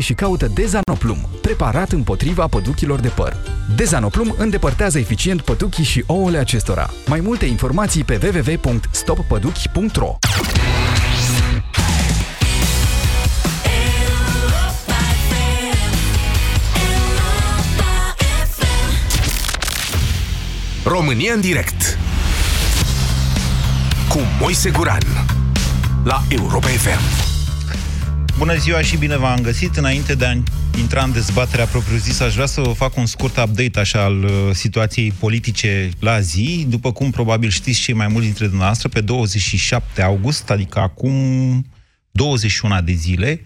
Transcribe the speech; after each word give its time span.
și 0.00 0.14
caută 0.14 0.46
Dezanoplum, 0.46 1.28
preparat 1.40 1.92
împotriva 1.92 2.46
păduchilor 2.46 3.00
de 3.00 3.08
păr. 3.08 3.36
Dezanoplum 3.76 4.34
îndepărtează 4.38 4.98
eficient 4.98 5.40
păduchii 5.40 5.84
și 5.84 6.04
ouăle 6.06 6.38
acestora. 6.38 6.90
Mai 7.06 7.20
multe 7.20 7.44
informații 7.44 8.04
pe 8.04 8.18
www.stoppăduchi.ro 8.22 10.16
România 20.84 21.32
în 21.32 21.40
direct 21.40 21.98
cu 24.08 24.18
Moise 24.40 24.70
Guran 24.70 25.02
la 26.04 26.22
Europa 26.28 26.66
FM. 26.66 27.23
Bună 28.38 28.56
ziua 28.56 28.82
și 28.82 28.96
bine 28.96 29.16
v-am 29.16 29.40
găsit. 29.40 29.76
Înainte 29.76 30.14
de 30.14 30.24
a 30.26 30.32
intra 30.78 31.02
în 31.02 31.12
dezbaterea 31.12 31.64
propriu-zisă, 31.64 32.24
aș 32.24 32.34
vrea 32.34 32.46
să 32.46 32.60
vă 32.60 32.72
fac 32.72 32.96
un 32.96 33.06
scurt 33.06 33.36
update 33.36 33.80
așa 33.80 34.02
al 34.02 34.24
uh, 34.24 34.30
situației 34.52 35.12
politice 35.18 35.90
la 35.98 36.20
zi. 36.20 36.66
După 36.68 36.92
cum 36.92 37.10
probabil 37.10 37.50
știți 37.50 37.80
cei 37.80 37.94
mai 37.94 38.06
mulți 38.06 38.26
dintre 38.26 38.46
dumneavoastră, 38.46 38.88
pe 38.88 39.00
27 39.00 40.02
august, 40.02 40.50
adică 40.50 40.78
acum 40.78 41.12
21 42.10 42.80
de 42.80 42.92
zile, 42.92 43.40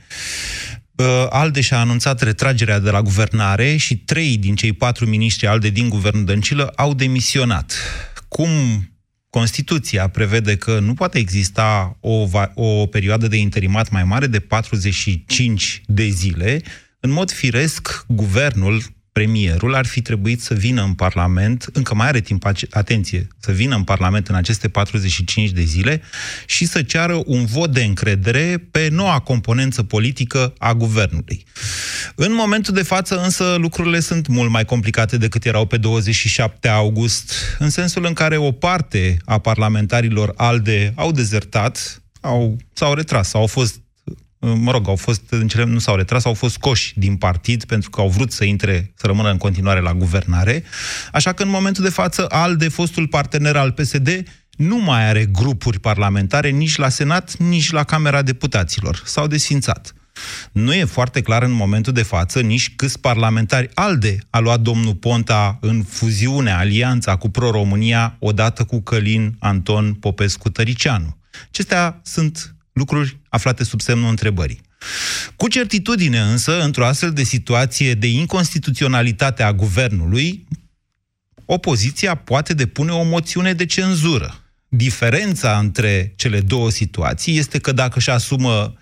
uh, 0.96 1.26
ALDE 1.30 1.60
și-a 1.60 1.80
anunțat 1.80 2.22
retragerea 2.22 2.78
de 2.78 2.90
la 2.90 3.02
guvernare 3.02 3.76
și 3.76 3.96
trei 3.96 4.36
din 4.36 4.54
cei 4.54 4.72
patru 4.72 5.06
miniștri 5.06 5.46
ALDE 5.46 5.70
din 5.70 5.88
guvernul 5.88 6.24
Dăncilă 6.24 6.72
au 6.76 6.94
demisionat. 6.94 7.74
Cum 8.28 8.48
Constituția 9.30 10.08
prevede 10.08 10.56
că 10.56 10.78
nu 10.78 10.94
poate 10.94 11.18
exista 11.18 11.96
o, 12.00 12.28
o 12.54 12.86
perioadă 12.86 13.28
de 13.28 13.36
interimat 13.36 13.90
mai 13.90 14.04
mare 14.04 14.26
de 14.26 14.40
45 14.40 15.82
de 15.86 16.08
zile. 16.08 16.62
În 17.00 17.10
mod 17.10 17.30
firesc, 17.30 18.04
guvernul 18.08 18.82
premierul 19.18 19.74
ar 19.74 19.86
fi 19.86 20.02
trebuit 20.02 20.42
să 20.42 20.54
vină 20.54 20.82
în 20.82 20.92
Parlament, 20.92 21.68
încă 21.72 21.94
mai 21.94 22.06
are 22.06 22.20
timp, 22.20 22.44
atenție, 22.70 23.28
să 23.40 23.52
vină 23.52 23.74
în 23.74 23.82
Parlament 23.82 24.28
în 24.28 24.34
aceste 24.34 24.68
45 24.68 25.50
de 25.50 25.62
zile 25.62 26.02
și 26.46 26.66
să 26.66 26.82
ceară 26.82 27.22
un 27.26 27.44
vot 27.44 27.72
de 27.72 27.82
încredere 27.82 28.68
pe 28.70 28.88
noua 28.88 29.18
componență 29.18 29.82
politică 29.82 30.52
a 30.58 30.74
guvernului. 30.74 31.44
În 32.14 32.34
momentul 32.34 32.74
de 32.74 32.82
față 32.82 33.22
însă 33.22 33.56
lucrurile 33.60 34.00
sunt 34.00 34.26
mult 34.26 34.50
mai 34.50 34.64
complicate 34.64 35.16
decât 35.16 35.44
erau 35.44 35.66
pe 35.66 35.76
27 35.76 36.68
august, 36.68 37.32
în 37.58 37.70
sensul 37.70 38.04
în 38.04 38.12
care 38.12 38.36
o 38.36 38.52
parte 38.52 39.16
a 39.24 39.38
parlamentarilor 39.38 40.32
ALDE 40.36 40.92
au 40.96 41.12
dezertat, 41.12 42.02
au, 42.20 42.56
s-au 42.72 42.94
retras, 42.94 43.34
au 43.34 43.46
fost 43.46 43.80
mă 44.38 44.70
rog, 44.70 44.88
au 44.88 44.96
fost, 44.96 45.22
în 45.28 45.48
cele, 45.48 45.64
nu 45.64 45.78
s-au 45.78 45.96
retras, 45.96 46.24
au 46.24 46.34
fost 46.34 46.58
coși 46.58 46.98
din 46.98 47.16
partid 47.16 47.64
pentru 47.64 47.90
că 47.90 48.00
au 48.00 48.08
vrut 48.08 48.32
să 48.32 48.44
intre, 48.44 48.92
să 48.96 49.06
rămână 49.06 49.30
în 49.30 49.36
continuare 49.36 49.80
la 49.80 49.94
guvernare. 49.94 50.64
Așa 51.12 51.32
că 51.32 51.42
în 51.42 51.48
momentul 51.48 51.84
de 51.84 51.90
față, 51.90 52.26
ALDE, 52.28 52.68
fostul 52.68 53.06
partener 53.06 53.56
al 53.56 53.72
PSD, 53.72 54.22
nu 54.50 54.76
mai 54.76 55.08
are 55.08 55.24
grupuri 55.24 55.80
parlamentare 55.80 56.50
nici 56.50 56.76
la 56.76 56.88
Senat, 56.88 57.36
nici 57.36 57.70
la 57.70 57.84
Camera 57.84 58.22
Deputaților. 58.22 59.02
S-au 59.04 59.26
desfințat. 59.26 59.92
Nu 60.52 60.74
e 60.74 60.84
foarte 60.84 61.20
clar 61.20 61.42
în 61.42 61.50
momentul 61.50 61.92
de 61.92 62.02
față 62.02 62.40
nici 62.40 62.72
câți 62.76 63.00
parlamentari 63.00 63.68
ALDE 63.74 64.18
a 64.30 64.38
luat 64.38 64.60
domnul 64.60 64.94
Ponta 64.94 65.58
în 65.60 65.82
fuziunea, 65.82 66.58
alianța 66.58 67.16
cu 67.16 67.28
Pro-România, 67.28 68.16
odată 68.18 68.64
cu 68.64 68.80
Călin 68.80 69.36
Anton 69.38 69.94
Popescu-Tăricianu. 69.94 71.16
Acestea 71.48 72.00
sunt 72.04 72.54
lucruri 72.78 73.18
aflate 73.28 73.64
sub 73.64 73.80
semnul 73.80 74.08
întrebării. 74.08 74.60
Cu 75.36 75.48
certitudine 75.48 76.20
însă, 76.20 76.62
într-o 76.62 76.86
astfel 76.86 77.12
de 77.12 77.22
situație 77.22 77.94
de 77.94 78.06
inconstituționalitate 78.06 79.42
a 79.42 79.52
guvernului, 79.52 80.46
opoziția 81.44 82.14
poate 82.14 82.54
depune 82.54 82.90
o 82.90 83.02
moțiune 83.02 83.52
de 83.52 83.66
cenzură. 83.66 84.42
Diferența 84.68 85.58
între 85.58 86.12
cele 86.16 86.40
două 86.40 86.70
situații 86.70 87.38
este 87.38 87.58
că 87.58 87.72
dacă 87.72 87.94
își 87.98 88.10
asumă 88.10 88.74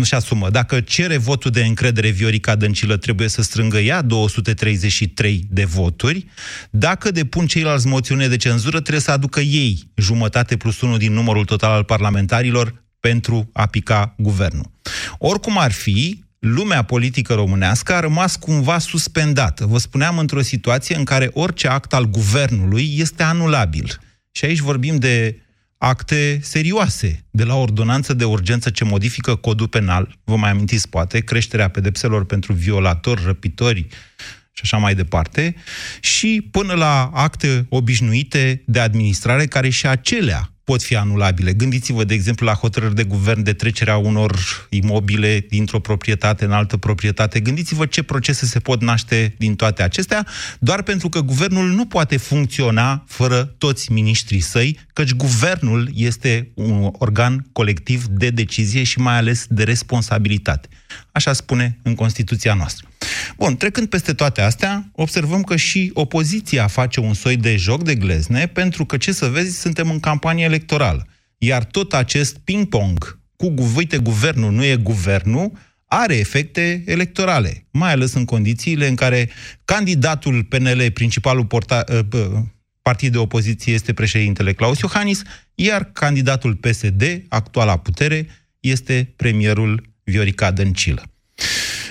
nu 0.00 0.06
și 0.06 0.14
asumă. 0.14 0.50
Dacă 0.50 0.80
cere 0.80 1.16
votul 1.16 1.50
de 1.50 1.64
încredere 1.64 2.08
Viorica 2.08 2.54
Dăncilă, 2.54 2.96
trebuie 2.96 3.28
să 3.28 3.42
strângă 3.42 3.78
ea 3.78 4.02
233 4.02 5.46
de 5.50 5.64
voturi. 5.64 6.26
Dacă 6.70 7.10
depun 7.10 7.46
ceilalți 7.46 7.86
moțiune 7.86 8.28
de 8.28 8.36
cenzură, 8.36 8.80
trebuie 8.80 9.02
să 9.02 9.10
aducă 9.10 9.40
ei 9.40 9.90
jumătate 9.96 10.56
plus 10.56 10.80
unul 10.80 10.98
din 10.98 11.12
numărul 11.12 11.44
total 11.44 11.70
al 11.70 11.84
parlamentarilor 11.84 12.84
pentru 13.00 13.50
a 13.52 13.66
pica 13.66 14.14
guvernul. 14.16 14.70
Oricum 15.18 15.58
ar 15.58 15.72
fi, 15.72 16.24
lumea 16.38 16.82
politică 16.82 17.34
românească 17.34 17.94
a 17.94 18.00
rămas 18.00 18.36
cumva 18.36 18.78
suspendată. 18.78 19.66
Vă 19.66 19.78
spuneam 19.78 20.18
într-o 20.18 20.40
situație 20.40 20.96
în 20.96 21.04
care 21.04 21.30
orice 21.32 21.68
act 21.68 21.94
al 21.94 22.04
guvernului 22.04 22.94
este 22.96 23.22
anulabil. 23.22 24.00
Și 24.32 24.44
aici 24.44 24.58
vorbim 24.58 24.96
de 24.96 25.40
acte 25.78 26.38
serioase, 26.42 27.24
de 27.30 27.44
la 27.44 27.54
ordonanță 27.54 28.14
de 28.14 28.24
urgență 28.24 28.70
ce 28.70 28.84
modifică 28.84 29.34
codul 29.34 29.68
penal, 29.68 30.18
vă 30.24 30.36
mai 30.36 30.50
amintiți 30.50 30.88
poate, 30.88 31.20
creșterea 31.20 31.68
pedepselor 31.68 32.24
pentru 32.24 32.52
violatori, 32.52 33.22
răpitori 33.24 33.86
și 34.52 34.60
așa 34.62 34.76
mai 34.76 34.94
departe, 34.94 35.54
și 36.00 36.48
până 36.50 36.74
la 36.74 37.10
acte 37.14 37.66
obișnuite 37.68 38.62
de 38.66 38.80
administrare 38.80 39.46
care 39.46 39.68
și 39.68 39.86
acelea 39.86 40.52
pot 40.70 40.82
fi 40.82 40.96
anulabile. 40.96 41.52
Gândiți-vă, 41.52 42.04
de 42.04 42.14
exemplu, 42.14 42.46
la 42.46 42.52
hotărâri 42.52 42.94
de 42.94 43.04
guvern 43.04 43.42
de 43.42 43.52
trecerea 43.52 43.96
unor 43.96 44.38
imobile 44.68 45.46
dintr-o 45.48 45.80
proprietate 45.80 46.44
în 46.44 46.52
altă 46.52 46.76
proprietate. 46.76 47.40
Gândiți-vă 47.40 47.86
ce 47.86 48.02
procese 48.02 48.46
se 48.46 48.58
pot 48.58 48.80
naște 48.80 49.34
din 49.38 49.56
toate 49.56 49.82
acestea, 49.82 50.26
doar 50.58 50.82
pentru 50.82 51.08
că 51.08 51.20
guvernul 51.20 51.68
nu 51.68 51.86
poate 51.86 52.16
funcționa 52.16 53.04
fără 53.06 53.54
toți 53.58 53.92
miniștrii 53.92 54.40
săi, 54.40 54.78
căci 54.92 55.14
guvernul 55.14 55.90
este 55.94 56.50
un 56.54 56.90
organ 56.92 57.46
colectiv 57.52 58.04
de 58.04 58.30
decizie 58.30 58.82
și 58.82 58.98
mai 58.98 59.16
ales 59.16 59.46
de 59.48 59.62
responsabilitate. 59.62 60.68
Așa 61.12 61.32
spune 61.32 61.78
în 61.82 61.94
Constituția 61.94 62.54
noastră. 62.54 62.88
Bun, 63.36 63.56
trecând 63.56 63.88
peste 63.88 64.12
toate 64.12 64.40
astea, 64.40 64.90
observăm 64.92 65.42
că 65.42 65.56
și 65.56 65.90
opoziția 65.94 66.66
face 66.66 67.00
un 67.00 67.14
soi 67.14 67.36
de 67.36 67.56
joc 67.56 67.82
de 67.82 67.94
glezne, 67.94 68.46
pentru 68.46 68.84
că, 68.84 68.96
ce 68.96 69.12
să 69.12 69.26
vezi, 69.26 69.60
suntem 69.60 69.90
în 69.90 70.00
campanie 70.00 70.44
electorală. 70.44 71.06
Iar 71.38 71.64
tot 71.64 71.92
acest 71.92 72.38
ping-pong 72.38 73.18
cu, 73.36 73.54
uite, 73.76 73.98
guvernul 73.98 74.52
nu 74.52 74.64
e 74.64 74.76
guvernul, 74.76 75.52
are 75.86 76.16
efecte 76.16 76.82
electorale, 76.86 77.66
mai 77.70 77.92
ales 77.92 78.12
în 78.12 78.24
condițiile 78.24 78.86
în 78.86 78.94
care 78.94 79.30
candidatul 79.64 80.44
PNL, 80.44 80.90
principalul 80.90 81.44
porta, 81.44 81.84
uh, 81.88 82.28
partid 82.82 83.12
de 83.12 83.18
opoziție, 83.18 83.72
este 83.72 83.92
președintele 83.92 84.52
Claus 84.52 84.78
Iohannis, 84.78 85.22
iar 85.54 85.84
candidatul 85.84 86.54
PSD, 86.54 87.22
actuala 87.28 87.76
putere, 87.76 88.26
este 88.60 89.12
premierul 89.16 89.89
Viorica 90.04 90.50
Dăncilă. 90.50 91.02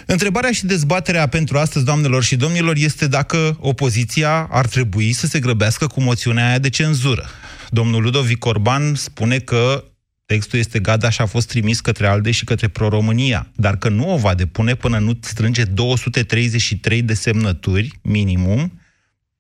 Întrebarea 0.06 0.52
și 0.52 0.66
dezbaterea 0.66 1.28
pentru 1.28 1.58
astăzi, 1.58 1.86
doamnelor 1.86 2.24
și 2.24 2.36
domnilor, 2.36 2.75
este 2.75 3.08
dacă 3.08 3.58
opoziția 3.59 4.47
ar 4.52 4.68
trebui 4.68 5.14
să 5.14 5.28
se 5.28 5.40
grăbească 5.40 5.88
cu 5.88 6.02
moțiunea 6.02 6.47
aia 6.47 6.59
de 6.59 6.70
cenzură. 6.70 7.30
Domnul 7.70 8.02
Ludovic 8.02 8.46
Orban 8.46 8.96
spune 8.96 9.40
că 9.40 9.84
textul 10.25 10.59
este 10.59 10.80
gata 10.80 11.09
și 11.09 11.22
a 11.22 11.25
fost 11.25 11.47
trimis 11.47 11.80
către 11.80 12.08
ALDE 12.08 12.31
și 12.31 12.44
către 12.44 12.68
Pro-România, 12.68 13.52
dar 13.56 13.78
că 13.78 13.90
nu 13.90 14.14
o 14.14 14.18
va 14.18 14.34
depune 14.34 14.76
până 14.76 15.00
nu 15.00 15.18
strânge 15.22 15.64
233 15.64 17.02
de 17.02 17.14
semnături, 17.14 18.00
minimum, 18.02 18.80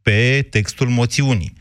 pe 0.09 0.47
textul 0.49 0.87
moțiunii. 0.87 1.53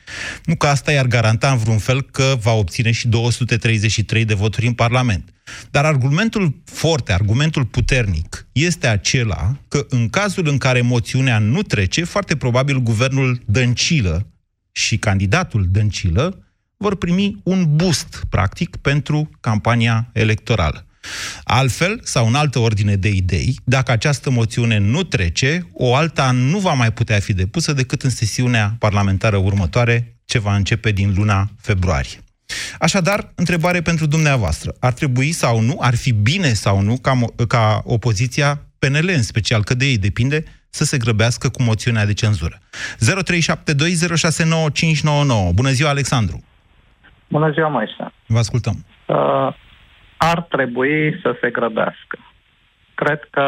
Nu 0.44 0.56
că 0.56 0.66
asta 0.66 0.92
i-ar 0.92 1.06
garanta 1.06 1.50
în 1.50 1.58
vreun 1.58 1.78
fel 1.78 2.02
că 2.02 2.36
va 2.40 2.52
obține 2.52 2.90
și 2.90 3.08
233 3.08 4.24
de 4.24 4.34
voturi 4.34 4.66
în 4.66 4.72
Parlament. 4.72 5.32
Dar 5.70 5.84
argumentul 5.84 6.62
forte, 6.64 7.12
argumentul 7.12 7.64
puternic, 7.64 8.46
este 8.52 8.86
acela 8.86 9.56
că 9.68 9.86
în 9.88 10.08
cazul 10.08 10.48
în 10.48 10.58
care 10.58 10.80
moțiunea 10.80 11.38
nu 11.38 11.62
trece, 11.62 12.04
foarte 12.04 12.36
probabil 12.36 12.80
guvernul 12.80 13.42
Dăncilă 13.46 14.26
și 14.72 14.98
candidatul 14.98 15.66
Dăncilă 15.70 16.44
vor 16.76 16.96
primi 16.96 17.40
un 17.42 17.76
boost, 17.76 18.22
practic, 18.28 18.76
pentru 18.76 19.30
campania 19.40 20.10
electorală. 20.12 20.86
Altfel, 21.44 22.00
sau 22.02 22.26
în 22.26 22.34
altă 22.34 22.58
ordine 22.58 22.94
de 22.94 23.08
idei, 23.08 23.56
dacă 23.64 23.92
această 23.92 24.30
moțiune 24.30 24.78
nu 24.78 25.02
trece, 25.02 25.68
o 25.72 25.94
alta 25.94 26.30
nu 26.30 26.58
va 26.58 26.72
mai 26.72 26.92
putea 26.92 27.18
fi 27.18 27.32
depusă 27.32 27.72
decât 27.72 28.02
în 28.02 28.10
sesiunea 28.10 28.72
parlamentară 28.78 29.36
următoare, 29.36 30.16
ce 30.24 30.38
va 30.38 30.54
începe 30.54 30.90
din 30.90 31.14
luna 31.16 31.48
februarie. 31.60 32.18
Așadar, 32.78 33.32
întrebare 33.34 33.80
pentru 33.80 34.06
dumneavoastră. 34.06 34.74
Ar 34.80 34.92
trebui 34.92 35.32
sau 35.32 35.60
nu, 35.60 35.76
ar 35.80 35.94
fi 35.94 36.12
bine 36.12 36.48
sau 36.48 36.80
nu 36.80 36.98
ca, 37.02 37.12
ca 37.48 37.82
opoziția, 37.84 38.62
PNL 38.78 39.10
în 39.14 39.22
special, 39.22 39.64
că 39.64 39.74
de 39.74 39.84
ei 39.84 39.98
depinde, 39.98 40.44
să 40.70 40.84
se 40.84 40.98
grăbească 40.98 41.48
cu 41.48 41.62
moțiunea 41.62 42.06
de 42.06 42.12
cenzură. 42.12 42.58
0372069599. 42.58 42.64
Bună 45.54 45.70
ziua, 45.70 45.90
Alexandru! 45.90 46.42
Bună 47.28 47.50
ziua, 47.50 47.68
Moise! 47.68 48.12
Vă 48.26 48.38
ascultăm! 48.38 48.84
Uh, 49.06 49.16
ar 50.18 50.42
trebui 50.42 51.20
să 51.22 51.36
se 51.40 51.50
grăbească. 51.50 52.18
Cred 52.94 53.20
că 53.30 53.44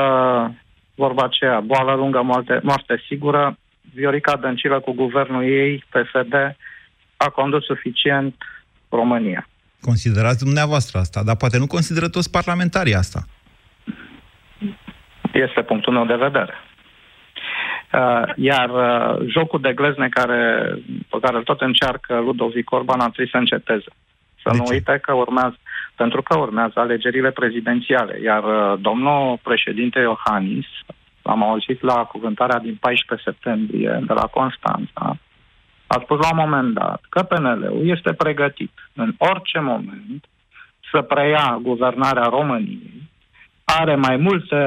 vorba 0.94 1.24
aceea, 1.24 1.60
boală 1.60 1.94
lungă, 1.94 2.22
moarte, 2.22 2.60
moarte 2.62 3.02
sigură, 3.06 3.58
Viorica 3.94 4.36
Dăncilă 4.36 4.80
cu 4.80 4.92
guvernul 4.92 5.42
ei, 5.42 5.84
PSD, 5.90 6.34
a 7.16 7.28
condus 7.28 7.64
suficient 7.64 8.34
România. 8.88 9.48
Considerați 9.80 10.44
dumneavoastră 10.44 10.98
asta, 10.98 11.22
dar 11.22 11.36
poate 11.36 11.58
nu 11.58 11.66
consideră 11.66 12.08
toți 12.08 12.30
parlamentarii 12.30 12.94
asta. 12.94 13.20
Este 15.32 15.62
punctul 15.62 15.92
meu 15.92 16.06
de 16.06 16.14
vedere. 16.14 16.54
Uh, 17.92 18.32
iar 18.36 18.70
uh, 18.70 19.26
jocul 19.28 19.60
de 19.60 19.72
glezne 19.72 20.08
care, 20.08 20.74
pe 21.08 21.18
care 21.20 21.40
tot 21.42 21.60
încearcă 21.60 22.18
Ludovic 22.18 22.70
Orban 22.70 23.00
ar 23.00 23.10
trebui 23.10 23.30
să 23.30 23.36
înceteze. 23.36 23.90
Să 24.42 24.50
De 24.50 24.56
nu 24.56 24.64
ce? 24.64 24.72
uite 24.72 24.98
că 25.02 25.12
urmează, 25.12 25.58
pentru 26.02 26.22
că 26.22 26.38
urmează 26.38 26.76
alegerile 26.80 27.30
prezidențiale. 27.30 28.20
Iar 28.22 28.44
uh, 28.44 28.80
domnul 28.80 29.38
președinte 29.42 29.98
Iohannis, 29.98 30.66
am 31.22 31.42
auzit 31.42 31.80
la 31.82 32.04
cuvântarea 32.04 32.58
din 32.58 32.76
14 32.80 33.30
septembrie 33.30 33.92
de 34.06 34.12
la 34.12 34.26
Constanța, 34.26 35.04
a 35.86 35.96
spus 36.02 36.18
la 36.18 36.30
un 36.32 36.40
moment 36.44 36.74
dat 36.74 37.00
că 37.08 37.22
PNL-ul 37.22 37.88
este 37.88 38.12
pregătit 38.12 38.72
în 38.94 39.14
orice 39.18 39.58
moment 39.58 40.22
să 40.90 41.00
preia 41.00 41.58
guvernarea 41.62 42.26
României, 42.36 43.10
are 43.64 43.94
mai 43.94 44.16
multe 44.16 44.60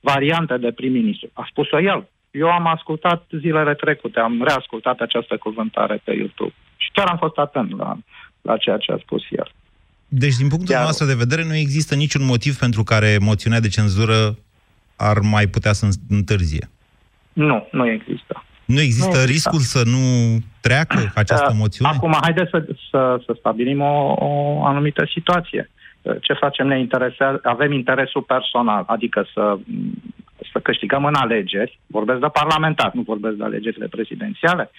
variante 0.00 0.56
de 0.56 0.72
prim-ministru. 0.72 1.28
A 1.32 1.46
spus-o 1.50 1.80
el. 1.80 2.08
Eu 2.30 2.48
am 2.50 2.66
ascultat 2.66 3.24
zilele 3.38 3.74
trecute, 3.74 4.20
am 4.20 4.42
reascultat 4.42 5.00
această 5.00 5.36
cuvântare 5.36 6.00
pe 6.04 6.12
YouTube 6.12 6.54
și 6.76 6.90
chiar 6.92 7.08
am 7.08 7.16
fost 7.16 7.38
atent 7.38 7.76
la, 7.76 7.96
la 8.42 8.56
ceea 8.56 8.76
ce 8.76 8.92
a 8.92 8.96
spus 8.96 9.22
el. 9.30 9.50
Deci, 10.08 10.36
din 10.36 10.48
punctul 10.48 10.74
Iar- 10.74 10.84
nostru 10.84 11.06
de 11.06 11.14
vedere, 11.14 11.44
nu 11.44 11.54
există 11.54 11.94
niciun 11.94 12.24
motiv 12.24 12.56
pentru 12.58 12.82
care 12.82 13.18
moțiunea 13.20 13.60
de 13.60 13.68
cenzură 13.68 14.38
ar 14.96 15.18
mai 15.18 15.46
putea 15.46 15.72
să 15.72 15.88
întârzie. 16.08 16.68
Nu, 17.32 17.68
nu 17.72 17.90
există. 17.90 18.44
Nu 18.64 18.80
există 18.80 19.08
Nu 19.08 19.20
există. 19.20 19.24
riscul 19.32 19.60
să 19.60 19.82
nu 19.84 19.98
treacă 20.60 21.12
această 21.14 21.50
Uh, 21.50 21.56
moțiune? 21.58 21.90
Acum, 21.94 22.16
haideți 22.20 22.50
să, 22.50 22.66
să, 22.90 23.22
să 23.26 23.36
stabilim 23.38 23.80
o, 23.80 24.14
o 24.18 24.64
anumită 24.64 25.08
situație. 25.14 25.70
Uh, 26.06 26.16
Ce 26.20 26.32
facem? 26.32 26.66
Ne 26.66 26.78
interesează, 26.78 27.40
avem 27.42 27.72
interesul 27.72 28.22
personal, 28.22 28.84
adică 28.86 29.26
să, 29.32 29.58
să 30.52 30.58
câștigăm 30.58 31.04
în 31.04 31.14
alegeri, 31.14 31.78
vorbesc 31.86 32.20
de 32.20 32.28
parlamentar, 32.32 32.90
nu 32.94 33.02
vorbesc 33.02 33.34
de 33.36 33.44
alegerile 33.44 33.86
prezidențiale, 33.86 34.70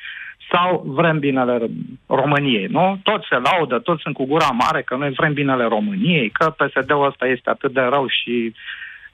sau 0.51 0.83
vrem 0.85 1.19
binele 1.19 1.69
României, 2.07 2.65
nu? 2.65 2.99
Toți 3.03 3.27
se 3.29 3.37
laudă, 3.37 3.79
toți 3.79 4.01
sunt 4.01 4.13
cu 4.13 4.25
gura 4.25 4.49
mare 4.49 4.81
că 4.81 4.95
noi 4.95 5.11
vrem 5.11 5.33
binele 5.33 5.63
României, 5.63 6.29
că 6.29 6.49
PSD-ul 6.49 7.05
ăsta 7.05 7.27
este 7.27 7.49
atât 7.49 7.73
de 7.73 7.81
rău 7.81 8.07
și 8.07 8.53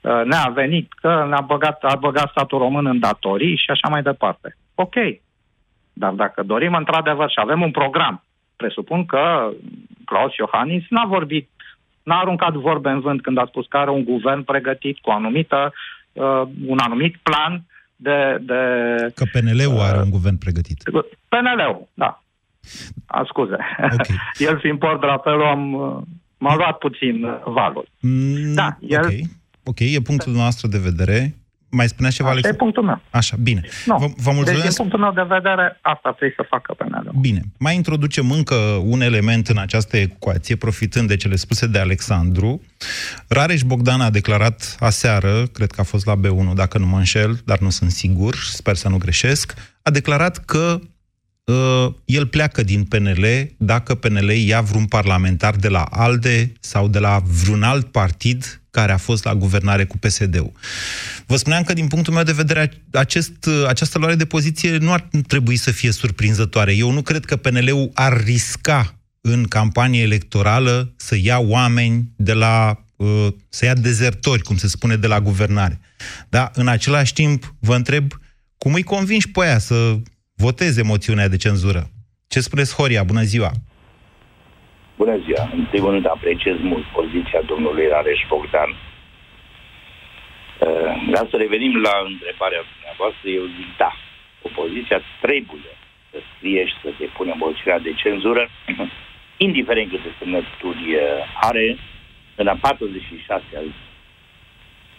uh, 0.00 0.22
ne-a 0.24 0.50
venit, 0.54 0.92
că 0.92 1.26
ne-a 1.28 1.44
băgat, 1.46 1.84
a 1.84 1.96
băgat 1.96 2.30
statul 2.30 2.58
român 2.58 2.86
în 2.86 2.98
datorii 2.98 3.56
și 3.56 3.70
așa 3.70 3.88
mai 3.88 4.02
departe. 4.02 4.56
Ok, 4.74 4.94
dar 5.92 6.12
dacă 6.12 6.42
dorim 6.42 6.74
într-adevăr 6.74 7.30
și 7.30 7.40
avem 7.40 7.62
un 7.62 7.70
program, 7.70 8.24
presupun 8.56 9.06
că 9.06 9.50
Claus 10.04 10.36
Iohannis 10.36 10.84
n-a 10.88 11.04
vorbit, 11.04 11.48
n-a 12.04 12.18
aruncat 12.18 12.52
vorbe 12.54 12.88
în 12.90 13.00
vânt 13.00 13.22
când 13.22 13.38
a 13.38 13.44
spus 13.48 13.66
că 13.68 13.76
are 13.76 13.90
un 13.90 14.04
guvern 14.04 14.42
pregătit 14.42 14.98
cu 14.98 15.10
o 15.10 15.12
anumită, 15.12 15.72
uh, 16.12 16.42
un 16.66 16.78
anumit 16.78 17.16
plan 17.22 17.64
de... 17.96 18.36
de 18.40 18.54
Că 19.14 19.24
PNL-ul 19.32 19.80
are 19.80 19.98
un 20.02 20.10
guvern 20.10 20.36
pregătit. 20.38 20.82
PNL-ul, 21.28 21.88
da. 21.94 22.22
A, 23.06 23.24
scuze. 23.28 23.56
Ok. 23.92 24.06
El 24.48 24.58
fiind 24.58 24.78
port 24.78 25.00
drapelul, 25.00 25.42
am, 25.44 25.72
uh, 25.72 25.96
m-a 26.38 26.54
luat 26.56 26.78
puțin 26.78 27.24
uh, 27.24 27.34
valul. 27.44 27.88
Mm, 28.00 28.54
Da, 28.54 28.76
el- 28.88 29.04
Ok, 29.04 29.12
ok, 29.64 29.80
e 29.80 30.00
punctul 30.00 30.32
nostru 30.32 30.66
de 30.68 30.78
vedere. 30.78 31.34
Mai 31.74 31.88
spunea 31.88 32.10
ceva, 32.10 32.28
Așa 32.28 32.38
e 32.38 32.40
Alex? 32.42 32.58
punctul 32.58 32.82
meu. 32.82 33.00
Așa, 33.10 33.36
bine. 33.42 33.60
Nu. 33.86 33.96
Vă, 33.98 34.06
vă 34.06 34.12
Deci, 34.14 34.24
din 34.24 34.34
mulțumesc. 34.34 34.76
punctul 34.76 34.98
meu 34.98 35.12
de 35.12 35.22
vedere, 35.28 35.78
asta 35.80 36.08
trebuie 36.08 36.34
să 36.36 36.44
facă 36.48 36.74
PNL-ul. 36.78 37.14
Bine, 37.20 37.42
mai 37.58 37.74
introducem 37.74 38.30
încă 38.30 38.54
un 38.84 39.00
element 39.00 39.48
în 39.48 39.58
această 39.58 39.96
ecuație, 39.96 40.56
profitând 40.56 41.08
de 41.08 41.16
cele 41.16 41.36
spuse 41.36 41.66
de 41.66 41.78
Alexandru. 41.78 42.62
Rareș 43.28 43.62
Bogdan 43.62 44.00
a 44.00 44.10
declarat 44.10 44.76
aseară, 44.78 45.46
cred 45.52 45.70
că 45.70 45.80
a 45.80 45.84
fost 45.84 46.06
la 46.06 46.14
B1, 46.20 46.54
dacă 46.54 46.78
nu 46.78 46.86
mă 46.86 46.96
înșel, 46.96 47.40
dar 47.44 47.58
nu 47.58 47.70
sunt 47.70 47.90
sigur, 47.90 48.34
sper 48.34 48.74
să 48.76 48.88
nu 48.88 48.96
greșesc, 48.96 49.54
a 49.82 49.90
declarat 49.90 50.44
că 50.44 50.78
uh, 51.44 51.86
el 52.04 52.26
pleacă 52.26 52.62
din 52.62 52.84
PNL 52.84 53.24
dacă 53.56 53.94
PNL 53.94 54.30
ia 54.30 54.60
vreun 54.60 54.84
parlamentar 54.84 55.54
de 55.54 55.68
la 55.68 55.82
ALDE 55.90 56.52
sau 56.60 56.88
de 56.88 56.98
la 56.98 57.22
vreun 57.42 57.62
alt 57.62 57.86
partid 57.86 58.58
care 58.70 58.92
a 58.92 58.96
fost 58.96 59.24
la 59.24 59.34
guvernare 59.34 59.84
cu 59.84 59.98
PSD-ul. 59.98 60.52
Vă 61.26 61.36
spuneam 61.36 61.62
că, 61.62 61.72
din 61.72 61.88
punctul 61.88 62.14
meu 62.14 62.22
de 62.22 62.32
vedere, 62.32 62.70
acest, 62.92 63.48
această 63.68 63.98
luare 63.98 64.14
de 64.14 64.24
poziție 64.24 64.76
nu 64.76 64.92
ar 64.92 65.08
trebui 65.26 65.56
să 65.56 65.70
fie 65.70 65.90
surprinzătoare. 65.90 66.74
Eu 66.76 66.90
nu 66.90 67.02
cred 67.02 67.24
că 67.24 67.36
PNL-ul 67.36 67.90
ar 67.94 68.22
risca 68.24 68.94
în 69.20 69.44
campanie 69.44 70.02
electorală 70.02 70.92
să 70.96 71.16
ia 71.22 71.38
oameni 71.38 72.04
de 72.16 72.32
la 72.32 72.84
uh, 72.96 73.26
să 73.48 73.64
ia 73.64 73.74
dezertori, 73.74 74.42
cum 74.42 74.56
se 74.56 74.68
spune, 74.68 74.96
de 74.96 75.06
la 75.06 75.20
guvernare. 75.20 75.80
Dar, 76.28 76.50
în 76.54 76.68
același 76.68 77.12
timp, 77.12 77.54
vă 77.60 77.74
întreb, 77.74 78.04
cum 78.58 78.74
îi 78.74 78.82
convingi 78.82 79.30
pe 79.30 79.44
aia 79.44 79.58
să 79.58 79.96
voteze 80.34 80.82
moțiunea 80.82 81.28
de 81.28 81.36
cenzură? 81.36 81.90
Ce 82.26 82.40
spuneți, 82.40 82.74
Horia? 82.74 83.02
Bună 83.02 83.22
ziua! 83.22 83.50
Bună 84.96 85.16
ziua! 85.24 85.50
În 85.52 85.66
primul 85.70 85.90
rând 85.90 86.06
apreciez 86.06 86.56
mult 86.60 86.84
poziția 86.98 87.40
domnului 87.46 87.86
Rareș 87.92 88.20
Bogdan. 88.28 88.70
Uh, 90.58 90.92
Vreau 91.10 91.26
să 91.30 91.36
revenim 91.44 91.72
la 91.86 91.94
întrebarea 92.12 92.62
dumneavoastră. 92.72 93.24
Eu 93.38 93.44
zic 93.56 93.68
da. 93.82 93.92
Opoziția 94.48 94.98
trebuie 95.24 95.72
să 96.10 96.18
scrie 96.30 96.62
și 96.70 96.76
să 96.82 96.88
depună 97.02 97.32
moțiunea 97.44 97.78
de 97.86 97.92
cenzură, 98.02 98.42
indiferent 99.46 99.88
câte 99.90 100.10
semnături 100.18 100.84
uh, 100.94 101.02
are, 101.48 101.66
în 102.40 102.46
a 102.52 102.56
46 102.60 103.42
a 103.60 103.62
zi. 103.70 103.82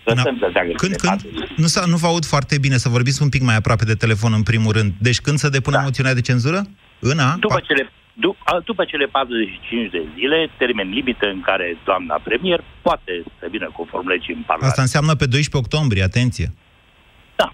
Lăsăm 0.03 0.37
să 0.39 0.47
treacă 0.49 0.71
Când, 0.83 0.95
câte 0.95 1.07
când? 1.07 1.21
40. 1.21 1.49
Nu, 1.63 1.65
s-a, 1.73 1.81
nu 1.93 1.97
vă 2.03 2.07
aud 2.07 2.25
foarte 2.33 2.55
bine, 2.65 2.77
să 2.77 2.89
vorbiți 2.97 3.21
un 3.21 3.29
pic 3.29 3.41
mai 3.41 3.55
aproape 3.55 3.85
de 3.91 3.93
telefon 4.03 4.33
în 4.33 4.43
primul 4.43 4.71
rând. 4.77 4.91
Deci 5.07 5.19
când 5.25 5.37
să 5.37 5.49
depună 5.49 5.75
Da. 5.77 5.81
moțiunea 5.81 6.13
de 6.13 6.21
cenzură? 6.29 6.61
În 6.99 7.19
a? 7.19 7.35
După 7.39 7.59
cele, 7.67 7.81
du- 7.83 7.89
a- 7.89 7.93
după 8.65 8.83
cele 8.85 9.05
45 9.05 9.91
de 9.91 10.03
zile, 10.15 10.49
termen 10.57 10.89
limită 10.89 11.25
în 11.27 11.41
care 11.41 11.77
doamna 11.83 12.15
premier 12.23 12.63
poate 12.81 13.23
să 13.39 13.47
vină 13.49 13.69
conform 13.73 14.07
legii 14.07 14.33
în 14.33 14.41
Parlament. 14.41 14.71
Asta 14.71 14.81
înseamnă 14.81 15.15
pe 15.15 15.25
12 15.25 15.57
octombrie, 15.57 16.03
atenție. 16.03 16.47
Da. 17.35 17.51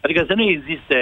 Adică 0.00 0.24
să 0.26 0.34
nu 0.34 0.42
existe 0.42 0.98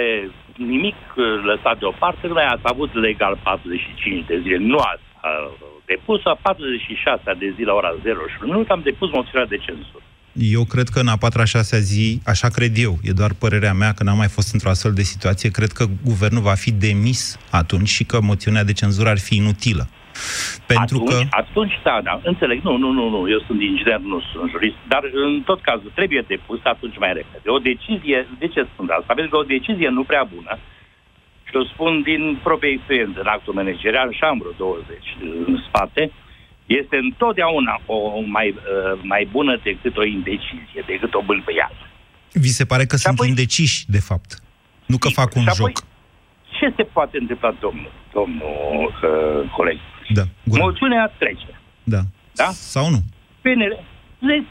nimic 0.57 0.95
uh, 1.15 1.25
lăsat 1.43 1.79
deoparte, 1.79 2.27
noi 2.27 2.43
ați 2.43 2.61
avut 2.63 2.93
legal 2.93 3.39
45 3.43 4.25
de 4.25 4.39
zile, 4.43 4.57
nu 4.57 4.77
ați 4.77 5.07
uh, 5.23 5.53
depus, 5.85 6.21
a 6.25 6.37
46 6.41 7.21
de 7.39 7.53
zi 7.55 7.63
la 7.63 7.73
ora 7.73 7.93
0 8.03 8.19
și 8.27 8.37
un 8.41 8.49
minut 8.51 8.69
am 8.69 8.81
depus 8.83 9.09
moțiunea 9.11 9.47
de 9.47 9.57
cenzură. 9.57 10.03
Eu 10.33 10.63
cred 10.63 10.87
că 10.87 10.99
în 10.99 11.07
a 11.07 11.17
patra, 11.17 11.45
șasea 11.45 11.79
zi, 11.79 12.21
așa 12.25 12.47
cred 12.47 12.77
eu, 12.77 12.97
e 13.03 13.11
doar 13.11 13.33
părerea 13.33 13.73
mea 13.73 13.91
că 13.93 14.03
n-am 14.03 14.17
mai 14.17 14.27
fost 14.27 14.53
într-o 14.53 14.69
astfel 14.69 14.93
de 14.93 15.01
situație, 15.01 15.49
cred 15.49 15.71
că 15.71 15.85
guvernul 16.03 16.41
va 16.41 16.53
fi 16.53 16.71
demis 16.71 17.39
atunci 17.51 17.87
și 17.87 18.03
că 18.03 18.21
moțiunea 18.21 18.63
de 18.63 18.73
cenzură 18.73 19.09
ar 19.09 19.19
fi 19.19 19.35
inutilă. 19.35 19.87
Pentru 20.67 20.97
atunci, 20.97 21.29
că... 21.29 21.37
atunci, 21.43 21.75
da, 21.83 21.99
da, 22.03 22.19
înțeleg. 22.23 22.61
Nu, 22.61 22.77
nu, 22.77 22.91
nu, 22.91 23.09
nu, 23.09 23.29
eu 23.29 23.39
sunt 23.47 23.61
inginer, 23.61 23.99
nu 23.99 24.21
sunt 24.31 24.49
jurist, 24.49 24.75
dar 24.87 25.03
în 25.13 25.41
tot 25.45 25.61
cazul 25.61 25.91
trebuie 25.95 26.23
depus 26.27 26.59
atunci 26.63 26.97
mai 26.97 27.13
repede. 27.13 27.49
O 27.57 27.59
decizie, 27.71 28.27
de 28.39 28.47
ce 28.47 28.67
spun 28.73 28.89
asta? 28.99 29.13
Pentru 29.13 29.31
că 29.31 29.37
o 29.37 29.51
decizie 29.55 29.89
nu 29.89 30.03
prea 30.03 30.23
bună, 30.35 30.53
și 31.49 31.55
o 31.55 31.63
spun 31.73 32.01
din 32.01 32.39
proprie 32.43 32.71
experiență 32.71 33.19
în 33.19 33.27
actul 33.35 33.53
managerial, 33.53 34.13
și 34.13 34.23
am 34.23 34.37
vreo 34.37 34.51
20 34.57 34.97
în 35.47 35.63
spate, 35.67 36.11
este 36.65 36.95
întotdeauna 36.97 37.79
o 37.85 38.19
mai, 38.25 38.49
uh, 38.49 38.99
mai 39.03 39.27
bună 39.31 39.59
decât 39.63 39.97
o 39.97 40.03
indecizie, 40.03 40.83
decât 40.85 41.13
o 41.13 41.21
bâlbâială. 41.21 41.87
Vi 42.33 42.47
se 42.47 42.65
pare 42.65 42.85
că 42.85 42.95
Și 42.95 43.01
sunt 43.01 43.13
apoi- 43.17 43.27
indeciși, 43.29 43.85
de 43.87 43.99
fapt. 43.99 44.41
Nu 44.85 44.97
că 44.97 45.09
fac 45.09 45.35
un 45.35 45.41
Și 45.41 45.47
apoi, 45.49 45.71
joc. 45.75 45.85
Ce 46.59 46.73
se 46.75 46.83
poate 46.83 47.17
întâmpla, 47.17 47.55
domnul, 47.59 47.91
domnul 48.13 48.93
uh, 49.03 49.49
coleg? 49.55 49.77
Da, 50.09 50.21
gura. 50.43 50.63
Moțiunea 50.63 51.13
trece. 51.17 51.59
da. 51.83 51.99
Da? 52.35 52.49
Sau 52.51 52.89
nu? 52.89 52.99
PNL, 53.41 53.83
de- 54.19 54.43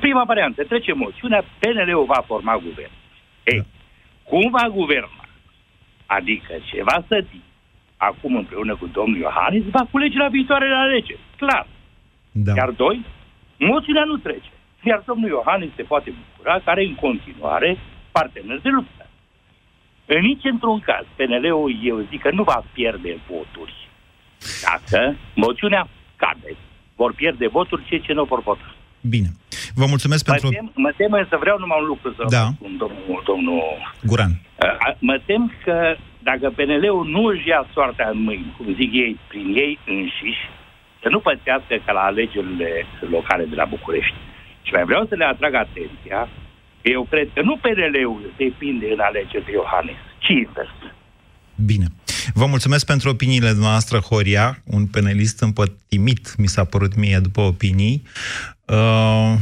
prima 0.00 0.24
variantă, 0.24 0.64
trece 0.64 0.92
moțiunea, 0.92 1.44
PNL-ul 1.58 2.04
va 2.04 2.24
forma 2.26 2.56
guvern. 2.56 2.90
Ei, 3.44 3.58
Da. 3.58 3.64
cum 4.22 4.50
va 4.50 4.68
guverna? 4.68 5.24
Adică 6.06 6.52
ce 6.70 6.82
va 6.82 7.04
sădi 7.08 7.40
acum 7.96 8.36
împreună 8.36 8.76
cu 8.76 8.86
domnul 8.92 9.18
Iohannis, 9.18 9.64
va 9.70 9.86
culege 9.90 10.18
la 10.18 10.28
viitoarele 10.28 10.74
alegeri. 10.74 11.20
Clar. 11.36 11.66
Da. 12.32 12.52
Iar 12.56 12.70
doi, 12.70 13.04
moțiunea 13.58 14.04
nu 14.04 14.16
trece. 14.16 14.50
Iar 14.82 15.02
domnul 15.06 15.28
Iohannis 15.28 15.70
se 15.76 15.82
poate 15.82 16.12
bucura 16.18 16.54
că 16.64 16.70
are 16.70 16.84
în 16.84 16.94
continuare 16.94 17.78
partener 18.12 18.58
de 18.60 18.68
luptă. 18.68 19.06
În 20.06 20.20
nici 20.20 20.44
într-un 20.44 20.80
caz, 20.80 21.04
PNL-ul, 21.16 21.78
eu 21.82 22.06
zic 22.10 22.20
că 22.22 22.30
nu 22.30 22.42
va 22.42 22.64
pierde 22.72 23.18
voturi. 23.30 23.88
Dacă 24.66 25.16
moțiunea 25.34 25.88
cade, 26.16 26.56
vor 26.96 27.14
pierde 27.14 27.46
voturi 27.48 27.84
cei 27.88 28.00
ce 28.00 28.12
nu 28.12 28.24
vor 28.24 28.42
vota. 28.42 28.74
Bine. 29.00 29.28
Vă 29.74 29.84
mulțumesc 29.88 30.26
Mă 30.26 30.32
pentru... 30.32 30.50
tem, 30.50 30.70
mă 30.74 30.92
tem 30.96 31.26
să 31.28 31.36
vreau 31.40 31.58
numai 31.58 31.78
un 31.80 31.86
lucru 31.86 32.14
să 32.16 32.24
Da. 32.28 32.42
vă 32.42 32.50
spun, 32.54 32.76
domnul, 32.76 33.22
domnul 33.26 33.62
Guran. 34.02 34.30
Uh, 34.62 34.94
Mă 34.98 35.20
tem 35.26 35.52
că 35.64 35.96
dacă 36.30 36.46
PNL-ul 36.56 37.06
nu 37.14 37.22
își 37.24 37.48
ia 37.48 37.66
soarta 37.72 38.06
în 38.12 38.18
mâini, 38.26 38.54
cum 38.56 38.74
zic 38.74 38.92
ei, 38.92 39.18
prin 39.28 39.48
ei 39.64 39.78
înșiși, 39.86 40.44
să 41.02 41.08
nu 41.08 41.20
pățească 41.20 41.74
ca 41.84 41.92
la 41.92 42.00
alegerile 42.00 42.70
locale 43.10 43.44
de 43.44 43.54
la 43.54 43.64
București. 43.64 44.14
Și 44.62 44.72
mai 44.72 44.84
vreau 44.84 45.06
să 45.06 45.14
le 45.14 45.24
atrag 45.24 45.54
atenția 45.54 46.28
că 46.82 46.88
eu 46.96 47.02
cred 47.10 47.28
că 47.34 47.42
nu 47.42 47.56
PNL-ul 47.56 48.32
depinde 48.36 48.86
în 48.92 49.00
alegeri 49.08 49.44
de 49.44 49.52
Iohannis, 49.52 50.00
ci 50.18 50.28
invers. 50.28 50.76
Bine. 51.70 51.86
Vă 52.34 52.46
mulțumesc 52.46 52.86
pentru 52.86 53.08
opiniile 53.08 53.52
noastre, 53.52 53.98
Horia, 53.98 54.62
un 54.64 54.86
penelist 54.86 55.40
împătimit, 55.40 56.34
mi 56.36 56.46
s-a 56.46 56.64
părut 56.64 56.94
mie 56.94 57.18
după 57.18 57.40
opinii. 57.40 58.02
Uh, 58.64 59.34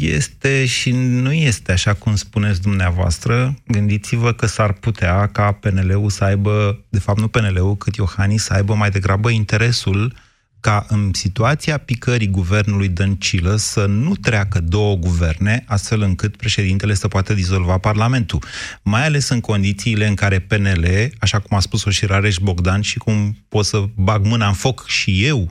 este 0.00 0.66
și 0.66 0.90
nu 0.92 1.32
este 1.32 1.72
așa 1.72 1.94
cum 1.94 2.16
spuneți 2.16 2.60
dumneavoastră. 2.60 3.54
Gândiți-vă 3.66 4.32
că 4.32 4.46
s-ar 4.46 4.72
putea 4.72 5.26
ca 5.26 5.52
PNL-ul 5.52 6.10
să 6.10 6.24
aibă, 6.24 6.84
de 6.88 6.98
fapt 6.98 7.20
nu 7.20 7.28
PNL-ul, 7.28 7.76
cât 7.76 7.94
Iohannis 7.94 8.42
să 8.42 8.52
aibă 8.52 8.74
mai 8.74 8.90
degrabă 8.90 9.30
interesul 9.30 10.14
ca 10.60 10.86
în 10.88 11.10
situația 11.12 11.78
picării 11.78 12.26
guvernului 12.26 12.88
Dăncilă 12.88 13.56
să 13.56 13.86
nu 13.86 14.14
treacă 14.14 14.60
două 14.60 14.96
guverne, 14.96 15.64
astfel 15.66 16.00
încât 16.00 16.36
președintele 16.36 16.94
să 16.94 17.08
poată 17.08 17.34
dizolva 17.34 17.78
Parlamentul. 17.78 18.44
Mai 18.82 19.04
ales 19.04 19.28
în 19.28 19.40
condițiile 19.40 20.06
în 20.06 20.14
care 20.14 20.38
PNL, 20.38 20.86
așa 21.18 21.38
cum 21.38 21.56
a 21.56 21.60
spus-o 21.60 21.90
și 21.90 22.06
Rareș 22.06 22.36
Bogdan 22.36 22.80
și 22.80 22.98
cum 22.98 23.44
pot 23.48 23.64
să 23.64 23.84
bag 23.94 24.24
mâna 24.24 24.46
în 24.46 24.54
foc 24.54 24.86
și 24.86 25.24
eu, 25.24 25.50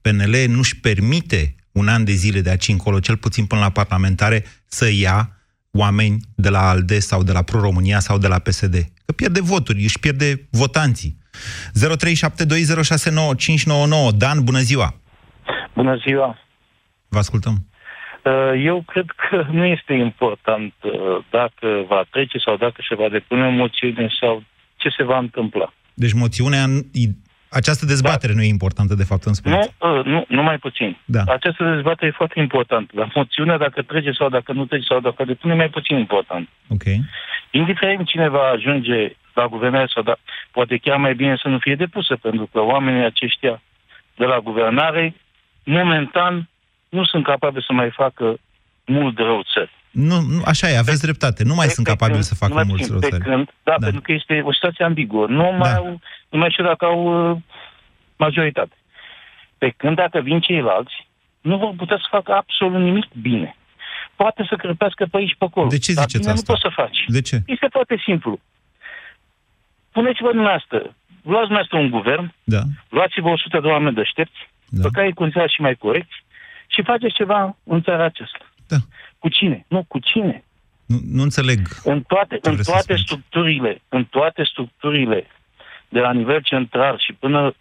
PNL 0.00 0.36
nu-și 0.48 0.76
permite 0.76 1.54
un 1.72 1.88
an 1.88 2.04
de 2.04 2.12
zile 2.12 2.40
de 2.40 2.50
aici 2.50 2.68
încolo, 2.68 3.00
cel 3.00 3.16
puțin 3.16 3.46
până 3.46 3.60
la 3.60 3.70
parlamentare, 3.70 4.44
să 4.66 4.90
ia 4.90 5.34
oameni 5.70 6.20
de 6.34 6.48
la 6.48 6.68
ALDE 6.68 6.98
sau 6.98 7.22
de 7.22 7.32
la 7.32 7.42
Pro-România 7.42 8.00
sau 8.00 8.18
de 8.18 8.26
la 8.26 8.38
PSD. 8.38 8.86
Că 9.04 9.12
pierde 9.12 9.40
voturi, 9.40 9.82
își 9.82 9.98
pierde 9.98 10.48
votanții. 10.50 11.18
0372069599. 11.74 11.78
Dan, 14.16 14.44
bună 14.44 14.58
ziua! 14.58 14.94
Bună 15.74 15.96
ziua! 15.96 16.38
Vă 17.08 17.18
ascultăm. 17.18 17.70
Uh, 18.24 18.52
Eu 18.64 18.82
cred 18.86 19.04
că 19.16 19.46
nu 19.50 19.64
este 19.64 19.92
important 19.92 20.74
uh, 20.82 20.92
dacă 21.30 21.84
va 21.88 22.04
trece 22.10 22.38
sau 22.38 22.56
dacă 22.56 22.82
se 22.88 22.94
va 22.94 23.08
depune 23.08 23.46
o 23.46 23.50
moțiune 23.50 24.08
sau 24.20 24.42
ce 24.76 24.88
se 24.96 25.02
va 25.02 25.18
întâmpla. 25.18 25.72
Deci 25.94 26.12
moțiunea, 26.12 26.64
această 27.50 27.86
dezbatere 27.86 28.32
da. 28.32 28.38
nu 28.38 28.44
e 28.44 28.48
importantă, 28.48 28.94
de 28.94 29.04
fapt, 29.04 29.24
în 29.24 29.32
spuneți. 29.34 29.74
Nu, 29.80 29.98
uh, 29.98 30.04
nu, 30.04 30.24
nu 30.28 30.42
mai 30.42 30.58
puțin. 30.58 30.96
Da. 31.04 31.22
Această 31.26 31.64
dezbatere 31.74 32.06
e 32.06 32.14
foarte 32.16 32.40
importantă, 32.40 32.92
dar 32.94 33.12
moțiunea 33.14 33.58
dacă 33.58 33.82
trece 33.82 34.10
sau 34.12 34.28
dacă 34.28 34.52
nu 34.52 34.64
trece 34.64 34.84
sau 34.88 35.00
dacă 35.00 35.24
depune 35.24 35.52
e 35.52 35.56
mai 35.56 35.68
puțin 35.68 35.96
important. 35.98 36.48
Ok. 36.68 36.82
Indiferent 37.50 38.06
cine 38.06 38.28
va 38.28 38.42
ajunge 38.54 39.12
la 39.34 39.46
guvernare 39.46 39.86
sau 39.94 40.02
da, 40.02 40.16
poate 40.50 40.76
chiar 40.76 40.96
mai 40.96 41.14
bine 41.14 41.36
să 41.42 41.48
nu 41.48 41.58
fie 41.58 41.74
depusă, 41.74 42.16
pentru 42.16 42.48
că 42.52 42.60
oamenii 42.60 43.04
aceștia 43.04 43.62
de 44.16 44.24
la 44.24 44.38
guvernare, 44.38 45.14
momentan, 45.64 46.48
nu 46.88 47.04
sunt 47.04 47.24
capabili 47.24 47.64
să 47.66 47.72
mai 47.72 47.90
facă 47.90 48.36
mult 48.86 49.16
de 49.16 49.22
rău 49.22 49.42
țări. 49.54 49.70
Nu, 49.90 50.20
nu, 50.20 50.42
așa 50.44 50.68
e, 50.70 50.76
aveți 50.78 51.02
dreptate. 51.02 51.44
Nu 51.44 51.54
mai 51.54 51.66
Pe- 51.66 51.72
sunt 51.72 51.86
pe 51.86 51.92
capabili 51.92 52.18
când- 52.18 52.28
să 52.30 52.34
facă 52.34 52.52
numai 52.52 52.66
mulți 52.68 52.82
puțin, 52.92 52.98
Pe 53.00 53.06
răutări. 53.08 53.30
când, 53.30 53.44
da, 53.46 53.52
Da. 53.62 53.76
da, 53.78 53.84
pentru 53.84 54.00
că 54.02 54.12
este 54.12 54.40
o 54.44 54.52
situație 54.52 54.84
ambiguă. 54.84 55.26
Nu 55.26 55.42
mai, 55.42 55.70
Da. 55.72 55.76
au, 55.76 56.00
nu 56.30 56.38
mai 56.38 56.50
știu 56.50 56.64
dacă 56.64 56.84
au 56.84 57.30
uh, 57.30 57.36
majoritate. 58.16 58.74
Pe 59.58 59.68
când 59.76 59.96
dacă 59.96 60.20
vin 60.20 60.40
ceilalți, 60.40 61.08
nu 61.40 61.56
vor 61.58 61.72
putea 61.76 61.96
să 61.96 62.06
facă 62.10 62.32
absolut 62.32 62.80
nimic 62.80 63.04
bine. 63.20 63.56
Poate 64.16 64.46
să 64.48 64.56
crăpească 64.56 65.06
pe 65.10 65.16
aici 65.16 65.34
pe 65.38 65.44
acolo. 65.44 65.66
De 65.66 65.78
ce 65.78 65.92
dar 65.92 66.04
ziceți 66.04 66.18
bine 66.22 66.32
asta? 66.32 66.44
nu 66.52 66.54
poți 66.58 66.74
să 66.74 66.82
faci. 66.82 67.04
De 67.06 67.20
ce? 67.20 67.42
Este 67.46 67.66
foarte 67.70 67.96
simplu. 68.04 68.40
Puneți-vă 69.92 70.28
dumneavoastră, 70.28 70.78
luați 71.22 71.46
dumneavoastră 71.48 71.76
un 71.78 71.90
guvern, 71.90 72.32
Da. 72.44 72.60
luați-vă 72.88 73.28
100 73.28 73.60
de 73.60 73.66
oameni 73.66 73.94
deștepți, 73.94 74.40
Da. 74.68 74.82
pe 74.82 74.88
care 74.92 75.06
îi 75.06 75.12
considerați 75.12 75.54
și 75.54 75.60
mai 75.60 75.74
corecți, 75.74 76.24
și 76.66 76.82
faceți 76.82 77.14
ceva 77.14 77.56
în 77.64 77.82
țara 77.82 78.04
aceasta. 78.04 78.44
Da. 78.68 78.76
Cu 79.18 79.28
cine? 79.28 79.64
Nu, 79.68 79.84
cu 79.88 79.98
cine? 79.98 80.44
Nu, 80.86 80.96
nu 81.12 81.22
înțeleg. 81.22 81.58
în 81.84 82.02
toate, 82.02 82.34
Ce 82.42 82.48
în 82.48 82.52
vreți 82.54 82.64
să 82.68 82.70
toate 82.70 82.82
spuneți? 82.84 83.02
structurile, 83.04 83.82
în 83.88 84.04
toate 84.04 84.44
structurile 84.44 85.26
de 85.90 86.00
la 86.00 86.12
nivel 86.12 86.40
central 86.42 86.98
și 86.98 87.12
până 87.12 87.54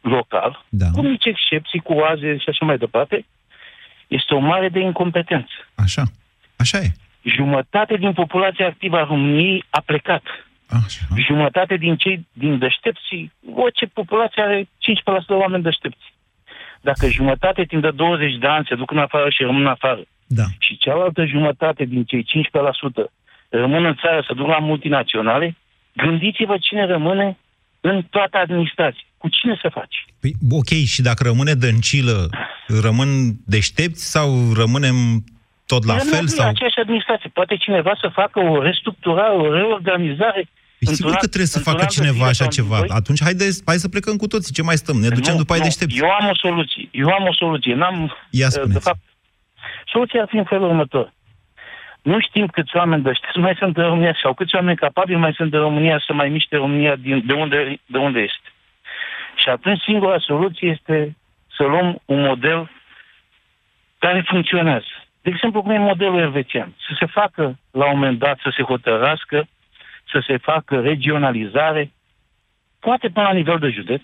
local, 0.00 0.64
Da. 0.68 0.86
cu 0.94 1.00
mici 1.02 1.24
excepții, 1.24 1.80
cu 1.80 1.92
oaze 1.92 2.36
și 2.36 2.48
așa 2.48 2.64
mai 2.64 2.78
departe, 2.78 3.24
este 4.06 4.34
o 4.34 4.38
mare 4.38 4.68
de 4.68 4.78
incompetență. 4.80 5.52
Așa. 5.74 6.02
Așa 6.56 6.78
e. 6.78 6.88
Jumătate 7.22 7.96
din 7.96 8.12
populația 8.12 8.66
activă 8.66 8.96
a 8.98 9.04
României 9.04 9.64
a 9.70 9.80
plecat. 9.86 10.22
Așa. 10.84 11.00
Jumătate 11.16 11.76
din 11.76 11.96
cei 11.96 12.26
din 12.32 12.58
deștepții, 12.58 13.32
orice 13.54 13.86
populație 13.86 14.42
are 14.42 14.62
15% 14.62 14.66
de 15.26 15.32
oameni 15.34 15.62
deștepți. 15.62 16.12
Dacă 16.80 17.06
jumătate 17.08 17.64
timp 17.64 17.82
de 17.82 17.90
20 17.90 18.34
de 18.38 18.46
ani 18.46 18.66
se 18.68 18.74
duc 18.74 18.90
în 18.90 18.98
afară 18.98 19.28
și 19.30 19.42
rămân 19.42 19.60
în 19.60 19.66
afară, 19.66 20.00
Da. 20.26 20.42
și 20.58 20.76
cealaltă 20.76 21.24
jumătate 21.24 21.84
din 21.84 22.04
cei 22.04 22.24
15% 22.24 23.10
rămân 23.48 23.84
în 23.84 23.94
țară 23.94 24.24
să 24.26 24.34
duc 24.34 24.46
la 24.46 24.58
multinaționale, 24.58 25.56
gândiți-vă 25.96 26.56
cine 26.60 26.86
rămâne 26.86 27.36
în 27.90 28.02
toată 28.10 28.36
administrația. 28.38 29.06
Cu 29.22 29.28
cine 29.28 29.58
să 29.62 29.68
faci? 29.78 29.96
Păi, 30.20 30.32
ok, 30.50 30.70
și 30.92 31.02
dacă 31.02 31.22
rămâne 31.22 31.54
dăncilă, 31.54 32.28
rămân 32.86 33.08
deștepți 33.46 34.10
sau 34.10 34.28
rămânem 34.62 34.96
tot 35.66 35.82
la 35.84 35.92
Rămâne 35.96 36.10
fel? 36.16 36.24
din 36.26 36.36
Sau... 36.36 36.48
aceeași 36.48 36.78
administrație. 36.84 37.30
Poate 37.38 37.56
cineva 37.56 37.92
să 38.00 38.08
facă 38.20 38.38
o 38.40 38.62
restructurare, 38.62 39.34
o 39.44 39.52
reorganizare. 39.52 40.42
Păi 40.42 40.88
într-un 40.90 40.94
sigur 40.96 41.12
an- 41.14 41.20
că 41.24 41.26
trebuie 41.26 41.46
să 41.54 41.58
într-un 41.58 41.72
facă 41.72 41.84
an 41.84 41.90
de 41.90 41.94
cineva 41.98 42.24
zile 42.24 42.32
așa 42.34 42.44
sau 42.44 42.50
în 42.50 42.56
ceva. 42.58 42.78
doi. 42.78 42.88
Atunci 43.00 43.22
haide, 43.26 43.46
hai 43.68 43.76
să 43.84 43.88
plecăm 43.88 44.16
cu 44.16 44.26
toții. 44.26 44.54
Ce 44.58 44.62
mai 44.62 44.76
stăm? 44.82 44.96
Ne 44.96 45.08
ducem 45.18 45.32
Nu, 45.32 45.38
după 45.42 45.52
ai 45.52 45.58
nu, 45.58 45.64
deștepți. 45.64 45.96
Eu 45.98 46.10
am 46.20 46.26
o 46.34 46.36
soluție. 46.44 46.88
Eu 46.92 47.08
am 47.18 47.24
o 47.32 47.34
soluție. 47.42 47.74
N-am, 47.74 47.96
Ia 48.30 48.46
uh, 48.46 48.52
spuneți. 48.52 48.72
de 48.72 48.78
fapt, 48.88 49.02
soluția 49.92 50.20
ar 50.22 50.28
fi 50.30 50.36
în 50.36 50.44
felul 50.52 50.68
următor. 50.68 51.12
Nu 52.04 52.20
știm 52.20 52.46
câți 52.46 52.76
oameni 52.76 53.02
deștepți 53.02 53.38
mai 53.38 53.54
sunt 53.58 53.76
în 53.76 53.82
România 53.82 54.16
sau 54.22 54.34
câți 54.34 54.54
oameni 54.54 54.76
capabili 54.76 55.18
mai 55.18 55.32
sunt 55.32 55.52
în 55.52 55.60
România 55.60 55.98
să 56.06 56.12
mai 56.12 56.28
miște 56.28 56.56
România 56.56 56.96
din, 56.96 57.22
de, 57.26 57.32
unde, 57.32 57.80
de 57.86 57.98
unde 57.98 58.20
este. 58.20 58.48
Și 59.34 59.48
atunci 59.48 59.80
singura 59.80 60.18
soluție 60.18 60.68
este 60.68 61.16
să 61.56 61.62
luăm 61.62 62.02
un 62.04 62.20
model 62.20 62.70
care 63.98 64.24
funcționează. 64.26 64.86
De 65.22 65.30
exemplu, 65.30 65.62
cum 65.62 65.70
e 65.70 65.78
modelul 65.78 66.18
elvețian. 66.18 66.74
Să 66.88 66.94
se 66.98 67.06
facă, 67.06 67.58
la 67.70 67.84
un 67.84 67.98
moment 67.98 68.18
dat, 68.18 68.38
să 68.42 68.52
se 68.56 68.62
hotărască, 68.62 69.46
să 70.10 70.22
se 70.26 70.36
facă 70.36 70.80
regionalizare, 70.80 71.92
poate 72.80 73.08
până 73.08 73.26
la 73.26 73.32
nivel 73.32 73.58
de 73.58 73.68
județ, 73.68 74.02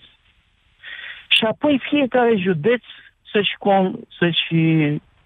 și 1.27 1.43
apoi 1.45 1.81
fiecare 1.89 2.35
județ 2.35 2.83
să-și, 3.31 3.55
com- 3.55 4.07
să-și 4.17 4.53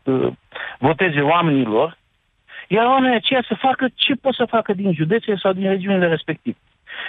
uh, 0.03 0.31
voteze 0.79 1.21
oamenilor, 1.21 1.97
iar 2.67 2.85
oamenii 2.85 3.15
aceia 3.15 3.43
să 3.47 3.55
facă 3.59 3.85
ce 3.95 4.13
pot 4.13 4.33
să 4.35 4.45
facă 4.49 4.73
din 4.73 4.93
județe 4.93 5.35
sau 5.41 5.53
din 5.53 5.67
regiunile 5.69 6.07
respective. 6.07 6.57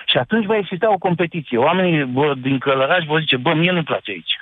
Și 0.07 0.17
atunci 0.19 0.47
va 0.47 0.57
exista 0.57 0.93
o 0.93 0.99
competiție. 0.99 1.59
Oamenii 1.59 2.03
vor, 2.13 2.35
din 2.35 2.59
Călăraș 2.59 3.05
vor 3.05 3.21
zice, 3.21 3.37
bă, 3.37 3.55
mie 3.55 3.71
nu-mi 3.71 3.85
place 3.85 4.11
aici. 4.11 4.35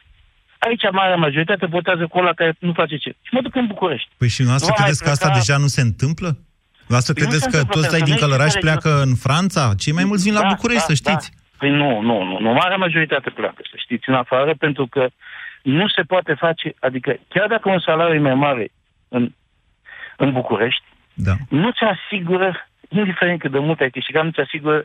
Aici 0.58 0.82
marea 0.92 1.16
majoritate 1.16 1.66
votează 1.66 2.06
cu 2.06 2.18
ăla 2.18 2.32
care 2.32 2.54
nu 2.58 2.72
face 2.72 2.96
ce. 2.96 3.10
Și 3.22 3.34
mă 3.34 3.40
duc 3.40 3.54
în 3.54 3.66
București. 3.66 4.08
Păi 4.16 4.28
și 4.28 4.42
noastră 4.42 4.66
Nu 4.68 4.74
mai 4.76 4.82
credeți 4.82 5.04
că 5.04 5.10
asta 5.10 5.28
pleca- 5.28 5.38
deja 5.38 5.56
nu 5.58 5.66
se 5.66 5.80
întâmplă? 5.80 6.38
Noastră 6.86 7.12
Păi 7.12 7.22
nu 7.22 7.28
credeți 7.28 7.44
se 7.44 7.50
că 7.50 7.56
întâmplă, 7.56 7.80
toți 7.80 7.94
ai 7.94 8.00
pentru 8.00 8.10
din 8.10 8.16
că 8.20 8.24
nu 8.24 8.30
Călăraș 8.30 8.54
există 8.54 8.66
pleacă 8.66 8.90
în 9.06 9.14
Franța? 9.14 9.62
Cei 9.82 9.92
mai 9.98 10.04
mulți 10.04 10.24
vin 10.26 10.34
la 10.34 10.48
București, 10.54 10.90
să 10.90 10.94
știți. 10.94 11.26
Da. 11.30 11.36
Păi 11.58 11.70
nu, 11.70 12.00
nu, 12.00 12.22
nu, 12.22 12.36
nu. 12.44 12.52
Marea 12.52 12.76
majoritate 12.76 13.30
pleacă, 13.30 13.60
să 13.70 13.76
știți, 13.84 14.08
în 14.08 14.14
afară, 14.14 14.54
pentru 14.58 14.86
că 14.86 15.06
nu 15.62 15.88
se 15.88 16.02
poate 16.02 16.32
face, 16.34 16.74
adică 16.80 17.16
chiar 17.28 17.46
dacă 17.48 17.68
un 17.68 17.78
salariu 17.78 18.14
e 18.14 18.28
mai 18.30 18.34
mare 18.34 18.68
în, 19.08 19.32
în 20.16 20.32
București, 20.32 20.84
Da. 21.14 21.34
nu 21.48 21.70
ți 21.70 21.84
asigură, 21.84 22.68
indiferent 22.88 23.40
cât 23.40 23.50
de 23.50 23.58
mult 23.58 23.80
ai 23.80 23.90
câștigat, 23.90 24.24
nu 24.24 24.30
ți 24.30 24.40
asigură 24.40 24.84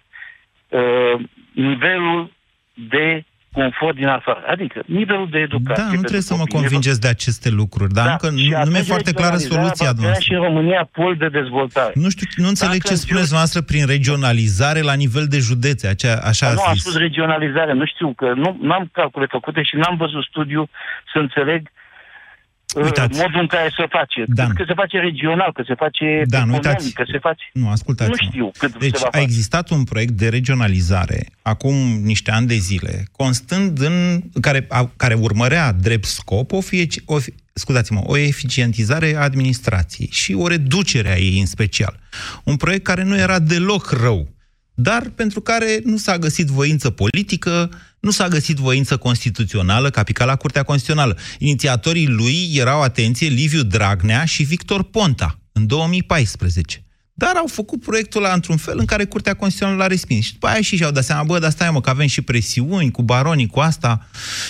uh, 0.70 1.22
nivelul 1.54 2.32
de 2.74 3.24
confort 3.52 3.96
din 3.96 4.08
afară. 4.08 4.44
Adică 4.48 4.84
nivelul 4.86 5.28
de 5.30 5.40
educație. 5.40 5.74
Da, 5.84 5.84
nu 5.84 5.90
pentru 5.90 6.10
trebuie 6.10 6.22
să 6.22 6.34
mă 6.34 6.40
copii, 6.40 6.56
convingeți 6.60 7.02
de 7.02 7.08
aceste 7.08 7.50
lucruri, 7.50 7.94
dar 7.94 8.08
încă 8.10 8.28
și 8.28 8.34
nu, 8.34 8.40
nu 8.40 8.48
mi-e 8.50 8.58
atunci 8.58 8.86
foarte 8.86 9.12
clară 9.12 9.36
regionalizarea 9.36 9.58
soluția 9.62 9.92
va 9.92 9.94
crea 9.94 10.06
noastră. 10.08 10.24
și 10.28 10.34
în 10.34 10.42
România 10.48 10.90
pol 10.92 11.16
de 11.16 11.30
dezvoltare. 11.30 11.92
Nu 11.96 12.10
știu, 12.10 12.28
nu 12.44 12.48
înțeleg 12.48 12.82
Dacă 12.82 12.88
ce 12.88 12.94
în 12.94 13.04
spuneți 13.06 13.30
Giu- 13.32 13.36
noastră 13.36 13.62
prin 13.62 13.86
regionalizare 13.96 14.82
la 14.82 14.94
nivel 14.94 15.26
de 15.36 15.40
județe. 15.50 15.88
Acea, 15.88 16.14
așa 16.32 16.46
nu, 16.52 16.62
am 16.62 16.70
ați 16.70 16.80
spus 16.80 16.92
zis. 16.92 17.02
regionalizare, 17.02 17.74
nu 17.74 17.86
știu 17.86 18.14
că 18.14 18.28
nu 18.36 18.72
am 18.78 18.90
calcule 18.92 19.26
făcute 19.30 19.62
și 19.64 19.76
n-am 19.76 19.96
văzut 19.98 20.24
studiu 20.24 20.70
să 21.12 21.18
înțeleg 21.20 21.62
Uitați. 22.76 23.20
modul 23.20 23.40
în 23.40 23.48
care 23.48 23.74
se 23.78 23.86
face. 23.90 24.24
Dan. 24.28 24.54
Că 24.54 24.64
se 24.68 24.74
face 24.74 25.00
regional, 25.00 25.52
că 25.54 25.64
se 25.68 25.74
face 25.74 26.24
Dan, 26.28 26.42
economic, 26.42 26.66
uitați. 26.66 26.94
că 26.94 27.04
se 27.12 27.18
face... 27.18 27.44
Nu, 27.54 27.70
ascultați 27.70 28.10
Nu 28.10 28.16
știu 28.30 28.52
cât 28.58 28.78
Deci 28.78 28.94
se 28.94 29.00
va 29.02 29.08
a 29.08 29.10
face. 29.12 29.24
existat 29.24 29.70
un 29.70 29.84
proiect 29.84 30.12
de 30.12 30.30
regionalizare 30.30 31.26
acum 31.42 31.76
niște 32.04 32.32
ani 32.32 32.48
de 32.48 32.54
zile, 32.56 33.04
constând 33.12 33.80
în 33.82 34.22
care, 34.42 34.66
a, 34.70 34.92
care 34.98 35.14
urmărea 35.14 35.72
drept 35.72 36.06
scop 36.06 36.52
o, 36.52 36.62
fie, 36.62 36.86
o, 37.06 37.18
fi- 37.18 37.34
scuzați-mă, 37.54 38.02
o 38.06 38.18
eficientizare 38.18 39.16
a 39.16 39.22
administrației 39.22 40.10
și 40.12 40.34
o 40.34 40.48
reducere 40.48 41.10
a 41.12 41.18
ei 41.18 41.40
în 41.40 41.46
special. 41.46 42.00
Un 42.44 42.56
proiect 42.56 42.84
care 42.84 43.04
nu 43.04 43.18
era 43.18 43.40
deloc 43.40 43.90
rău, 44.02 44.28
dar 44.82 45.10
pentru 45.16 45.42
care 45.42 45.80
nu 45.84 45.98
s-a 45.98 46.18
găsit 46.18 46.48
voință 46.48 46.90
politică, 46.90 47.70
nu 48.00 48.12
s-a 48.12 48.28
găsit 48.28 48.58
voință 48.58 48.98
constituțională, 48.98 49.90
ca 49.90 50.04
pica 50.04 50.26
la 50.26 50.36
Curtea 50.36 50.64
Constituțională. 50.64 51.18
Inițiatorii 51.40 52.08
lui 52.08 52.50
erau, 52.54 52.82
atenție, 52.82 53.28
Liviu 53.28 53.64
Dragnea 53.64 54.26
și 54.26 54.44
Victor 54.44 54.84
Ponta, 54.84 55.40
în 55.52 55.68
2014. 55.68 56.84
Dar 57.14 57.36
au 57.36 57.48
făcut 57.48 57.82
proiectul 57.82 58.24
ăla 58.24 58.34
într-un 58.34 58.58
fel 58.58 58.80
în 58.80 58.86
care 58.86 59.06
Curtea 59.06 59.34
Constituțională 59.34 59.82
l-a 59.82 59.88
respins. 59.88 60.26
Și 60.26 60.34
după 60.34 60.48
aia 60.48 60.62
și 60.62 60.76
și-au 60.76 60.92
dat 60.92 61.04
seama, 61.04 61.24
bă, 61.24 61.40
dar 61.40 61.52
stai 61.52 61.72
mă, 61.72 61.82
că 61.82 61.90
avem 61.90 62.08
și 62.08 62.22
presiuni 62.22 62.92
cu 62.92 63.02
baronii, 63.02 63.48
cu 63.48 63.60
asta. 63.60 64.08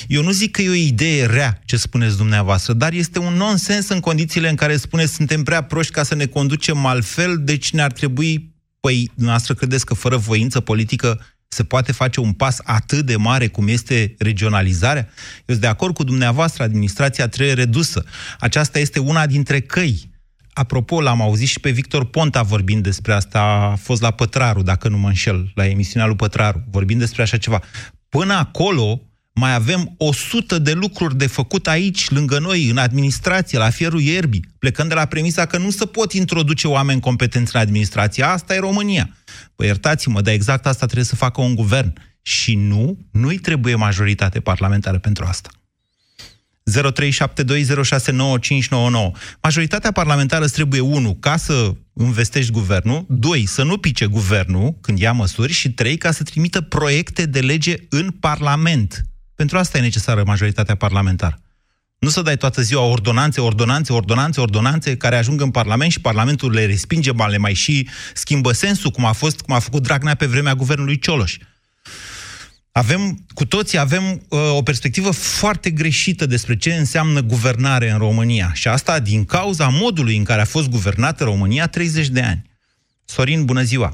Eu 0.07 0.23
nu 0.23 0.31
zic 0.31 0.51
că 0.51 0.61
e 0.61 0.69
o 0.69 0.73
idee 0.73 1.25
rea 1.25 1.61
ce 1.65 1.77
spuneți 1.77 2.17
dumneavoastră, 2.17 2.73
dar 2.73 2.93
este 2.93 3.19
un 3.19 3.33
nonsens 3.33 3.87
în 3.89 3.99
condițiile 3.99 4.49
în 4.49 4.55
care 4.55 4.77
spuneți 4.77 5.13
suntem 5.13 5.43
prea 5.43 5.61
proști 5.63 5.93
ca 5.93 6.03
să 6.03 6.15
ne 6.15 6.25
conducem 6.25 6.85
altfel, 6.85 7.37
deci 7.43 7.71
ne-ar 7.71 7.91
trebui 7.91 8.57
Păi, 8.79 9.09
dumneavoastră 9.13 9.53
credeți 9.53 9.85
că 9.85 9.93
fără 9.93 10.17
voință 10.17 10.59
politică 10.59 11.25
se 11.47 11.63
poate 11.63 11.91
face 11.91 12.19
un 12.19 12.33
pas 12.33 12.57
atât 12.63 13.05
de 13.05 13.15
mare 13.15 13.47
cum 13.47 13.67
este 13.67 14.15
regionalizarea? 14.17 15.07
Eu 15.35 15.43
sunt 15.45 15.59
de 15.59 15.67
acord 15.67 15.93
cu 15.93 16.03
dumneavoastră, 16.03 16.63
administrația 16.63 17.27
trebuie 17.27 17.55
redusă. 17.55 18.03
Aceasta 18.39 18.79
este 18.79 18.99
una 18.99 19.25
dintre 19.25 19.59
căi. 19.59 20.09
Apropo, 20.53 21.01
l-am 21.01 21.21
auzit 21.21 21.47
și 21.47 21.59
pe 21.59 21.69
Victor 21.69 22.05
Ponta 22.05 22.41
vorbind 22.41 22.83
despre 22.83 23.13
asta, 23.13 23.39
a 23.41 23.75
fost 23.75 24.01
la 24.01 24.11
Pătraru, 24.11 24.61
dacă 24.61 24.87
nu 24.89 24.97
mă 24.97 25.07
înșel, 25.07 25.51
la 25.55 25.67
emisiunea 25.67 26.07
lui 26.07 26.15
Pătraru, 26.17 26.63
vorbind 26.71 26.99
despre 26.99 27.21
așa 27.21 27.37
ceva. 27.37 27.61
Până 28.09 28.33
acolo, 28.33 29.01
mai 29.39 29.53
avem 29.53 29.93
100 29.97 30.59
de 30.59 30.73
lucruri 30.73 31.17
de 31.17 31.27
făcut 31.27 31.67
aici, 31.67 32.09
lângă 32.09 32.39
noi, 32.39 32.69
în 32.69 32.77
administrație, 32.77 33.57
la 33.57 33.69
fierul 33.69 34.01
ierbii, 34.01 34.45
plecând 34.59 34.89
de 34.89 34.95
la 34.95 35.05
premisa 35.05 35.45
că 35.45 35.57
nu 35.57 35.69
se 35.69 35.85
pot 35.85 36.13
introduce 36.13 36.67
oameni 36.67 36.99
competenți 36.99 37.55
în 37.55 37.61
administrație. 37.61 38.23
Asta 38.23 38.53
e 38.55 38.59
România. 38.59 39.09
Păi 39.55 39.67
iertați-mă, 39.67 40.21
dar 40.21 40.33
exact 40.33 40.65
asta 40.65 40.85
trebuie 40.85 41.05
să 41.05 41.15
facă 41.15 41.41
un 41.41 41.55
guvern. 41.55 41.93
Și 42.21 42.55
nu, 42.55 42.97
nu-i 43.11 43.37
trebuie 43.37 43.75
majoritate 43.75 44.39
parlamentară 44.39 44.97
pentru 44.99 45.25
asta. 45.25 45.49
0372069599. 46.69 46.71
Majoritatea 49.41 49.91
parlamentară 49.91 50.43
îți 50.43 50.53
trebuie, 50.53 50.79
unu, 50.79 51.17
ca 51.19 51.37
să 51.37 51.75
investești 51.99 52.51
guvernul, 52.51 53.05
doi, 53.09 53.45
să 53.45 53.63
nu 53.63 53.77
pice 53.77 54.05
guvernul 54.05 54.77
când 54.81 54.99
ia 54.99 55.11
măsuri 55.11 55.51
și 55.51 55.71
trei, 55.71 55.97
ca 55.97 56.11
să 56.11 56.23
trimită 56.23 56.61
proiecte 56.61 57.25
de 57.25 57.39
lege 57.39 57.75
în 57.89 58.11
Parlament. 58.11 59.03
Pentru 59.41 59.57
asta 59.57 59.77
e 59.77 59.81
necesară 59.81 60.23
majoritatea 60.25 60.75
parlamentară. 60.75 61.35
Nu 61.99 62.09
să 62.09 62.21
dai 62.21 62.35
toată 62.35 62.61
ziua 62.61 62.83
ordonanțe, 62.83 63.41
ordonanțe, 63.41 63.93
ordonanțe, 63.93 64.41
ordonanțe 64.41 64.97
care 64.97 65.15
ajung 65.15 65.41
în 65.41 65.51
Parlament 65.51 65.91
și 65.91 66.01
Parlamentul 66.01 66.51
le 66.53 66.65
respinge, 66.65 67.11
ba, 67.11 67.27
le 67.27 67.37
mai 67.37 67.53
și 67.53 67.87
schimbă 68.13 68.51
sensul, 68.51 68.91
cum 68.91 69.05
a 69.05 69.11
fost, 69.11 69.41
cum 69.41 69.55
a 69.55 69.59
făcut 69.59 69.83
Dragnea 69.83 70.15
pe 70.15 70.25
vremea 70.25 70.53
guvernului 70.53 70.99
Cioloș. 70.99 71.37
Avem, 72.71 73.01
cu 73.33 73.45
toții 73.45 73.77
avem 73.77 74.03
uh, 74.29 74.39
o 74.57 74.61
perspectivă 74.61 75.11
foarte 75.11 75.69
greșită 75.69 76.25
despre 76.25 76.57
ce 76.57 76.73
înseamnă 76.73 77.21
guvernare 77.21 77.89
în 77.89 77.97
România. 77.97 78.51
Și 78.53 78.67
asta 78.67 78.99
din 78.99 79.25
cauza 79.25 79.67
modului 79.81 80.17
în 80.17 80.23
care 80.23 80.41
a 80.41 80.53
fost 80.55 80.69
guvernată 80.69 81.23
România 81.23 81.67
30 81.67 82.07
de 82.07 82.21
ani. 82.21 82.41
Sorin, 83.05 83.45
bună 83.45 83.61
ziua! 83.61 83.89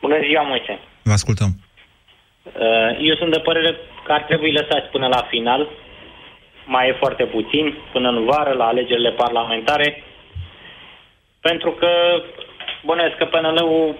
Bună 0.00 0.16
ziua, 0.28 0.42
Moise. 0.42 0.78
Vă 1.02 1.12
ascultăm. 1.12 1.50
Uh, 2.44 3.08
Eu 3.08 3.14
sunt 3.16 3.32
de 3.32 3.38
părere 3.38 3.76
că 4.04 4.12
ar 4.12 4.22
trebui 4.22 4.52
lăsați 4.52 4.90
până 4.90 5.06
la 5.06 5.26
final. 5.30 5.68
Mai 6.66 6.88
e 6.88 6.96
foarte 6.98 7.24
puțin, 7.24 7.74
până 7.92 8.08
în 8.08 8.24
vară, 8.24 8.52
la 8.52 8.64
alegerile 8.64 9.10
parlamentare. 9.10 10.02
Pentru 11.40 11.70
că 11.70 11.88
bănuiesc 12.84 13.16
că 13.16 13.24
PNL-ul 13.24 13.96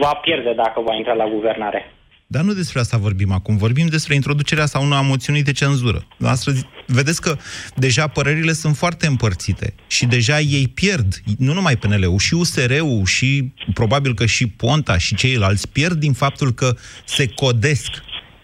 va 0.00 0.14
pierde 0.14 0.52
dacă 0.52 0.80
va 0.80 0.94
intra 0.94 1.12
la 1.12 1.26
guvernare. 1.26 1.94
Dar 2.26 2.42
nu 2.42 2.52
despre 2.52 2.80
asta 2.80 2.96
vorbim 2.96 3.32
acum. 3.32 3.56
Vorbim 3.56 3.86
despre 3.86 4.14
introducerea 4.14 4.66
sau 4.66 4.84
nu 4.84 4.94
a 4.94 5.00
moțiunii 5.00 5.42
de 5.42 5.52
cenzură. 5.52 6.06
Noastră, 6.16 6.52
vedeți 6.86 7.20
că 7.20 7.36
deja 7.74 8.06
părerile 8.06 8.52
sunt 8.52 8.76
foarte 8.76 9.06
împărțite 9.06 9.74
și 9.86 10.06
deja 10.06 10.40
ei 10.40 10.68
pierd, 10.68 11.14
nu 11.38 11.52
numai 11.52 11.76
PNL-ul, 11.76 12.18
și 12.18 12.34
USR-ul 12.34 13.04
și 13.04 13.52
probabil 13.74 14.14
că 14.14 14.26
și 14.26 14.48
Ponta 14.48 14.98
și 14.98 15.14
ceilalți 15.14 15.72
pierd 15.72 15.98
din 15.98 16.12
faptul 16.12 16.50
că 16.52 16.74
se 17.04 17.28
codesc 17.34 17.90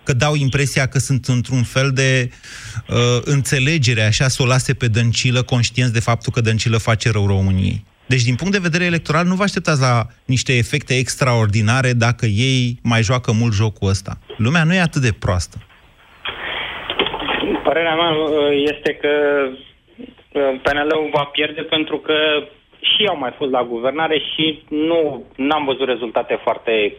că 0.03 0.13
dau 0.13 0.35
impresia 0.35 0.87
că 0.87 0.99
sunt 0.99 1.25
într-un 1.27 1.63
fel 1.63 1.91
de 1.95 2.31
uh, 2.31 2.97
înțelegere, 3.25 4.03
așa, 4.03 4.29
să 4.29 4.43
o 4.43 4.47
lase 4.47 4.75
pe 4.75 4.89
Dăncilă, 4.89 5.43
conștienți 5.43 5.93
de 5.93 6.01
faptul 6.01 6.33
că 6.33 6.41
Dăncilă 6.41 6.79
face 6.79 7.11
rău 7.11 7.27
României. 7.27 7.85
Deci, 8.13 8.23
din 8.23 8.35
punct 8.35 8.53
de 8.53 8.67
vedere 8.69 8.85
electoral, 8.85 9.25
nu 9.27 9.35
vă 9.35 9.43
așteptați 9.43 9.81
la 9.81 9.95
niște 10.35 10.53
efecte 10.63 10.95
extraordinare 10.95 11.91
dacă 12.07 12.27
ei 12.27 12.79
mai 12.83 13.03
joacă 13.03 13.31
mult 13.41 13.53
jocul 13.53 13.89
ăsta. 13.89 14.13
Lumea 14.37 14.65
nu 14.65 14.75
e 14.75 14.89
atât 14.89 15.03
de 15.03 15.13
proastă. 15.25 15.57
Părerea 17.65 17.95
mea 17.95 18.11
uh, 18.11 18.29
este 18.73 18.91
că 19.03 19.13
uh, 19.49 20.61
PNL-ul 20.63 21.11
va 21.13 21.25
pierde 21.25 21.63
pentru 21.63 21.97
că 21.99 22.15
și 22.91 23.07
au 23.09 23.19
mai 23.19 23.33
fost 23.37 23.51
la 23.51 23.63
guvernare 23.63 24.19
și 24.31 24.63
nu 24.69 25.25
n-am 25.37 25.65
văzut 25.65 25.87
rezultate 25.87 26.39
foarte 26.43 26.95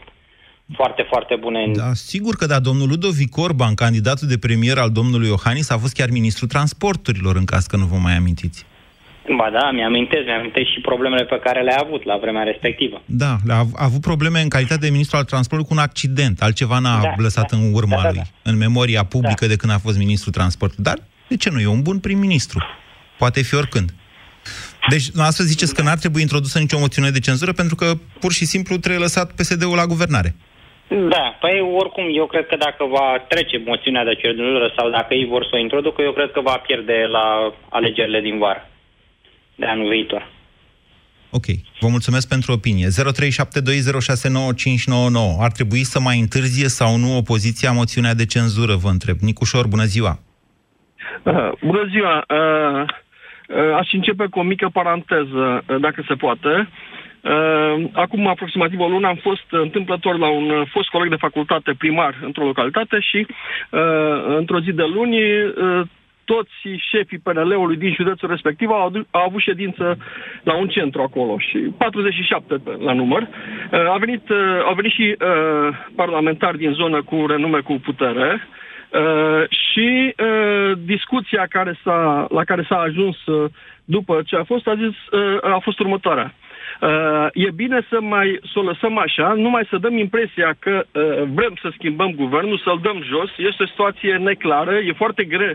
foarte, 0.75 1.05
foarte 1.09 1.35
bune. 1.39 1.63
În... 1.63 1.73
Da, 1.73 1.93
sigur 1.93 2.35
că 2.35 2.45
da. 2.45 2.59
Domnul 2.59 2.87
Ludovic 2.87 3.37
Orban, 3.37 3.73
candidatul 3.73 4.27
de 4.27 4.37
premier 4.37 4.77
al 4.77 4.89
domnului 4.91 5.27
Iohannis, 5.27 5.69
a 5.69 5.77
fost 5.77 5.93
chiar 5.93 6.09
ministrul 6.09 6.47
transporturilor, 6.47 7.35
în 7.35 7.45
caz 7.45 7.65
că 7.65 7.75
nu 7.77 7.85
vă 7.85 7.95
mai 7.95 8.15
amintiți. 8.15 8.65
Ba 9.37 9.49
da, 9.53 9.71
mi-amintesc, 9.71 10.25
mi-amintesc 10.25 10.67
și 10.73 10.79
problemele 10.81 11.23
pe 11.23 11.39
care 11.43 11.61
le-a 11.61 11.81
avut 11.85 12.05
la 12.05 12.17
vremea 12.17 12.43
respectivă. 12.43 13.01
Da, 13.05 13.37
a, 13.49 13.55
a 13.55 13.67
avut 13.73 14.01
probleme 14.01 14.41
în 14.41 14.49
calitate 14.49 14.79
de 14.79 14.89
ministru 14.89 15.17
al 15.17 15.23
transportului 15.23 15.65
cu 15.65 15.73
un 15.79 15.87
accident. 15.87 16.41
Altceva 16.41 16.79
n-a 16.79 17.01
Da, 17.01 17.13
lăsat 17.17 17.51
da, 17.51 17.57
în 17.57 17.73
urma 17.73 17.95
da, 17.95 18.01
da, 18.01 18.07
lui, 18.07 18.17
da. 18.17 18.51
în 18.51 18.57
memoria 18.57 19.03
publică 19.03 19.45
Da. 19.45 19.47
de 19.47 19.55
când 19.55 19.71
a 19.71 19.77
fost 19.77 19.97
ministru 19.97 20.29
transportului. 20.29 20.83
Dar 20.83 20.97
de 21.27 21.35
ce 21.35 21.49
nu? 21.49 21.59
E 21.59 21.67
un 21.67 21.81
bun 21.81 21.99
prim-ministru. 21.99 22.63
Poate 23.17 23.41
fi 23.41 23.55
oricând. 23.55 23.93
Deci, 24.89 25.09
noastră 25.09 25.43
ziceți 25.43 25.75
că 25.75 25.81
n-ar 25.81 25.97
trebui 25.97 26.21
introdusă 26.21 26.59
nicio 26.59 26.79
moțiune 26.79 27.09
de 27.09 27.19
cenzură 27.19 27.51
pentru 27.51 27.75
că 27.75 27.93
pur 28.19 28.31
și 28.31 28.45
simplu 28.45 28.77
trebuie 28.77 29.01
lăsat 29.01 29.31
PSD-ul 29.31 29.75
la 29.75 29.85
guvernare. 29.85 30.35
Da, 30.93 31.37
păi 31.39 31.59
oricum, 31.73 32.05
eu 32.13 32.25
cred 32.25 32.47
că 32.47 32.55
dacă 32.55 32.85
va 32.85 33.25
trece 33.27 33.61
moțiunea 33.65 34.03
de 34.03 34.15
cenzură 34.15 34.73
sau 34.77 34.89
dacă 34.89 35.13
ei 35.13 35.25
vor 35.25 35.43
să 35.43 35.49
o 35.53 35.57
introducă, 35.57 36.01
eu 36.01 36.11
cred 36.11 36.31
că 36.31 36.41
va 36.41 36.57
pierde 36.57 37.05
la 37.09 37.53
alegerile 37.69 38.21
din 38.21 38.37
vară 38.37 38.69
de 39.55 39.65
anul 39.65 39.89
viitor. 39.89 40.27
Ok. 41.29 41.45
Vă 41.79 41.87
mulțumesc 41.87 42.27
pentru 42.27 42.51
opinie. 42.51 42.87
0372069599. 42.87 42.91
Ar 45.39 45.51
trebui 45.51 45.83
să 45.83 45.99
mai 45.99 46.19
întârzie 46.19 46.67
sau 46.67 46.97
nu 46.97 47.17
opoziția 47.17 47.71
moțiunea 47.71 48.13
de 48.13 48.25
cenzură, 48.25 48.75
vă 48.75 48.89
întreb. 48.89 49.17
Nicușor, 49.19 49.67
bună 49.67 49.83
ziua! 49.83 50.19
Uh, 51.23 51.51
bună 51.61 51.87
ziua! 51.89 52.25
Uh, 52.27 52.81
uh, 53.47 53.73
aș 53.75 53.93
începe 53.93 54.25
cu 54.25 54.39
o 54.39 54.43
mică 54.43 54.69
paranteză, 54.73 55.63
uh, 55.67 55.79
dacă 55.79 56.03
se 56.07 56.13
poate. 56.13 56.49
Uh, 56.49 56.67
acum 57.93 58.27
aproximativ 58.27 58.79
o 58.79 58.87
lună 58.87 59.07
am 59.07 59.15
fost 59.15 59.45
întâmplător 59.49 60.17
la 60.17 60.29
un 60.29 60.49
uh, 60.49 60.67
fost 60.71 60.89
coleg 60.89 61.09
de 61.09 61.15
facultate 61.15 61.73
primar 61.77 62.15
într-o 62.21 62.45
localitate 62.45 62.99
și 62.99 63.25
uh, 63.69 63.79
într-o 64.37 64.59
zi 64.59 64.71
de 64.71 64.83
luni 64.93 65.17
uh, 65.43 65.81
toți 66.25 66.81
șefii 66.89 67.19
PNL-ului 67.23 67.77
din 67.77 67.93
județul 67.93 68.29
respectiv 68.29 68.69
au, 68.69 68.85
adu- 68.85 69.07
au 69.11 69.23
avut 69.25 69.41
ședință 69.41 69.97
la 70.43 70.53
un 70.55 70.67
centru 70.67 71.01
acolo 71.01 71.37
și 71.37 71.57
47 71.57 72.55
pe- 72.55 72.77
la 72.79 72.93
număr. 72.93 73.21
Uh, 73.21 73.79
a 73.93 73.97
venit, 73.97 74.29
uh, 74.29 74.37
au 74.65 74.73
venit 74.73 74.91
și 74.91 75.15
uh, 75.19 75.75
parlamentari 75.95 76.57
din 76.57 76.71
zonă 76.73 77.01
cu 77.01 77.25
renume 77.27 77.59
cu 77.59 77.73
putere 77.83 78.47
uh, 78.89 79.43
și 79.49 80.13
uh, 80.17 80.71
discuția 80.85 81.45
care 81.49 81.79
s-a, 81.83 82.27
la 82.29 82.43
care 82.43 82.65
s-a 82.69 82.77
ajuns 82.79 83.25
uh, 83.25 83.49
după 83.85 84.21
ce 84.25 84.35
a 84.35 84.43
fost, 84.43 84.67
a 84.67 84.75
zis, 84.75 85.19
uh, 85.19 85.37
a 85.41 85.59
fost 85.61 85.79
următoarea. 85.79 86.33
Uh, 86.33 86.50
e 87.33 87.51
bine 87.55 87.85
să 87.89 88.01
mai 88.01 88.39
să 88.53 88.59
o 88.59 88.61
lăsăm 88.61 88.97
așa, 88.97 89.33
numai 89.33 89.67
să 89.69 89.77
dăm 89.77 89.97
impresia 89.97 90.55
că 90.59 90.83
uh, 90.91 91.01
vrem 91.33 91.53
să 91.61 91.69
schimbăm 91.73 92.11
guvernul, 92.15 92.57
să-l 92.63 92.79
dăm 92.81 93.03
jos. 93.03 93.29
Este 93.37 93.63
o 93.63 93.65
situație 93.65 94.15
neclară, 94.17 94.75
e 94.77 94.91
foarte 94.93 95.23
greu, 95.23 95.53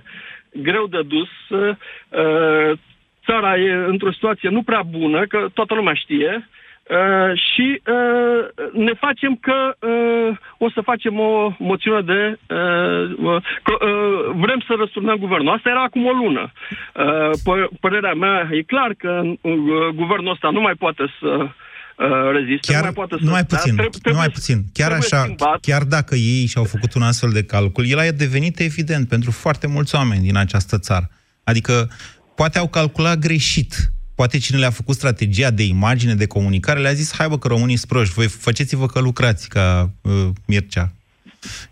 greu 0.53 0.87
de 0.87 1.01
dus. 1.03 1.29
Uh, 1.49 2.79
țara 3.25 3.59
e 3.59 3.73
într-o 3.73 4.12
situație 4.12 4.49
nu 4.49 4.62
prea 4.62 4.83
bună, 4.83 5.27
că 5.27 5.49
toată 5.55 5.75
lumea 5.75 5.95
știe. 5.95 6.49
Uh, 6.90 7.33
și 7.49 7.66
uh, 7.96 8.40
ne 8.87 8.92
facem 9.05 9.33
că 9.46 9.59
uh, 9.87 10.37
o 10.59 10.70
să 10.70 10.81
facem 10.90 11.18
o 11.18 11.55
moțiune 11.59 12.01
de... 12.12 12.20
Uh, 12.55 13.42
că, 13.66 13.72
uh, 13.87 14.35
vrem 14.44 14.61
să 14.66 14.72
răsturnăm 14.79 15.16
guvernul. 15.16 15.55
Asta 15.55 15.68
era 15.70 15.83
acum 15.83 16.05
o 16.07 16.11
lună. 16.22 16.53
Uh, 16.53 17.31
p- 17.46 17.70
părerea 17.81 18.14
mea 18.14 18.49
e 18.51 18.62
clar 18.62 18.94
că 18.99 19.22
uh, 19.25 19.53
guvernul 19.94 20.33
ăsta 20.33 20.49
nu 20.51 20.61
mai 20.61 20.75
poate 20.75 21.05
să 21.20 21.31
uh, 21.37 22.31
reziste. 22.33 22.72
Chiar, 22.72 22.79
nu 22.81 22.85
mai 22.88 22.92
poate 23.01 23.14
să... 23.18 23.25
numai 23.25 23.44
puțin, 23.44 23.75
Dar 23.77 23.87
trebuie- 23.87 24.12
numai 24.12 24.29
trebuie- 24.31 24.38
puțin. 24.38 24.59
Chiar 24.79 24.90
trebuie 24.92 25.09
așa, 25.12 25.22
schimbat. 25.22 25.61
chiar 25.61 25.83
dacă 25.96 26.14
ei 26.14 26.46
și-au 26.46 26.64
făcut 26.64 26.94
un 26.94 27.03
astfel 27.03 27.31
de 27.31 27.44
calcul, 27.44 27.85
el 27.88 27.99
a 27.99 28.11
devenit 28.25 28.59
evident 28.61 29.09
pentru 29.09 29.31
foarte 29.31 29.66
mulți 29.66 29.94
oameni 29.94 30.22
din 30.29 30.37
această 30.37 30.79
țară. 30.79 31.07
Adică, 31.44 31.88
poate 32.37 32.59
au 32.59 32.68
calculat 32.68 33.18
greșit. 33.18 33.75
Poate 34.16 34.38
cine 34.38 34.59
le-a 34.59 34.70
făcut 34.70 34.94
strategia 34.94 35.50
de 35.50 35.62
imagine, 35.62 36.14
de 36.14 36.26
comunicare, 36.26 36.81
le-a 36.81 36.92
zis, 36.92 37.14
hai 37.18 37.29
bă 37.29 37.38
că 37.38 37.48
românii 37.48 37.76
sunt 37.76 37.90
proști, 37.90 38.14
voi 38.14 38.29
faceți-vă 38.29 38.87
că 38.87 39.00
lucrați 39.00 39.48
ca 39.48 39.90
uh, 40.02 40.12
Mircea 40.46 40.92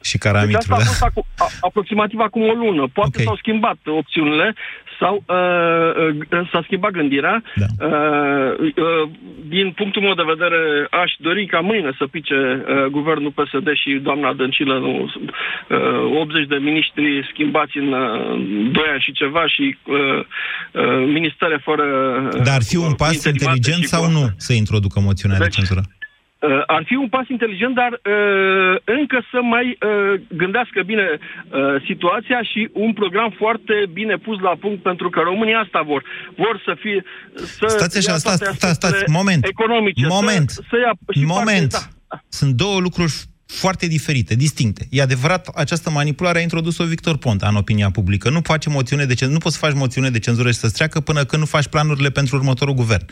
și 0.00 0.12
Deci 0.12 0.20
Caramitru. 0.20 0.58
asta 0.58 0.74
a 0.74 0.78
da? 0.78 0.84
fost 0.84 1.02
acu- 1.02 1.26
a, 1.38 1.46
aproximativ 1.60 2.18
acum 2.18 2.42
o 2.42 2.52
lună. 2.52 2.88
Poate 2.92 3.16
Ok. 3.18 3.24
s-au 3.24 3.36
schimbat 3.36 3.78
opțiunile 4.00 4.54
sau 5.00 5.14
uh, 5.26 6.14
uh, 6.30 6.48
s-a 6.52 6.60
schimbat 6.64 6.90
gândirea. 6.90 7.42
Da. 7.62 7.66
Uh, 7.86 8.50
uh, 8.60 9.08
din 9.48 9.70
punctul 9.70 10.02
meu 10.02 10.14
de 10.14 10.30
vedere, 10.34 10.60
aș 10.90 11.12
dori 11.18 11.46
ca 11.46 11.60
mâine 11.60 11.90
să 11.98 12.06
pice 12.06 12.34
uh, 12.34 12.84
guvernul 12.90 13.30
PSD 13.38 13.68
și 13.82 13.90
doamna 14.02 14.32
Dăncilă, 14.32 14.78
nu, 14.78 14.92
uh, 16.12 16.20
80 16.20 16.46
de 16.46 16.56
miniștri 16.56 17.28
schimbați 17.32 17.76
în 17.78 17.92
uh, 17.92 18.72
2 18.72 18.82
ani 18.92 19.00
și 19.06 19.12
ceva 19.12 19.46
și 19.46 19.76
uh, 19.86 19.96
uh, 20.72 21.04
ministere 21.12 21.60
fără... 21.64 21.84
uh, 22.34 22.42
Dar 22.44 22.54
ar 22.54 22.62
fi 22.62 22.76
un 22.76 22.88
cu 22.88 22.94
pas 22.94 23.14
interimate 23.14 23.56
inteligent 23.56 23.82
și 23.82 23.88
sau 23.88 24.02
cu- 24.04 24.10
nu 24.10 24.24
să 24.36 24.52
introducă 24.52 25.00
moțiunea 25.00 25.38
de 25.38 25.44
Deci, 25.44 25.54
cenzură? 25.54 25.82
Uh, 26.44 26.62
ar 26.66 26.82
fi 26.86 26.94
un 26.94 27.08
pas 27.08 27.26
inteligent, 27.28 27.74
dar 27.74 27.92
uh, 27.92 28.74
încă 28.98 29.18
să 29.30 29.38
mai 29.54 29.66
uh, 29.72 30.20
gândească 30.42 30.82
bine 30.90 31.06
uh, 31.12 31.82
situația 31.88 32.42
și 32.50 32.60
un 32.72 32.92
program 32.92 33.30
foarte 33.42 33.74
bine 33.92 34.16
pus 34.16 34.38
la 34.40 34.54
punct, 34.60 34.82
pentru 34.82 35.08
că 35.10 35.20
România 35.20 35.58
asta 35.58 35.80
vor. 35.90 36.02
Vor 36.36 36.62
să 36.64 36.72
fie... 36.82 37.04
Să 37.58 37.66
Stați 37.66 37.98
așa, 37.98 38.10
ia 38.12 38.18
stați, 38.18 38.38
toate 38.38 38.56
stați, 38.56 38.74
stați, 38.74 38.94
aspectele 38.94 39.16
moment. 39.18 39.44
Economice. 39.44 40.06
Moment. 40.06 40.50
Să, 40.50 40.62
să 40.70 40.76
ia 40.84 40.92
și 41.12 41.24
Moment. 41.24 41.70
Parte, 41.70 41.88
da. 42.08 42.16
Sunt 42.28 42.52
două 42.54 42.80
lucruri 42.80 43.12
foarte 43.46 43.86
diferite, 43.86 44.34
distincte. 44.34 44.86
E 44.90 45.02
adevărat, 45.02 45.48
această 45.54 45.90
manipulare 45.90 46.38
a 46.38 46.42
introdus-o 46.42 46.84
Victor 46.84 47.16
Ponta 47.16 47.48
în 47.48 47.56
opinia 47.56 47.90
publică. 47.90 48.30
Nu 48.30 48.40
face 48.42 48.68
moțiune 48.70 49.04
de 49.04 49.14
cenzură, 49.14 49.32
nu 49.32 49.38
poți 49.38 49.58
să 49.58 49.66
faci 49.66 49.74
moțiune 49.74 50.10
de 50.10 50.18
cenzură 50.18 50.50
și 50.50 50.58
să-ți 50.58 50.74
treacă 50.74 51.00
până 51.00 51.24
când 51.24 51.42
nu 51.42 51.48
faci 51.48 51.66
planurile 51.66 52.10
pentru 52.10 52.36
următorul 52.36 52.74
guvern. 52.74 53.04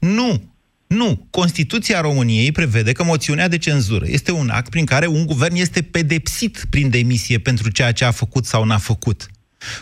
Nu! 0.00 0.56
Nu! 0.88 1.26
Constituția 1.30 2.00
României 2.00 2.52
prevede 2.52 2.92
că 2.92 3.04
moțiunea 3.04 3.48
de 3.48 3.58
cenzură 3.58 4.04
este 4.08 4.32
un 4.32 4.48
act 4.48 4.70
prin 4.70 4.84
care 4.84 5.06
un 5.06 5.26
guvern 5.26 5.54
este 5.54 5.82
pedepsit 5.82 6.66
prin 6.70 6.90
demisie 6.90 7.38
pentru 7.38 7.70
ceea 7.70 7.92
ce 7.92 8.04
a 8.04 8.10
făcut 8.10 8.44
sau 8.44 8.64
n-a 8.64 8.78
făcut. 8.78 9.26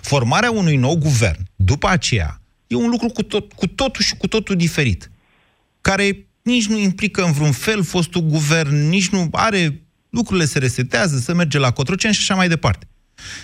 Formarea 0.00 0.50
unui 0.50 0.76
nou 0.76 0.96
guvern, 0.96 1.48
după 1.56 1.88
aceea, 1.88 2.40
e 2.66 2.74
un 2.74 2.88
lucru 2.88 3.08
cu, 3.08 3.22
tot, 3.22 3.52
cu 3.52 3.66
totul 3.66 4.02
și 4.02 4.16
cu 4.16 4.26
totul 4.26 4.56
diferit 4.56 5.10
care 5.86 6.26
nici 6.42 6.66
nu 6.66 6.78
implică 6.78 7.24
în 7.24 7.32
vreun 7.32 7.52
fel 7.52 7.84
fostul 7.84 8.20
guvern, 8.20 8.88
nici 8.88 9.08
nu 9.08 9.28
are... 9.32 9.80
Lucrurile 10.10 10.46
se 10.46 10.58
resetează, 10.58 11.18
se 11.18 11.32
merge 11.32 11.58
la 11.58 11.70
Cotroceni 11.70 12.14
și 12.14 12.20
așa 12.20 12.34
mai 12.34 12.48
departe. 12.48 12.88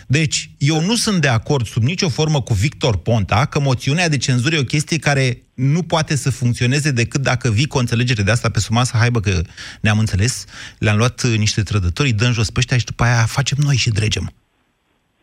Deci, 0.07 0.51
eu 0.59 0.81
nu 0.85 0.97
sunt 0.97 1.21
de 1.21 1.29
acord 1.29 1.67
sub 1.67 1.83
nicio 1.83 2.09
formă 2.09 2.43
cu 2.43 2.55
Victor 2.55 2.97
Ponta 2.97 3.45
că 3.45 3.61
moțiunea 3.61 4.09
de 4.09 4.17
cenzură 4.17 4.55
e 4.55 4.59
o 4.59 4.65
chestie 4.65 4.99
care 4.99 5.43
nu 5.55 5.83
poate 5.83 6.17
să 6.17 6.31
funcționeze 6.31 6.91
decât 6.91 7.21
dacă 7.23 7.51
vii 7.51 7.67
cu 7.67 7.77
o 7.77 7.81
înțelegere 7.81 8.23
de 8.23 8.31
asta 8.31 8.49
pe 8.49 8.61
sub 8.61 8.73
masă, 8.73 8.97
hai 8.97 9.11
bă 9.11 9.21
că 9.21 9.43
ne-am 9.81 9.99
înțeles, 9.99 10.45
le-am 10.79 10.97
luat 10.97 11.23
uh, 11.23 11.37
niște 11.37 11.63
trădători, 11.63 12.09
îi 12.09 12.15
dăm 12.15 12.33
jos 12.33 12.51
pe 12.51 12.59
ăștia 12.59 12.79
și 12.79 12.85
după 12.85 13.05
aia 13.05 13.25
facem 13.27 13.59
noi 13.61 13.77
și 13.77 13.91
dregem. 13.91 14.33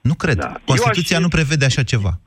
Nu 0.02 0.14
cred. 0.14 0.38
Da. 0.38 0.48
Eu 0.48 0.62
Constituția 0.66 1.16
aș- 1.18 1.22
nu 1.22 1.28
prevede 1.28 1.66
așa 1.66 1.84
ceva. 1.84 2.20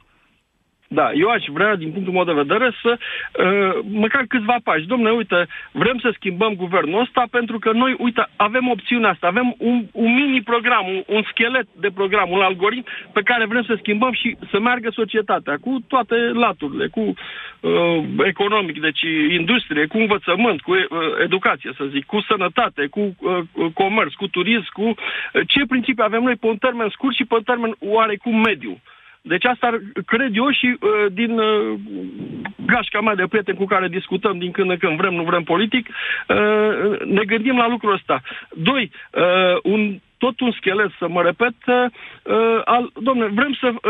Da, 0.94 1.12
eu 1.12 1.28
aș 1.28 1.44
vrea, 1.46 1.76
din 1.76 1.90
punctul 1.92 2.12
meu 2.12 2.24
de 2.24 2.42
vedere, 2.42 2.70
să 2.82 2.98
uh, 2.98 3.84
măcar 3.90 4.24
câțiva 4.28 4.56
pași. 4.64 4.86
Domnule, 4.86 5.10
uite, 5.10 5.46
vrem 5.72 5.98
să 5.98 6.10
schimbăm 6.14 6.54
guvernul 6.54 7.00
ăsta 7.00 7.24
pentru 7.30 7.58
că 7.58 7.72
noi, 7.72 7.94
uite, 7.98 8.26
avem 8.36 8.68
opțiunea 8.68 9.10
asta, 9.10 9.26
avem 9.26 9.54
un, 9.58 9.84
un 9.92 10.14
mini-program, 10.14 10.86
un, 10.88 11.02
un 11.06 11.22
schelet 11.30 11.66
de 11.80 11.90
program, 11.94 12.30
un 12.30 12.40
algoritm 12.40 12.86
pe 13.12 13.22
care 13.22 13.46
vrem 13.46 13.62
să 13.62 13.74
schimbăm 13.78 14.12
și 14.12 14.36
să 14.50 14.60
meargă 14.60 14.90
societatea 14.90 15.56
cu 15.60 15.84
toate 15.88 16.14
laturile, 16.14 16.86
cu 16.86 17.00
uh, 17.00 18.04
economic, 18.24 18.80
deci 18.80 19.00
industrie, 19.30 19.86
cu 19.86 19.98
învățământ, 19.98 20.60
cu 20.60 20.72
uh, 20.72 20.86
educație, 21.22 21.70
să 21.76 21.84
zic, 21.84 22.04
cu 22.04 22.20
sănătate, 22.20 22.86
cu 22.86 23.00
uh, 23.00 23.38
comerț, 23.74 24.12
cu 24.12 24.26
turism, 24.26 24.68
cu 24.72 24.82
uh, 24.82 24.94
ce 25.46 25.66
principii 25.68 26.04
avem 26.04 26.22
noi 26.22 26.36
pe 26.36 26.46
un 26.46 26.56
termen 26.56 26.88
scurt 26.88 27.14
și 27.14 27.24
pe 27.24 27.34
un 27.34 27.42
termen 27.42 27.74
oarecum 27.78 28.40
mediu. 28.40 28.80
Deci 29.22 29.44
asta 29.44 29.66
ar- 29.66 29.80
cred 30.06 30.36
eu 30.36 30.50
și 30.50 30.76
uh, 30.80 31.12
din 31.12 31.38
uh, 31.38 31.78
gașca 32.66 33.00
mea 33.00 33.14
de 33.14 33.24
prieteni 33.28 33.56
cu 33.56 33.64
care 33.64 33.88
discutăm 33.88 34.38
din 34.38 34.50
când 34.50 34.70
în 34.70 34.76
când, 34.76 34.96
vrem, 34.96 35.14
nu 35.14 35.22
vrem 35.22 35.42
politic, 35.42 35.88
uh, 35.88 37.00
ne 37.04 37.24
gândim 37.24 37.56
la 37.56 37.68
lucrul 37.68 37.92
ăsta. 37.92 38.22
Doi, 38.50 38.90
uh, 39.12 39.56
un 39.62 39.98
tot 40.24 40.36
un 40.46 40.52
schelet, 40.58 40.90
să 41.00 41.06
mă 41.14 41.20
repet, 41.30 41.56
uh, 41.66 42.60
al, 42.74 42.84
domne, 43.08 43.26
vrem 43.38 43.52
să 43.62 43.68
uh, 43.72 43.80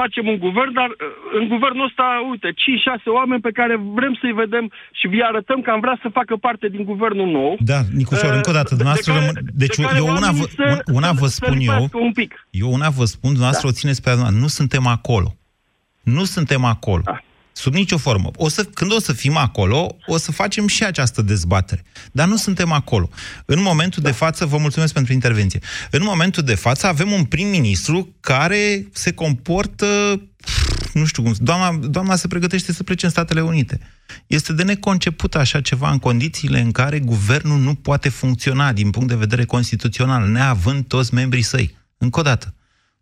facem 0.00 0.24
un 0.32 0.38
guvern, 0.46 0.72
dar 0.80 0.88
uh, 0.94 0.96
în 1.40 1.44
guvernul 1.54 1.84
ăsta, 1.90 2.06
uite, 2.32 2.48
5-6 2.50 3.18
oameni 3.18 3.44
pe 3.48 3.56
care 3.58 3.74
vrem 3.98 4.14
să-i 4.20 4.38
vedem 4.42 4.64
și 4.98 5.06
vi 5.12 5.20
arătăm 5.30 5.58
că 5.64 5.70
am 5.70 5.80
vrea 5.86 5.98
să 6.02 6.16
facă 6.18 6.34
parte 6.46 6.66
din 6.74 6.84
guvernul 6.92 7.28
nou. 7.38 7.52
Da, 7.72 7.78
Nicușor, 8.00 8.30
Uh, 8.30 8.36
încă 8.40 8.50
o 8.54 8.56
dată, 8.60 8.70
de- 8.74 8.76
de 8.76 8.80
dumneavoastră 8.82 9.12
care- 9.12 9.24
rămân... 9.26 9.36
Deci 9.62 9.76
de 9.76 9.82
care 9.82 9.98
eu 10.02 10.06
una, 10.06 10.14
oamenii 10.14 10.40
vă, 10.40 10.46
să- 10.56 10.82
una 10.98 11.10
vă 11.20 11.26
să 11.26 11.38
spun 11.40 11.52
eu, 11.54 11.58
lipească 11.58 11.98
un 12.08 12.12
pic. 12.20 12.30
eu 12.62 12.68
una 12.78 12.88
vă 12.98 13.04
spun, 13.14 13.30
dumneavoastră 13.36 13.66
Da. 13.68 13.72
o 13.72 13.78
țineți 13.80 14.00
pe 14.04 14.10
adunat. 14.10 14.32
Nu 14.44 14.48
suntem 14.58 14.84
acolo. 14.96 15.28
Nu 16.16 16.24
suntem 16.34 16.62
acolo. 16.74 17.02
Da. 17.04 17.18
Sub 17.58 17.74
nicio 17.74 17.98
formă. 17.98 18.30
O 18.36 18.48
să, 18.48 18.64
când 18.64 18.92
o 18.92 19.00
să 19.00 19.12
fim 19.12 19.36
acolo, 19.36 19.96
o 20.06 20.16
să 20.16 20.32
facem 20.32 20.66
și 20.66 20.84
această 20.84 21.22
dezbatere. 21.22 21.84
Dar 22.12 22.28
nu 22.28 22.36
suntem 22.36 22.72
acolo. 22.72 23.08
În 23.44 23.62
momentul 23.62 24.02
de 24.02 24.10
față, 24.10 24.46
vă 24.46 24.56
mulțumesc 24.56 24.92
pentru 24.92 25.12
intervenție, 25.12 25.60
în 25.90 26.02
momentul 26.02 26.42
de 26.42 26.54
față 26.54 26.86
avem 26.86 27.12
un 27.12 27.24
prim-ministru 27.24 28.14
care 28.20 28.88
se 28.92 29.12
comportă, 29.12 30.20
nu 30.92 31.04
știu 31.04 31.22
cum, 31.22 31.34
doamna, 31.38 31.86
doamna 31.86 32.16
se 32.16 32.26
pregătește 32.26 32.72
să 32.72 32.82
plece 32.82 33.04
în 33.04 33.10
Statele 33.10 33.40
Unite. 33.40 33.80
Este 34.26 34.52
de 34.52 34.62
neconceput 34.62 35.34
așa 35.34 35.60
ceva 35.60 35.90
în 35.90 35.98
condițiile 35.98 36.60
în 36.60 36.70
care 36.70 36.98
guvernul 36.98 37.58
nu 37.58 37.74
poate 37.74 38.08
funcționa 38.08 38.72
din 38.72 38.90
punct 38.90 39.08
de 39.08 39.14
vedere 39.14 39.44
constituțional, 39.44 40.28
neavând 40.28 40.86
toți 40.86 41.14
membrii 41.14 41.42
săi. 41.42 41.76
Încă 41.96 42.20
o 42.20 42.22
dată. 42.22 42.54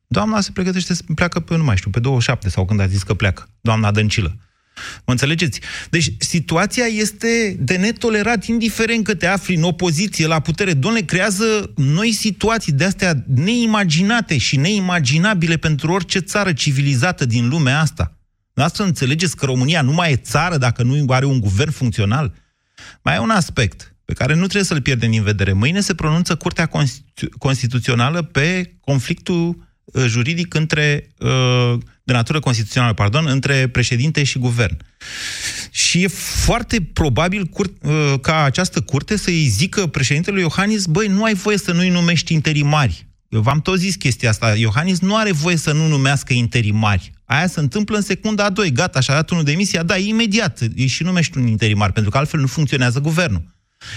Doamna 0.07 0.41
se 0.41 0.51
pregătește 0.53 0.95
să 0.95 1.03
pleacă 1.15 1.41
pe, 1.41 1.57
nu 1.57 1.65
mai 1.65 1.77
știu, 1.77 1.91
pe 1.91 2.01
27 2.01 2.49
sau 2.49 2.65
când 2.65 2.81
a 2.81 2.87
zis 2.87 3.03
că 3.03 3.15
pleacă. 3.15 3.49
Doamna 3.61 3.91
Dăncilă. 3.91 4.37
Mă 5.05 5.13
înțelegeți? 5.13 5.61
Deci 5.91 6.13
situația 6.19 6.85
este 6.85 7.57
de 7.61 7.77
netolerat, 7.77 8.45
indiferent 8.45 9.05
că 9.05 9.15
te 9.15 9.27
afli 9.27 9.55
în 9.55 9.63
opoziție 9.63 10.27
la 10.27 10.41
putere. 10.41 10.73
Doamne, 10.73 11.01
creează 11.01 11.73
noi 11.77 12.13
situații 12.13 12.73
de 12.73 12.85
astea 12.85 13.25
neimaginate 13.35 14.39
și 14.39 14.57
neimaginabile 14.57 15.57
pentru 15.57 15.93
orice 15.93 16.19
țară 16.19 16.53
civilizată 16.53 17.25
din 17.25 17.49
lumea 17.49 17.81
asta. 17.81 18.17
Asta 18.55 18.85
înțelegeți 18.85 19.37
că 19.37 19.45
România 19.45 19.83
nu 19.83 19.93
mai 19.93 20.13
e 20.13 20.17
țară 20.17 20.57
dacă 20.57 20.83
nu 20.83 21.05
are 21.09 21.25
un 21.25 21.41
guvern 21.41 21.71
funcțional? 21.71 22.35
Mai 23.03 23.15
e 23.15 23.19
un 23.19 23.31
aspect 23.31 23.95
pe 24.05 24.13
care 24.13 24.33
nu 24.33 24.41
trebuie 24.41 24.63
să-l 24.63 24.83
pierdem 24.83 25.11
din 25.11 25.23
vedere. 25.23 25.53
Mâine 25.53 25.81
se 25.81 25.95
pronunță 25.95 26.35
Curtea 26.35 26.67
Constitu- 26.67 27.39
Constituțională 27.39 28.23
pe 28.23 28.77
conflictul 28.81 29.49
uh, 29.49 29.66
juridic 30.07 30.55
între, 30.55 31.09
uh, 31.19 31.79
de 32.03 32.13
natură 32.13 32.41
constituțională, 32.41 32.93
pardon, 32.93 33.27
între 33.27 33.69
președinte 33.69 34.25
și 34.25 34.39
guvern. 34.39 34.77
Și 35.71 36.03
e 36.03 36.09
foarte 36.45 36.81
probabil 36.93 37.45
cur, 37.45 37.67
uh, 37.83 38.15
ca 38.21 38.43
această 38.43 38.81
curte 38.81 39.17
să-i 39.17 39.47
zică 39.47 39.87
președintelui 39.87 40.41
Iohannis, 40.41 40.87
băi, 40.87 41.07
nu 41.07 41.25
ai 41.25 41.35
voie 41.35 41.59
să 41.59 41.73
nu-i 41.73 41.89
numești 41.89 42.33
interimari. 42.33 43.07
Eu 43.29 43.41
v-am 43.41 43.61
tot 43.61 43.79
zis 43.79 43.95
chestia 43.95 44.29
asta. 44.29 44.55
Iohannis 44.57 45.01
nu 45.01 45.17
are 45.17 45.33
voie 45.33 45.57
să 45.57 45.73
nu 45.73 45.87
numească 45.87 46.33
interimari. 46.33 47.13
Aia 47.25 47.47
se 47.47 47.61
întâmplă 47.61 47.97
în 47.97 48.03
secunda 48.03 48.45
a 48.45 48.51
doi. 48.51 48.73
Gata, 48.73 49.01
și-a 49.01 49.15
dat 49.15 49.31
unul 49.31 49.45
demisia, 49.45 49.83
da, 49.83 49.97
imediat. 49.97 50.61
Îi 50.77 50.87
și 50.87 51.03
numești 51.03 51.39
un 51.39 51.47
interimar, 51.47 51.93
pentru 51.93 52.11
că 52.11 52.19
altfel 52.19 52.41
nu 52.41 52.47
funcționează 52.47 53.01
guvernul. 53.01 53.55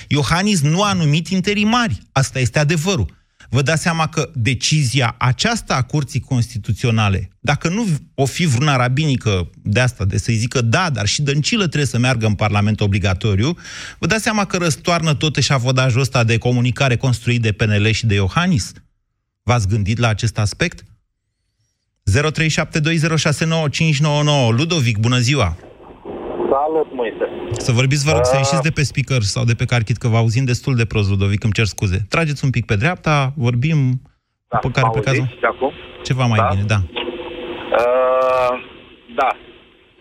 Iohannis 0.08 0.62
nu 0.62 0.82
a 0.82 0.94
numit 0.94 1.28
interimari. 1.28 2.02
Asta 2.12 2.40
este 2.40 2.60
adevărul. 2.60 3.18
Vă 3.52 3.62
dați 3.62 3.82
seama 3.82 4.08
că 4.08 4.30
decizia 4.34 5.16
aceasta 5.18 5.76
a 5.76 5.82
Curții 5.82 6.20
Constituționale, 6.20 7.30
dacă 7.40 7.70
nu 7.70 7.86
o 8.16 8.26
fi 8.26 8.46
vreuna 8.46 8.76
rabinică 8.76 9.50
de 9.64 9.80
asta, 9.80 10.06
de 10.06 10.18
să-i 10.18 10.36
zică 10.36 10.62
da, 10.62 10.90
dar 10.90 11.06
și 11.06 11.22
Dăncilă 11.22 11.64
trebuie 11.64 11.86
să 11.86 11.98
meargă 11.98 12.26
în 12.26 12.34
Parlament 12.34 12.82
obligatoriu, 12.82 13.58
vă 14.00 14.08
dați 14.08 14.24
seama 14.24 14.46
că 14.46 14.58
răstoarnă 14.58 15.14
tot 15.14 15.38
eșavodajul 15.38 16.02
ăsta 16.02 16.24
de 16.24 16.38
comunicare 16.38 16.98
construit 16.98 17.42
de 17.42 17.52
PNL 17.52 17.92
și 17.92 18.06
de 18.06 18.14
Iohannis? 18.14 18.72
V-ați 19.44 19.68
gândit 19.68 19.98
la 19.98 20.08
acest 20.08 20.38
aspect? 20.38 20.84
0372069599 22.12 22.16
Ludovic, 24.50 24.98
bună 24.98 25.20
ziua! 25.20 25.69
Salut, 26.50 26.88
Moise. 27.00 27.26
Să 27.66 27.72
vorbiți, 27.72 28.06
vă 28.08 28.12
rog, 28.16 28.24
să 28.32 28.36
Ah. 28.36 28.42
ieșiți 28.44 28.68
de 28.68 28.74
pe 28.78 28.84
speaker 28.92 29.22
sau 29.36 29.44
de 29.52 29.56
pe 29.60 29.66
carchit, 29.74 29.98
că 29.98 30.08
vă 30.14 30.18
auzim 30.24 30.46
destul 30.54 30.74
de 30.82 30.86
prost, 30.92 31.10
Ludovic, 31.10 31.44
îmi 31.44 31.54
cer 31.60 31.66
scuze. 31.76 31.98
Trageți 32.14 32.44
un 32.46 32.52
pic 32.56 32.66
pe 32.72 32.76
dreapta, 32.84 33.16
vorbim, 33.46 33.80
Da, 34.52 34.58
după 34.62 34.70
care 34.76 34.86
mă 34.88 34.94
pe 34.98 35.06
cazul... 35.08 35.24
auziți 35.24 35.44
de 35.46 35.52
acum? 35.54 35.72
Ceva 36.08 36.26
mai 36.32 36.40
Da? 36.42 36.48
bine, 36.52 36.64
da. 36.74 36.80
Uh, 37.82 38.54
da. 39.20 39.30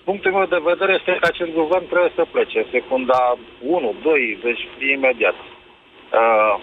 Punctul 0.09 0.33
meu 0.37 0.47
de 0.55 0.61
vedere 0.71 0.93
este 0.99 1.11
că 1.21 1.27
acest 1.33 1.53
guvern 1.61 1.85
trebuie 1.93 2.13
să 2.19 2.25
plece. 2.35 2.59
Secunda 2.77 3.21
1, 3.79 3.89
2, 4.03 4.39
deci 4.47 4.63
imediat. 4.97 5.39
Uh, 6.21 6.55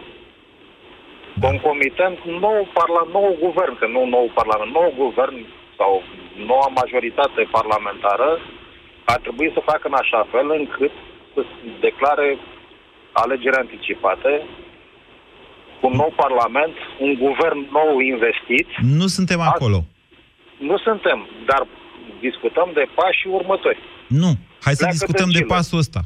concomitent, 1.46 2.18
nou, 2.46 2.60
parla- 2.78 3.10
nou 3.18 3.28
guvern, 3.46 3.74
că 3.82 3.88
nu 3.96 4.02
nou 4.16 4.26
parlament, 4.40 4.72
nou 4.80 4.90
guvern 5.04 5.36
sau 5.80 5.92
noua 6.50 6.70
majoritate 6.82 7.42
parlamentară 7.58 8.30
ar 9.14 9.20
trebui 9.26 9.50
să 9.56 9.62
facă 9.72 9.86
în 9.92 9.98
așa 10.04 10.22
fel 10.34 10.48
încât 10.60 10.92
să 11.34 11.42
declare 11.88 12.28
alegeri 13.24 13.56
anticipate, 13.64 14.32
un 15.88 15.94
nou 16.02 16.12
parlament, 16.24 16.76
un 17.06 17.12
guvern 17.26 17.60
nou 17.80 18.00
investit, 18.14 18.68
Nu 19.00 19.08
suntem 19.08 19.40
acolo. 19.40 19.80
nu 20.70 20.78
suntem, 20.78 21.28
dar 21.50 21.68
discutăm 22.20 22.70
de 22.74 22.86
pașii 22.96 23.30
următori. 23.40 23.80
Nu. 24.08 24.32
Hai 24.66 24.74
să 24.74 24.84
Pleacă 24.84 24.92
discutăm 24.98 25.30
de 25.30 25.38
dăncilă. 25.38 25.54
pasul 25.56 25.78
ăsta. 25.78 26.02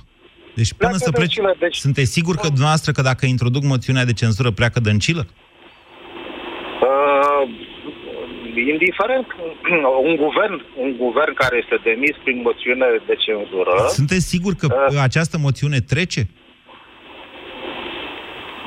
Deci 0.56 0.74
până 0.74 0.78
Pleacă 0.90 0.98
să 0.98 1.12
pleci... 1.12 1.36
dăncilă, 1.36 1.56
deci- 1.60 1.76
Sunteți 1.78 2.12
sigur 2.12 2.36
că 2.36 2.48
dumneavoastră 2.48 2.92
că 2.92 3.02
dacă 3.02 3.26
introduc 3.26 3.64
moțiunea 3.64 4.06
de 4.06 4.14
cenzură 4.14 4.52
pleacă 4.52 4.80
dăncilă? 4.80 5.24
Uh, 5.28 5.49
indiferent, 8.74 9.28
un 10.10 10.16
guvern, 10.16 10.56
un 10.84 10.92
guvern 10.98 11.34
care 11.34 11.56
este 11.64 11.78
demis 11.84 12.16
prin 12.24 12.42
moțiune 12.42 12.86
de 13.06 13.16
cenzură, 13.26 13.74
Sunteți 13.88 14.26
sigur 14.34 14.54
că 14.62 14.68
Uh. 14.72 15.00
această 15.10 15.38
moțiune 15.38 15.80
trece? 15.94 16.22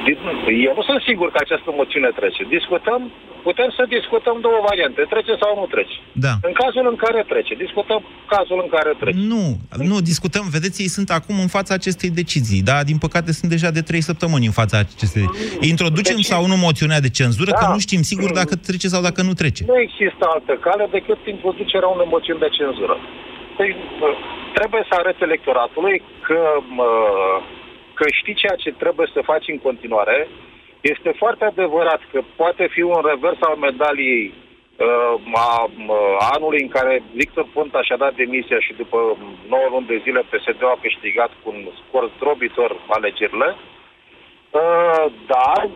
di- 0.04 0.18
eu 0.66 0.72
nu 0.78 0.82
sunt 0.82 1.00
sigur 1.08 1.30
că 1.30 1.38
această 1.40 1.70
moțiune 1.80 2.10
trece. 2.18 2.42
Discutăm, 2.58 3.00
putem 3.48 3.68
să 3.78 3.82
discutăm 3.96 4.36
două 4.46 4.58
variante, 4.68 5.00
trece 5.14 5.32
sau 5.42 5.50
nu 5.60 5.66
trece. 5.74 5.96
Da. 6.26 6.32
În 6.48 6.54
cazul 6.62 6.84
în 6.92 6.96
care 7.04 7.20
trece, 7.32 7.52
discutăm 7.64 8.00
cazul 8.34 8.58
în 8.64 8.68
care 8.76 8.90
trece. 9.00 9.18
Nu, 9.32 9.44
nu, 9.90 9.96
discutăm, 10.10 10.44
vedeți, 10.56 10.82
ei 10.84 10.88
sunt 10.96 11.08
acum 11.18 11.36
în 11.46 11.50
fața 11.56 11.72
acestei 11.74 12.10
decizii, 12.20 12.62
da, 12.70 12.76
din 12.90 12.98
păcate 13.04 13.30
sunt 13.38 13.50
deja 13.50 13.70
de 13.70 13.82
trei 13.88 14.00
săptămâni 14.10 14.46
în 14.50 14.56
fața 14.60 14.76
acestei 14.78 15.26
Introducem 15.72 16.16
Deci- 16.20 16.30
sau 16.32 16.46
nu 16.46 16.56
moțiunea 16.56 17.00
de 17.06 17.10
cenzură, 17.20 17.50
că 17.60 17.64
Da. 17.68 17.72
nu 17.74 17.78
știm 17.86 18.02
sigur 18.12 18.30
dacă 18.40 18.54
trece 18.68 18.88
sau 18.94 19.02
dacă 19.08 19.20
nu 19.22 19.32
trece. 19.40 19.62
Nu 19.72 19.78
există 19.86 20.22
altă 20.34 20.54
cale 20.66 20.84
decât 20.96 21.18
introducerea 21.34 21.88
unei 21.96 22.08
moțiuni 22.14 22.40
de 22.44 22.50
cenzură. 22.58 22.96
Deci, 23.58 23.76
bă, 24.00 24.08
trebuie 24.58 24.82
să 24.88 24.94
arăți 25.00 25.22
electoratului 25.28 25.96
că, 26.26 26.40
mă, 26.78 26.88
că 27.98 28.04
știi 28.20 28.40
ceea 28.42 28.56
ce 28.62 28.70
trebuie 28.82 29.08
să 29.14 29.20
faci 29.30 29.46
în 29.54 29.58
continuare. 29.66 30.16
Este 30.82 31.12
foarte 31.16 31.44
adevărat 31.44 32.00
că 32.12 32.20
poate 32.36 32.66
fi 32.70 32.82
un 32.82 33.00
revers 33.04 33.40
al 33.40 33.56
medaliei 33.56 34.34
uh, 34.76 35.14
a, 35.34 35.70
a 36.18 36.28
anului 36.36 36.62
în 36.62 36.68
care 36.68 37.02
Victor 37.14 37.46
Ponta 37.52 37.82
și-a 37.82 37.96
dat 37.96 38.14
demisia 38.14 38.60
și 38.60 38.72
după 38.72 39.16
9 39.48 39.66
luni 39.70 39.86
de 39.86 40.00
zile 40.02 40.20
PSD-ul 40.30 40.74
a 40.74 40.78
câștigat 40.80 41.30
cu 41.42 41.50
un 41.54 41.68
scor 41.80 42.10
zdrobitor 42.16 42.76
alegerile. 42.88 43.56
Uh, 44.50 45.12
dar 45.26 45.68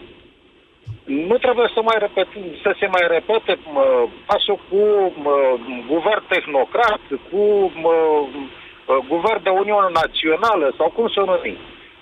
nu 1.05 1.37
trebuie 1.39 1.71
să 1.75 1.81
mai 1.83 1.97
repet, 1.99 2.29
să 2.63 2.75
se 2.79 2.87
mai 2.87 3.07
repete 3.09 3.59
mă, 3.73 4.09
pasul 4.27 4.59
cu 4.69 5.13
mă, 5.23 5.59
guvern 5.87 6.23
tehnocrat, 6.29 7.01
cu 7.31 7.73
mă, 7.75 7.95
mă, 8.87 8.99
guvern 9.09 9.43
de 9.43 9.49
Uniune 9.49 9.91
Națională 9.93 10.75
sau 10.77 10.89
cum 10.91 11.09
să 11.09 11.21
numim. 11.21 11.57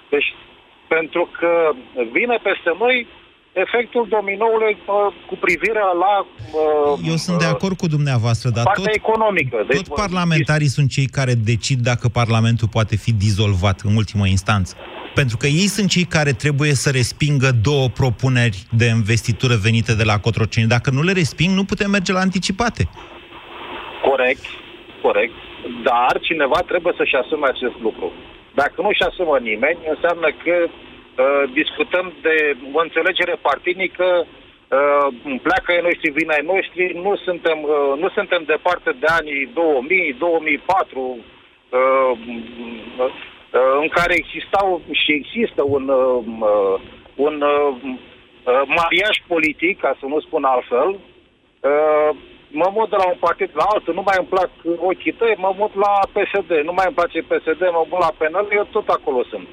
Deci, 0.08 0.34
pentru 0.96 1.28
că 1.38 1.50
vine 2.12 2.36
peste 2.48 2.70
noi 2.78 3.06
efectul 3.52 4.06
dominoului 4.08 4.76
mă, 4.86 5.12
cu 5.26 5.36
privire 5.36 5.82
la... 6.02 6.14
Mă, 6.52 6.96
Eu 7.10 7.16
sunt 7.16 7.38
de 7.38 7.44
acord 7.44 7.76
cu 7.76 7.86
dumneavoastră, 7.86 8.50
dar 8.50 8.64
partea 8.64 8.84
tot, 8.84 8.94
economică. 8.94 9.64
Deci, 9.68 9.76
tot 9.76 9.94
parlamentarii 9.94 10.66
sunt 10.76 10.90
cei 10.90 11.06
care 11.06 11.34
decid 11.34 11.78
dacă 11.90 12.08
Parlamentul 12.08 12.68
poate 12.68 12.96
fi 12.96 13.12
dizolvat 13.12 13.80
în 13.88 13.96
ultimă 13.96 14.26
instanță. 14.26 14.76
Pentru 15.14 15.36
că 15.36 15.46
ei 15.46 15.68
sunt 15.76 15.88
cei 15.88 16.04
care 16.16 16.32
trebuie 16.32 16.72
să 16.74 16.90
respingă 16.90 17.50
două 17.68 17.86
propuneri 17.88 18.58
de 18.80 18.86
investitură 18.86 19.54
venite 19.66 19.94
de 19.94 20.04
la 20.04 20.18
Cotroceni. 20.18 20.74
Dacă 20.76 20.90
nu 20.90 21.02
le 21.02 21.12
resping, 21.12 21.50
nu 21.56 21.64
putem 21.64 21.90
merge 21.90 22.12
la 22.12 22.20
anticipate. 22.20 22.82
Corect, 24.08 24.44
corect. 25.02 25.36
Dar 25.88 26.12
cineva 26.20 26.60
trebuie 26.70 26.94
să-și 26.96 27.14
asume 27.22 27.46
acest 27.48 27.76
lucru. 27.86 28.12
Dacă 28.54 28.76
nu 28.82 28.90
și 28.92 29.02
asumă 29.02 29.36
nimeni, 29.50 29.78
înseamnă 29.94 30.28
că 30.44 30.54
uh, 30.64 30.83
discutăm 31.52 32.12
de 32.22 32.56
o 32.72 32.80
înțelegere 32.80 33.36
partinică, 33.48 34.26
uh, 34.26 35.06
pleacă 35.42 35.68
ai 35.72 35.82
noștri, 35.82 36.10
vin 36.10 36.30
ai 36.30 36.44
noștri, 36.52 36.84
nu 37.04 37.16
suntem, 37.16 37.58
uh, 37.62 37.92
nu 38.02 38.08
suntem 38.08 38.42
departe 38.46 38.90
de 39.00 39.06
anii 39.20 39.50
2000, 39.54 40.16
2004, 40.18 41.00
uh, 41.00 42.12
uh, 42.98 43.76
în 43.80 43.88
care 43.88 44.14
existau 44.16 44.82
și 44.90 45.12
există 45.12 45.62
un, 45.66 45.88
uh, 45.88 46.24
uh, 46.40 46.80
un 47.14 47.34
uh, 47.40 47.74
uh, 47.82 48.62
mariaj 48.66 49.16
politic, 49.26 49.80
ca 49.80 49.96
să 50.00 50.06
nu 50.06 50.20
spun 50.20 50.44
altfel, 50.44 50.88
uh, 50.90 52.10
mă 52.60 52.68
mut 52.74 52.90
de 52.90 52.96
la 52.96 53.06
un 53.12 53.18
partid 53.20 53.50
la 53.52 53.66
altul, 53.72 53.94
nu 53.94 54.02
mai 54.04 54.16
îmi 54.18 54.32
plac 54.34 54.50
ochii 54.88 55.12
tăi, 55.12 55.34
mă 55.38 55.54
mut 55.56 55.74
la 55.74 55.92
PSD, 56.14 56.50
nu 56.68 56.72
mai 56.72 56.86
îmi 56.86 56.98
place 56.98 57.28
PSD, 57.30 57.60
mă 57.60 57.86
mut 57.90 58.00
la 58.06 58.12
PNL, 58.18 58.46
eu 58.50 58.66
tot 58.70 58.88
acolo 58.88 59.22
sunt. 59.30 59.48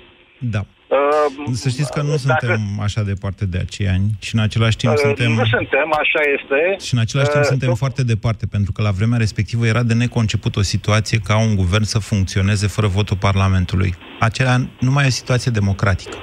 Da. 0.55 0.61
Uh, 0.91 1.53
Să 1.53 1.69
știți 1.69 1.91
că 1.91 2.01
nu 2.01 2.07
dacă- 2.07 2.45
suntem 2.45 2.61
așa 2.81 3.01
departe 3.03 3.45
de 3.45 3.57
acei 3.57 3.87
ani 3.87 4.07
și 4.19 4.35
în 4.35 4.41
același 4.41 4.77
timp 4.77 4.93
Uh, 4.93 4.99
suntem... 4.99 5.31
Nu 5.31 5.45
suntem, 5.45 5.87
așa 6.03 6.19
este. 6.37 6.85
Și 6.85 6.93
în 6.93 6.99
același 6.99 7.29
timp 7.29 7.41
Uh, 7.43 7.47
suntem 7.53 7.69
tot- 7.69 7.77
foarte 7.77 8.03
departe, 8.03 8.45
pentru 8.55 8.71
că 8.71 8.81
la 8.81 8.91
vremea 8.91 9.17
respectivă 9.17 9.65
era 9.65 9.83
de 9.83 9.93
neconceput 9.93 10.55
o 10.55 10.61
situație 10.61 11.17
ca 11.23 11.35
un 11.47 11.55
guvern 11.55 11.83
să 11.83 11.99
funcționeze 11.99 12.67
fără 12.67 12.87
votul 12.87 13.17
Parlamentului. 13.17 13.93
Acelea 14.19 14.55
nu 14.79 14.91
mai 14.91 15.03
e 15.03 15.07
o 15.13 15.19
situație 15.21 15.51
democratică. 15.51 16.17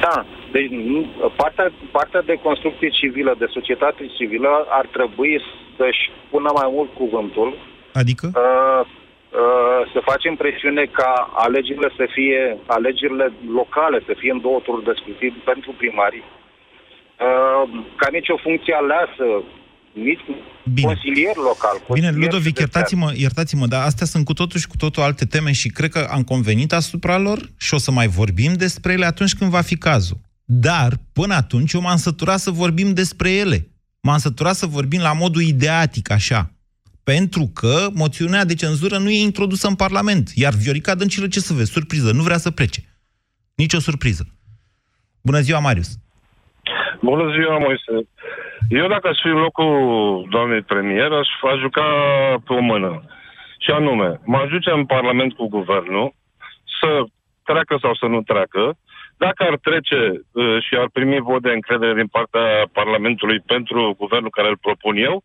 Da, 0.00 0.26
deci 0.52 0.70
nu- 0.70 1.06
partea, 1.36 1.72
partea 1.92 2.22
de 2.22 2.34
construcție 2.42 2.88
civilă, 3.00 3.34
de 3.38 3.46
societate 3.56 4.02
civilă, 4.18 4.50
ar 4.68 4.86
trebui 4.96 5.40
să-și 5.78 6.04
pună 6.30 6.50
mai 6.60 6.68
mult 6.76 6.90
cuvântul, 7.02 7.48
Adică? 7.92 8.26
uh, 8.34 8.40
uh, 8.40 8.86
să 9.92 10.00
facem 10.10 10.34
presiune 10.42 10.84
ca 11.00 11.10
alegerile 11.46 11.90
să 11.98 12.04
fie, 12.16 12.40
alegerile 12.66 13.26
locale 13.60 13.98
să 14.08 14.12
fie 14.20 14.32
în 14.32 14.40
două 14.40 14.60
tururi 14.64 14.88
de 14.88 14.94
scrutin 15.00 15.34
pentru 15.50 15.70
primari, 15.80 16.20
uh, 16.22 17.64
ca 18.00 18.08
nicio 18.12 18.36
funcție 18.46 18.74
aleasă, 18.82 19.26
nici 19.92 20.24
Bine. 20.74 20.86
consilier 20.86 21.36
local. 21.50 21.76
Bine, 21.76 21.86
consilier 21.86 22.14
Ludovic, 22.14 22.56
județean. 22.56 22.66
iertați-mă, 22.66 23.08
iertați-mă, 23.24 23.66
dar 23.66 23.82
astea 23.90 24.06
sunt 24.06 24.24
cu 24.24 24.32
totul 24.32 24.58
și 24.60 24.66
cu 24.72 24.76
totul 24.76 25.02
alte 25.02 25.24
teme 25.24 25.52
și 25.52 25.68
cred 25.68 25.90
că 25.90 26.00
am 26.16 26.22
convenit 26.22 26.72
asupra 26.72 27.16
lor 27.18 27.38
și 27.58 27.74
o 27.74 27.78
să 27.78 27.90
mai 27.90 28.06
vorbim 28.06 28.52
despre 28.64 28.92
ele 28.92 29.04
atunci 29.04 29.34
când 29.34 29.50
va 29.50 29.60
fi 29.60 29.76
cazul. 29.88 30.18
Dar, 30.44 30.92
până 31.12 31.34
atunci, 31.34 31.72
eu 31.72 31.80
m-am 31.80 31.96
săturat 31.96 32.38
să 32.38 32.50
vorbim 32.50 32.92
despre 32.94 33.30
ele. 33.30 33.68
M-am 34.00 34.18
săturat 34.18 34.54
să 34.54 34.66
vorbim 34.66 35.00
la 35.00 35.12
modul 35.12 35.42
ideatic, 35.42 36.10
așa. 36.10 36.53
Pentru 37.04 37.50
că 37.54 37.88
moțiunea 37.94 38.44
de 38.44 38.54
cenzură 38.54 38.96
nu 38.98 39.10
e 39.10 39.20
introdusă 39.22 39.66
în 39.68 39.74
Parlament. 39.74 40.28
Iar 40.34 40.52
Viorica 40.62 40.94
Dăncilă, 40.94 41.26
ce 41.28 41.40
să 41.40 41.54
vezi, 41.54 41.72
surpriză, 41.72 42.12
nu 42.12 42.22
vrea 42.22 42.36
să 42.36 42.50
plece. 42.50 42.80
Nici 43.56 43.72
o 43.72 43.78
surpriză. 43.78 44.24
Bună 45.22 45.40
ziua, 45.40 45.58
Marius. 45.58 45.90
Bună 47.00 47.32
ziua, 47.34 47.58
Moise. 47.58 48.08
Eu 48.68 48.88
dacă 48.88 49.08
aș 49.08 49.18
fi 49.22 49.26
în 49.26 49.40
locul 49.46 50.26
doamnei 50.30 50.62
premier, 50.62 51.12
aș, 51.12 51.28
aș 51.52 51.58
juca 51.60 51.86
pe 52.46 52.52
o 52.52 52.60
mână. 52.60 53.02
Și 53.58 53.70
anume, 53.70 54.20
mă 54.24 54.36
ajunge 54.36 54.70
în 54.70 54.86
Parlament 54.86 55.32
cu 55.32 55.48
guvernul 55.48 56.14
să 56.80 57.04
treacă 57.42 57.78
sau 57.80 57.94
să 57.94 58.06
nu 58.06 58.22
treacă. 58.22 58.76
Dacă 59.16 59.42
ar 59.42 59.56
trece 59.68 60.00
uh, 60.32 60.62
și 60.64 60.74
ar 60.82 60.88
primi 60.92 61.20
vot 61.20 61.42
de 61.42 61.50
încredere 61.50 61.94
din 61.94 62.06
partea 62.06 62.68
Parlamentului 62.72 63.40
pentru 63.40 63.94
guvernul 63.98 64.30
care 64.30 64.48
îl 64.48 64.56
propun 64.56 64.96
eu, 64.96 65.22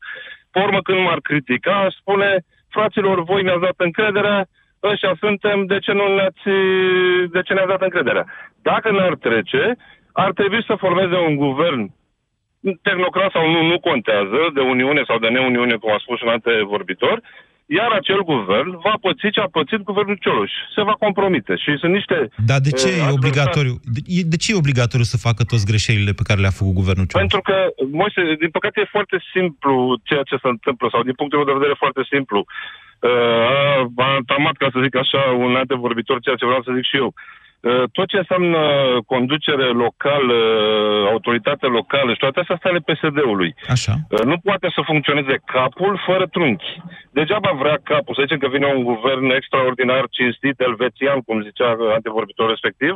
pe 0.52 0.60
urmă 0.60 0.82
când 0.82 1.00
m-ar 1.00 1.20
critica, 1.20 1.76
aș 1.76 1.94
spune, 1.94 2.38
fraților, 2.70 3.24
voi 3.24 3.44
ne-ați 3.44 3.62
dat 3.62 3.78
încrederea, 3.78 4.48
ăștia 4.84 5.16
suntem, 5.20 5.66
de 5.66 5.80
ce 5.80 5.92
nu 5.92 6.16
ne-ați, 6.16 6.44
de 7.32 7.42
ce 7.42 7.54
ne-ați 7.54 7.70
dat 7.70 7.82
încrederea? 7.82 8.26
Dacă 8.62 8.92
n-ar 8.92 9.16
trece, 9.16 9.76
ar 10.14 10.32
trebui 10.32 10.64
să 10.68 10.76
formeze 10.76 11.16
un 11.16 11.36
guvern 11.36 11.92
tehnocrat 12.82 13.32
sau 13.32 13.52
nu, 13.52 13.62
nu 13.64 13.80
contează, 13.80 14.40
de 14.54 14.62
Uniune 14.62 15.04
sau 15.08 15.18
de 15.20 15.28
neuniune, 15.28 15.76
cum 15.76 15.92
a 15.92 15.98
spus 16.00 16.22
un 16.22 16.28
antevorbitor, 16.28 17.22
iar 17.78 17.92
acel 18.00 18.22
guvern 18.32 18.70
va 18.88 18.96
păți 19.06 19.30
ce 19.36 19.40
a 19.40 19.50
pățit 19.58 19.82
guvernul 19.90 20.18
Cioloș. 20.24 20.52
Se 20.76 20.82
va 20.90 20.96
compromite. 21.06 21.54
Și 21.64 21.72
sunt 21.82 21.94
niște... 22.00 22.18
Dar 22.50 22.60
de 22.68 22.72
ce 22.82 22.88
uh, 22.88 22.94
e 22.94 22.96
adversari- 22.96 23.18
obligatoriu? 23.18 23.76
De, 23.96 24.00
e- 24.18 24.30
de 24.34 24.38
ce 24.42 24.48
e 24.52 24.64
obligatoriu 24.64 25.08
să 25.14 25.18
facă 25.28 25.42
toți 25.52 25.70
greșelile 25.72 26.14
pe 26.20 26.28
care 26.28 26.40
le-a 26.44 26.60
făcut 26.60 26.74
guvernul 26.82 27.06
Cioloș? 27.06 27.24
Pentru 27.24 27.42
că, 27.48 27.56
Moise, 28.02 28.22
din 28.44 28.52
păcate 28.58 28.78
e 28.80 28.96
foarte 28.98 29.18
simplu 29.34 29.74
ceea 30.10 30.24
ce 30.30 30.36
se 30.44 30.50
întâmplă, 30.56 30.88
sau 30.92 31.02
din 31.08 31.16
punctul 31.20 31.38
meu 31.40 31.48
de 31.50 31.60
vedere 31.60 31.76
foarte 31.84 32.04
simplu. 32.14 32.40
uh, 33.10 34.06
a 34.08 34.10
tamat, 34.32 34.56
ca 34.62 34.68
să 34.74 34.80
zic 34.86 34.96
așa, 35.04 35.22
un 35.46 35.56
antevorbitor, 35.64 36.18
ceea 36.20 36.40
ce 36.40 36.50
vreau 36.50 36.62
să 36.64 36.72
zic 36.78 36.86
și 36.92 36.98
eu. 37.04 37.10
Uh, 37.14 37.39
tot 37.98 38.08
ce 38.12 38.18
înseamnă 38.24 38.60
conducere 39.14 39.68
locală, 39.84 40.38
autoritate 41.14 41.66
locală 41.78 42.10
și 42.14 42.24
toate 42.26 42.40
astea 42.40 42.58
sunt 42.60 42.70
ale 42.72 42.86
PSD-ului. 42.88 43.52
Așa. 43.76 43.94
Uh, 44.10 44.24
Nu 44.32 44.38
poate 44.48 44.68
să 44.76 44.82
funcționeze 44.92 45.36
capul 45.56 45.94
fără 46.08 46.26
trunchi. 46.36 46.72
Degeaba 47.20 47.52
vrea 47.62 47.78
capul, 47.92 48.14
să 48.16 48.22
zicem 48.26 48.40
că 48.44 48.48
vine 48.56 48.68
un 48.76 48.84
guvern 48.92 49.26
extraordinar, 49.40 50.04
cinstit, 50.18 50.56
elvețian, 50.70 51.18
cum 51.26 51.44
zicea 51.50 51.70
antevorbitorul 51.98 52.52
respectiv, 52.56 52.94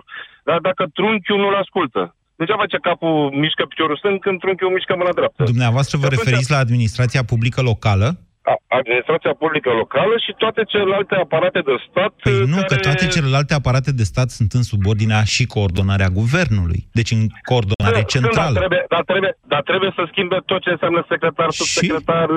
dar 0.49 0.57
dacă 0.67 0.83
trunchiul 0.97 1.39
nu-l 1.43 1.55
ascultă. 1.63 2.01
Degeaba 2.41 2.65
ce 2.65 2.77
capul 2.89 3.15
mișcă 3.43 3.63
piciorul 3.71 3.97
stâng 4.01 4.17
când 4.25 4.39
trunchiul 4.39 4.71
mișcă 4.77 4.93
mâna 4.97 5.13
dreaptă. 5.19 5.43
Dumneavoastră 5.43 5.97
vă 5.97 6.03
Și 6.05 6.09
atunci- 6.09 6.23
referiți 6.25 6.51
la 6.55 6.57
administrația 6.65 7.23
publică 7.31 7.61
locală? 7.71 8.07
A- 8.51 8.61
administrația 8.79 9.33
publică 9.43 9.69
locală 9.81 10.15
și 10.25 10.31
toate 10.37 10.61
celelalte 10.73 11.15
aparate 11.25 11.59
de 11.69 11.75
stat 11.89 12.11
Păi 12.23 12.37
nu, 12.53 12.55
care... 12.55 12.67
că 12.71 12.75
toate 12.87 13.05
celelalte 13.15 13.53
aparate 13.53 13.91
de 13.99 14.03
stat 14.11 14.29
sunt 14.37 14.51
în 14.59 14.63
subordinea 14.71 15.21
și 15.33 15.43
coordonarea 15.55 16.09
guvernului. 16.19 16.81
Deci 16.99 17.11
în 17.17 17.21
coordonare 17.51 17.99
Sunt, 17.99 18.09
sunt, 18.09 18.23
dar, 18.23 18.31
centrală. 18.31 18.57
trebuie, 18.61 18.83
dar, 18.93 19.03
trebuie, 19.11 19.31
dar 19.53 19.61
trebuie 19.71 19.91
să 19.97 20.03
schimbe 20.11 20.37
tot 20.45 20.61
ce 20.65 20.69
înseamnă 20.75 21.01
secretar, 21.09 21.49
subsecretar... 21.59 22.27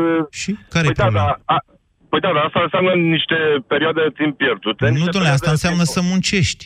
Și? 0.41 0.51
Care 0.75 0.87
păi 0.87 0.95
da, 0.95 1.11
da, 1.11 1.27
a, 1.55 1.57
păi 2.11 2.21
da, 2.25 2.31
dar 2.37 2.45
asta 2.49 2.61
înseamnă 2.67 2.93
niște 3.17 3.39
perioade 3.73 4.01
de 4.07 4.13
timp 4.21 4.37
pierdute. 4.43 4.85
Nu, 4.85 4.91
niște 4.91 5.11
domnule, 5.11 5.33
asta 5.37 5.51
perioade 5.51 5.51
de 5.51 5.57
înseamnă 5.57 5.85
timp- 5.87 5.95
să 5.97 6.01
muncești. 6.13 6.65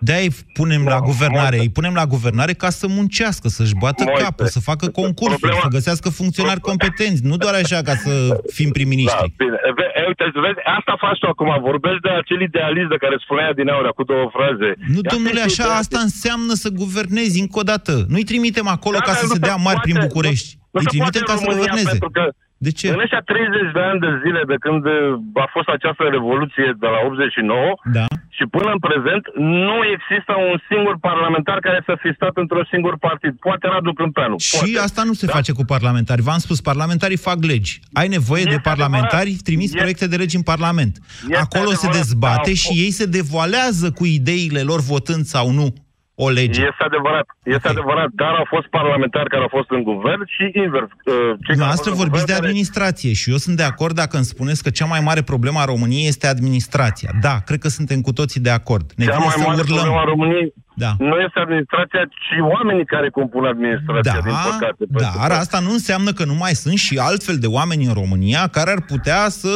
De-aia 0.00 0.22
îi 0.22 0.34
punem 0.52 0.84
la 0.84 0.98
guvernare. 1.00 1.58
Îi 1.58 1.70
punem 1.70 1.94
la 1.94 2.06
guvernare 2.06 2.52
ca 2.52 2.70
să 2.70 2.86
muncească, 2.88 3.48
să-și 3.48 3.74
bată 3.82 4.02
Moise, 4.04 4.22
capul, 4.22 4.46
să 4.46 4.60
facă 4.60 4.86
concursuri, 4.88 5.40
problema- 5.40 5.60
să 5.62 5.68
găsească 5.78 6.08
funcționari 6.20 6.60
competenți. 6.60 7.20
Nu 7.24 7.36
doar 7.36 7.54
așa 7.54 7.80
ca 7.88 7.94
să 8.04 8.12
fim 8.58 8.64
Da, 8.70 8.70
prim-ministri. 8.76 9.32
bine. 9.36 9.56
E, 9.68 9.72
ve- 9.78 9.92
e, 10.00 10.00
uite, 10.10 10.24
vezi, 10.44 10.60
asta 10.78 10.92
faci 11.04 11.18
tu 11.18 11.26
acum. 11.26 11.50
Vorbești 11.70 12.00
de 12.06 12.08
acel 12.20 12.40
idealist 12.50 12.88
de 12.94 12.96
care 13.04 13.16
spunea 13.24 13.52
din 13.58 13.68
aur 13.74 13.86
cu 13.98 14.02
două 14.12 14.26
fraze. 14.36 14.70
Nu, 14.94 15.00
Ia 15.04 15.10
domnule, 15.12 15.40
fi 15.40 15.46
așa 15.50 15.62
idealist. 15.64 15.80
asta 15.82 15.98
înseamnă 16.08 16.52
să 16.62 16.68
guvernezi 16.82 17.40
încă 17.44 17.58
o 17.62 17.66
dată. 17.72 17.92
Nu-i 18.12 18.24
trimitem 18.32 18.66
acolo 18.76 18.96
Da, 18.98 19.04
ca 19.06 19.10
dar 19.12 19.20
să 19.22 19.26
nu 19.26 19.32
se 19.36 19.38
dea 19.48 19.56
mari 19.68 19.78
poate, 19.78 19.80
prin 19.86 19.96
nu- 20.00 20.06
București. 20.06 20.48
nu 20.74 20.78
Îi 20.80 20.84
se 20.86 20.90
trimitem 20.92 21.22
poate 21.24 21.28
ca 21.28 21.32
în 21.36 21.38
să 21.38 21.44
România, 21.44 21.64
guverneze. 21.64 21.94
Pentru 21.98 22.10
că 22.18 22.24
De 22.66 22.70
ce? 22.78 22.86
În 22.94 23.00
ăștia 23.04 23.20
30 23.20 23.72
de 23.76 23.82
ani 23.90 24.00
de 24.06 24.12
zile 24.24 24.42
de 24.52 24.56
când 24.64 24.82
uh, 24.84 25.42
a 25.44 25.46
fost 25.56 25.68
această 25.76 26.02
revoluție 26.16 26.68
de 26.82 26.88
la 26.94 26.98
89 27.06 27.74
Da. 27.98 28.06
și 28.36 28.44
până 28.56 28.68
în 28.76 28.80
prezent, 28.88 29.24
nu 29.66 29.76
există 29.96 30.32
un 30.50 30.56
singur 30.70 30.94
parlamentar 31.10 31.58
care 31.66 31.80
să 31.88 31.92
fi 32.02 32.10
stat 32.18 32.34
într-un 32.42 32.66
singur 32.72 32.94
partid. 33.06 33.32
Poate 33.46 33.64
Radu 33.72 33.92
Câmpeanu. 34.00 34.36
Și 34.38 34.56
poate. 34.58 34.78
asta 34.88 35.02
nu 35.10 35.12
se 35.20 35.26
face 35.36 35.52
cu 35.58 35.64
parlamentari. 35.74 36.22
V-am 36.28 36.40
spus, 36.46 36.58
parlamentarii 36.70 37.16
fac 37.28 37.38
legi. 37.52 37.72
Ai 38.00 38.08
nevoie 38.16 38.44
de 38.52 38.56
Este 38.58 38.68
parlamentari, 38.70 39.28
adevărat. 39.34 39.48
trimis 39.48 39.68
Este- 39.68 39.78
proiecte 39.82 40.06
de 40.12 40.16
legi 40.22 40.36
în 40.40 40.46
Parlament. 40.52 40.94
Este 41.28 41.36
Acolo 41.46 41.70
se 41.70 41.74
adevărat, 41.86 41.96
dezbate 42.00 42.50
dar- 42.54 42.62
și 42.64 42.72
ei 42.84 42.90
se 43.00 43.06
devoalează 43.18 43.86
cu 43.98 44.04
ideile 44.18 44.60
lor 44.70 44.80
votând 44.92 45.24
sau 45.34 45.50
nu 45.58 45.66
o 46.14 46.28
lege. 46.30 46.60
Este 46.70 46.84
adevărat, 46.90 47.26
este 47.56 47.68
Ok. 47.68 47.74
adevărat, 47.76 48.08
dar 48.22 48.32
au 48.40 48.46
fost 48.54 48.66
parlamentari 48.78 49.28
care 49.28 49.42
au 49.42 49.52
fost 49.58 49.70
în 49.76 49.82
guvern 49.90 50.22
și 50.34 50.44
invers. 50.64 50.90
uh, 50.92 50.94
cei 51.04 51.14
care 51.14 51.28
au 51.30 51.36
fost 51.36 51.46
Dumneavoastră 51.46 51.90
în 51.90 51.96
vorbiți 52.02 52.24
de 52.24 52.32
guvern 52.32 52.38
care- 52.40 52.46
administrație 52.50 53.12
și 53.20 53.30
eu 53.30 53.36
sunt 53.44 53.56
de 53.56 53.66
acord 53.72 53.94
dacă 54.02 54.14
îmi 54.16 54.24
spuneți 54.34 54.62
că 54.62 54.70
cea 54.78 54.84
mai 54.94 55.00
mare 55.08 55.22
problemă 55.22 55.58
a 55.60 55.64
României 55.74 56.08
este 56.08 56.26
administrația. 56.26 57.10
Da, 57.20 57.34
cred 57.48 57.58
că 57.64 57.68
suntem 57.68 58.00
cu 58.00 58.12
toții 58.12 58.40
de 58.40 58.50
acord. 58.60 58.86
Ne 58.96 59.04
Cea 59.04 59.10
vine 59.12 59.24
mai 59.24 59.34
să 59.36 59.38
mare 59.48 59.60
urlăm. 59.60 59.74
problemă 59.76 59.98
a 60.00 60.04
României 60.04 60.52
Da. 60.76 60.92
nu 60.98 61.16
este 61.26 61.38
administrația, 61.46 62.02
ci 62.24 62.34
oamenii 62.54 62.84
care 62.94 63.08
compun 63.10 63.44
administrația, 63.44 64.20
din 64.28 64.32
Da, 64.32 64.48
păcate. 64.50 64.74
pentru 64.78 64.98
dar 65.18 65.28
că- 65.30 65.34
asta 65.44 65.58
nu 65.66 65.70
înseamnă 65.78 66.10
că 66.12 66.24
nu 66.24 66.34
mai 66.34 66.54
sunt 66.62 66.76
și 66.86 66.94
altfel 67.10 67.36
de 67.44 67.46
oameni 67.58 67.84
în 67.84 67.92
România 67.92 68.42
care 68.56 68.70
ar 68.70 68.80
putea 68.92 69.28
să 69.28 69.48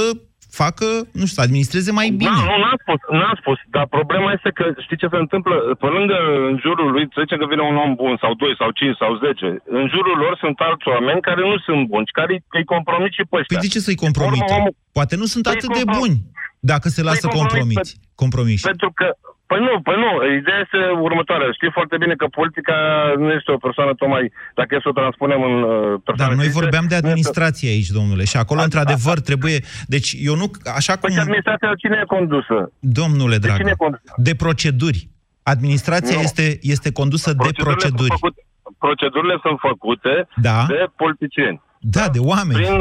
facă, 0.63 0.87
nu 1.21 1.25
știu, 1.29 1.37
să 1.39 1.45
administreze 1.47 1.91
mai 2.01 2.09
bine. 2.21 2.37
Da, 2.39 2.45
nu, 2.51 2.57
n-am 2.65 2.79
spus, 2.85 3.01
n-am 3.21 3.37
spus, 3.43 3.59
dar 3.75 3.85
problema 3.97 4.29
este 4.37 4.51
că 4.59 4.65
știi 4.85 5.01
ce 5.03 5.09
se 5.15 5.21
întâmplă? 5.25 5.55
Pe 5.83 5.89
lângă 5.97 6.17
în 6.49 6.55
jurul 6.65 6.89
lui, 6.95 7.05
să 7.15 7.19
zicem 7.25 7.39
că 7.43 7.47
vine 7.53 7.65
un 7.73 7.77
om 7.85 7.93
bun, 8.03 8.15
sau 8.23 8.31
doi, 8.43 8.55
sau 8.61 8.69
cinci, 8.81 9.01
sau 9.03 9.11
zece, 9.27 9.49
în 9.79 9.85
jurul 9.95 10.17
lor 10.25 10.35
sunt 10.43 10.57
alți 10.69 10.87
oameni 10.95 11.21
care 11.29 11.41
nu 11.51 11.57
sunt 11.67 11.81
buni, 11.93 12.07
care 12.19 12.31
îi- 12.35 12.45
îi 12.59 12.67
compromit 12.75 13.13
și 13.17 13.23
pe 13.31 13.35
ăștia. 13.41 13.57
Păi 13.59 13.65
de 13.67 13.73
ce 13.75 13.81
să-i 13.87 14.03
compromită? 14.07 14.45
Urmă, 14.49 14.59
omul- 14.59 14.77
Poate 14.99 15.15
nu 15.23 15.27
sunt 15.33 15.45
Păi 15.47 15.53
atât 15.57 15.71
de 15.79 15.85
comprom- 15.85 15.99
buni 15.99 16.17
dacă 16.73 16.87
se 16.97 17.03
lasă 17.09 17.27
Păi 17.27 17.37
compromis 17.39 17.65
compromiți. 17.75 17.93
Compromiși. 18.23 18.65
Pentru 18.73 18.91
că, 18.99 19.07
păi 19.51 19.61
nu, 19.67 19.73
păi 19.87 19.97
nu, 20.05 20.11
ideea 20.41 20.61
este 20.67 20.81
următoarea. 21.09 21.49
Știi 21.59 21.77
foarte 21.79 21.97
bine 22.03 22.15
că 22.21 22.27
politica 22.41 22.77
nu 23.23 23.29
este 23.39 23.51
o 23.57 23.63
persoană 23.67 23.93
tocmai, 24.01 24.25
dacă 24.59 24.71
e 24.75 24.85
să 24.85 24.89
o 24.93 24.99
transpunem 25.01 25.41
în 25.51 25.57
uh, 25.63 25.71
persoană 26.07 26.31
Dar 26.31 26.39
noi 26.41 26.47
fizică, 26.49 26.61
vorbeam 26.61 26.87
de 26.89 26.95
nu 26.95 26.97
este- 26.99 27.09
administrație 27.09 27.69
aici, 27.75 27.91
domnule, 27.99 28.25
și 28.33 28.37
acolo, 28.43 28.61
într-adevăr, 28.69 29.17
trebuie... 29.31 29.57
Deci, 29.95 30.09
eu 30.29 30.35
nu... 30.43 30.47
Așa 30.79 30.93
Păi 30.93 31.01
cum... 31.03 31.13
și 31.17 31.25
administrația 31.27 31.71
cine 31.83 31.97
e 32.03 32.15
condusă? 32.17 32.57
Domnule 33.01 33.37
De 33.39 33.45
dragă, 33.47 33.59
cine 33.61 33.73
e 33.77 33.83
condusă? 33.85 34.13
de 34.29 34.35
proceduri. 34.45 35.01
Administrația 35.55 36.17
Nu. 36.17 36.23
este, 36.29 36.45
este 36.75 36.89
condusă 37.01 37.29
de 37.31 37.37
Procedurile 37.37 37.75
proceduri. 37.75 38.09
Sunt 38.09 38.21
făcute, 38.21 38.41
procedurile 38.87 39.37
sunt 39.45 39.59
făcute 39.69 40.15
Da. 40.49 40.59
de 40.69 40.81
politicieni. 41.03 41.59
Da, 41.81 42.05
de 42.17 42.19
oameni. 42.33 42.59
Prin, 42.61 42.79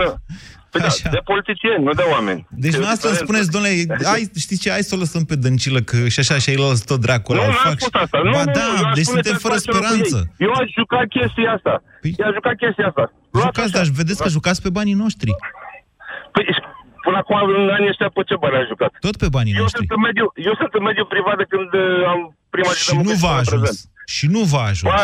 păi 0.77 0.87
da, 0.87 0.93
Așa. 0.95 1.09
de 1.17 1.21
politicieni, 1.31 1.83
nu 1.87 1.93
de 2.01 2.05
oameni. 2.15 2.39
Deci 2.63 2.73
E 2.73 2.75
o 2.75 2.77
dumneavoastră 2.77 3.07
îmi 3.09 3.17
diferență. 3.17 3.27
spuneți, 3.27 3.49
domnule, 3.55 3.73
hai, 4.11 4.21
știți 4.45 4.61
ce, 4.63 4.67
hai 4.75 4.83
să 4.89 4.95
o 4.97 5.01
lăsăm 5.03 5.23
pe 5.31 5.35
dăncilă, 5.45 5.79
că 5.89 5.97
și 6.13 6.19
așa 6.23 6.35
și 6.43 6.49
ei 6.53 6.59
lăsă 6.63 6.83
tot 6.91 6.99
dracul 7.07 7.33
Nu, 7.35 7.41
ăla, 7.41 7.49
o 7.49 7.53
n-am 7.53 7.65
fac. 7.69 7.77
spus 7.79 7.93
și- 7.95 8.03
asta. 8.05 8.17
Nu, 8.27 8.31
ba 8.37 8.43
nu, 8.49 8.51
da, 8.59 8.65
eu 8.81 8.85
aș 8.89 8.95
deci 8.99 9.07
spune 9.07 9.21
suntem 9.21 9.35
să 9.37 9.43
fără 9.45 9.53
facem 9.55 9.67
lucrul 9.67 9.83
speranță. 9.87 10.17
ei. 10.21 10.45
Eu 10.45 10.51
aș 10.61 10.67
juca 10.79 10.99
chestia 11.15 11.49
asta. 11.57 11.73
Păi- 12.01 12.15
Eu 12.21 12.25
aș 12.29 12.33
juca 12.39 12.51
chestia 12.61 12.85
asta. 12.91 13.03
Luați 13.37 13.47
Jucați, 13.49 13.67
așa. 13.69 13.77
dar 13.77 13.85
vedeți 14.01 14.19
că 14.23 14.29
jucați 14.37 14.59
pe 14.65 14.71
banii 14.77 14.97
noștri. 15.03 15.31
Păi, 16.35 16.45
până 17.05 17.17
acum, 17.21 17.37
în 17.61 17.69
anii 17.77 17.91
ăștia, 17.93 18.09
pe 18.15 18.21
ce 18.29 18.35
bani 18.43 18.55
ați 18.59 18.71
jucat? 18.73 18.91
Tot 19.07 19.15
pe 19.23 19.29
banii 19.37 19.53
Eu 19.59 19.63
noștri. 19.63 19.79
sunt, 19.81 19.91
în 19.97 20.01
mediu, 20.07 20.25
eu 20.49 20.53
sunt 20.61 20.71
în 20.79 20.83
mediu 20.89 21.05
privat 21.13 21.35
de 21.41 21.45
când 21.53 21.69
uh, 21.83 22.11
am 22.13 22.19
prima 22.55 22.71
zi 22.71 22.79
de 22.79 22.85
Și 22.87 22.93
muncă 22.97 23.09
nu 23.09 23.15
și 23.17 23.23
v-a 23.25 23.35
până 23.35 23.41
în 23.41 23.45
ajuns. 23.47 23.63
prezent. 23.65 23.95
Și 24.15 24.25
nu 24.35 24.41
v-a 24.51 24.63
ajuns. 24.71 24.93
Ba, 24.93 25.01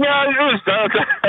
mi-a 0.00 0.16
ajuns, 0.26 0.58
dar 0.68 0.80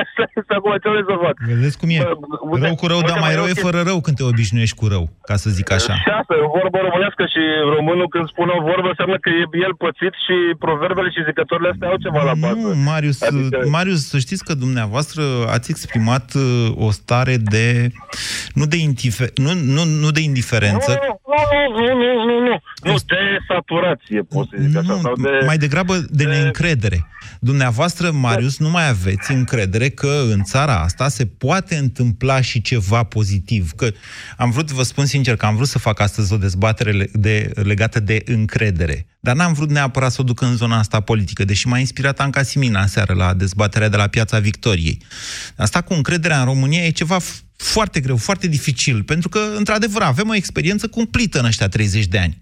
asta 0.02 0.24
este 0.40 0.54
acum 0.58 0.72
ce 0.84 0.88
vrei 0.94 1.06
să 1.12 1.16
fac. 1.26 1.36
Vedeți 1.54 1.78
cum 1.82 1.90
e? 1.96 1.98
Bă, 2.04 2.12
uite- 2.52 2.66
Rău 2.66 2.76
cu 2.82 2.86
rău, 2.92 3.00
uite, 3.02 3.10
dar 3.12 3.20
mai 3.20 3.28
mai 3.28 3.38
rău 3.40 3.46
e 3.52 3.54
e 3.56 3.60
o 3.62 3.66
fără 3.68 3.80
rău 3.90 3.98
când 4.06 4.16
te 4.18 4.24
obișnuiești 4.32 4.76
cu 4.82 4.86
rău, 4.94 5.06
ca 5.30 5.36
să 5.44 5.48
zic 5.58 5.68
așa. 5.78 5.94
Și 6.04 6.10
asta, 6.20 6.34
e 6.40 6.48
o 6.50 6.52
vorbă 6.60 6.78
românească 6.88 7.24
și 7.34 7.42
românul 7.76 8.08
când 8.14 8.26
spune 8.34 8.52
o 8.60 8.62
vorbă 8.70 8.88
înseamnă 8.94 9.18
că 9.24 9.30
e 9.30 9.44
el 9.68 9.74
pățit 9.84 10.14
și 10.26 10.36
proverbele 10.66 11.10
și 11.16 11.26
zicătorile 11.30 11.70
astea 11.74 11.88
au 11.94 11.98
ceva 12.06 12.22
la 12.30 12.36
bază. 12.44 12.56
Nu, 12.56 12.74
Marius, 12.92 13.18
Adică- 13.22 13.60
Marius, 13.78 14.02
să 14.14 14.18
știți 14.26 14.44
că 14.48 14.54
dumneavoastră 14.66 15.24
ați 15.56 15.68
exprimat 15.74 16.26
uh, 16.34 16.44
o 16.86 16.90
stare 17.00 17.36
de 17.56 17.66
nu 18.60 18.66
de, 18.74 18.78
indifer, 18.90 19.30
nu, 19.46 19.52
nu, 19.76 19.82
nu 20.04 20.10
de 20.18 20.22
indiferență, 20.30 20.92
Nu, 20.92 20.98
nu, 21.08 21.14
nu, 21.52 21.86
nu, 22.02 22.24
nu, 22.26 22.40
nu. 22.48 22.62
Nu, 22.84 22.98
de 23.08 23.16
saturație, 23.48 24.22
pot 24.22 24.48
să 24.52 24.56
zic 24.68 24.78
așa. 24.78 24.94
nu, 24.94 25.00
Sau 25.02 25.16
de... 25.16 25.30
mai 25.46 25.58
degrabă 25.58 26.06
de 26.10 26.24
neîncredere. 26.24 27.08
Dumneavoastră, 27.40 28.12
Marius, 28.12 28.60
nu 28.60 28.70
mai 28.70 28.88
aveți 28.90 29.32
încredere 29.32 29.90
că 29.90 30.22
în 30.32 30.44
țara 30.44 30.82
asta 30.82 31.08
se 31.08 31.26
poate 31.26 31.76
întâmpla 31.76 32.42
și 32.42 32.62
ceva 32.62 33.04
pozitiv. 33.04 33.72
Că 33.72 33.88
am 34.38 34.52
vrut, 34.52 34.72
vă 34.72 34.84
spun 34.84 35.06
sincer, 35.06 35.36
că 35.36 35.46
am 35.46 35.56
vrut 35.56 35.68
să 35.68 35.80
fac 35.80 36.00
astăzi 36.00 36.34
o 36.34 36.38
dezbatere 36.38 36.92
le- 36.92 37.10
de, 37.14 37.52
legată 37.56 38.00
de 38.00 38.22
încredere. 38.26 39.06
Dar 39.20 39.36
n-am 39.36 39.54
vrut 39.54 39.70
neapărat 39.70 40.12
să 40.12 40.22
o 40.22 40.24
duc 40.24 40.42
în 40.42 40.56
zona 40.56 40.78
asta 40.78 41.00
politică, 41.00 41.46
deși 41.46 41.68
m-a 41.68 41.78
inspirat 41.78 42.20
Anca 42.20 42.44
Simina 42.44 42.82
în 42.82 42.88
seară 42.88 43.14
la 43.14 43.34
dezbaterea 43.34 43.90
de 43.90 43.98
la 43.98 44.08
Piața 44.08 44.40
Victoriei. 44.40 45.02
Asta 45.58 45.82
cu 45.82 45.94
încrederea 45.94 46.40
în 46.40 46.46
România 46.46 46.84
e 46.84 46.90
ceva 46.90 47.18
f- 47.20 47.42
foarte 47.64 48.00
greu, 48.00 48.18
foarte 48.18 48.48
dificil, 48.48 49.04
pentru 49.04 49.30
că, 49.30 49.40
într-adevăr, 49.58 50.02
avem 50.02 50.30
o 50.30 50.36
experiență 50.36 50.88
cumplită 50.88 51.40
în 51.40 51.46
ăștia 51.46 51.68
30 51.68 52.06
de 52.06 52.20
ani. 52.20 52.42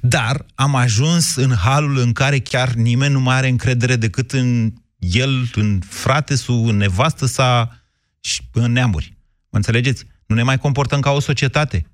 Dar 0.00 0.46
am 0.54 0.74
ajuns 0.74 1.36
în 1.36 1.54
halul 1.54 1.98
în 1.98 2.12
care 2.12 2.38
chiar 2.38 2.72
nimeni 2.72 3.12
nu 3.12 3.20
mai 3.20 3.36
are 3.36 3.48
încredere 3.48 3.96
decât 3.96 4.32
în 4.32 4.72
el, 4.98 5.50
în 5.54 5.80
fratesul, 5.88 6.68
în 6.68 6.76
nevastă 6.76 7.26
sa 7.26 7.82
și 8.20 8.42
în 8.52 8.72
neamuri. 8.72 9.16
Mă 9.50 9.56
înțelegeți? 9.56 10.04
Nu 10.26 10.34
ne 10.34 10.42
mai 10.42 10.58
comportăm 10.58 11.00
ca 11.00 11.10
o 11.10 11.20
societate. 11.20 11.86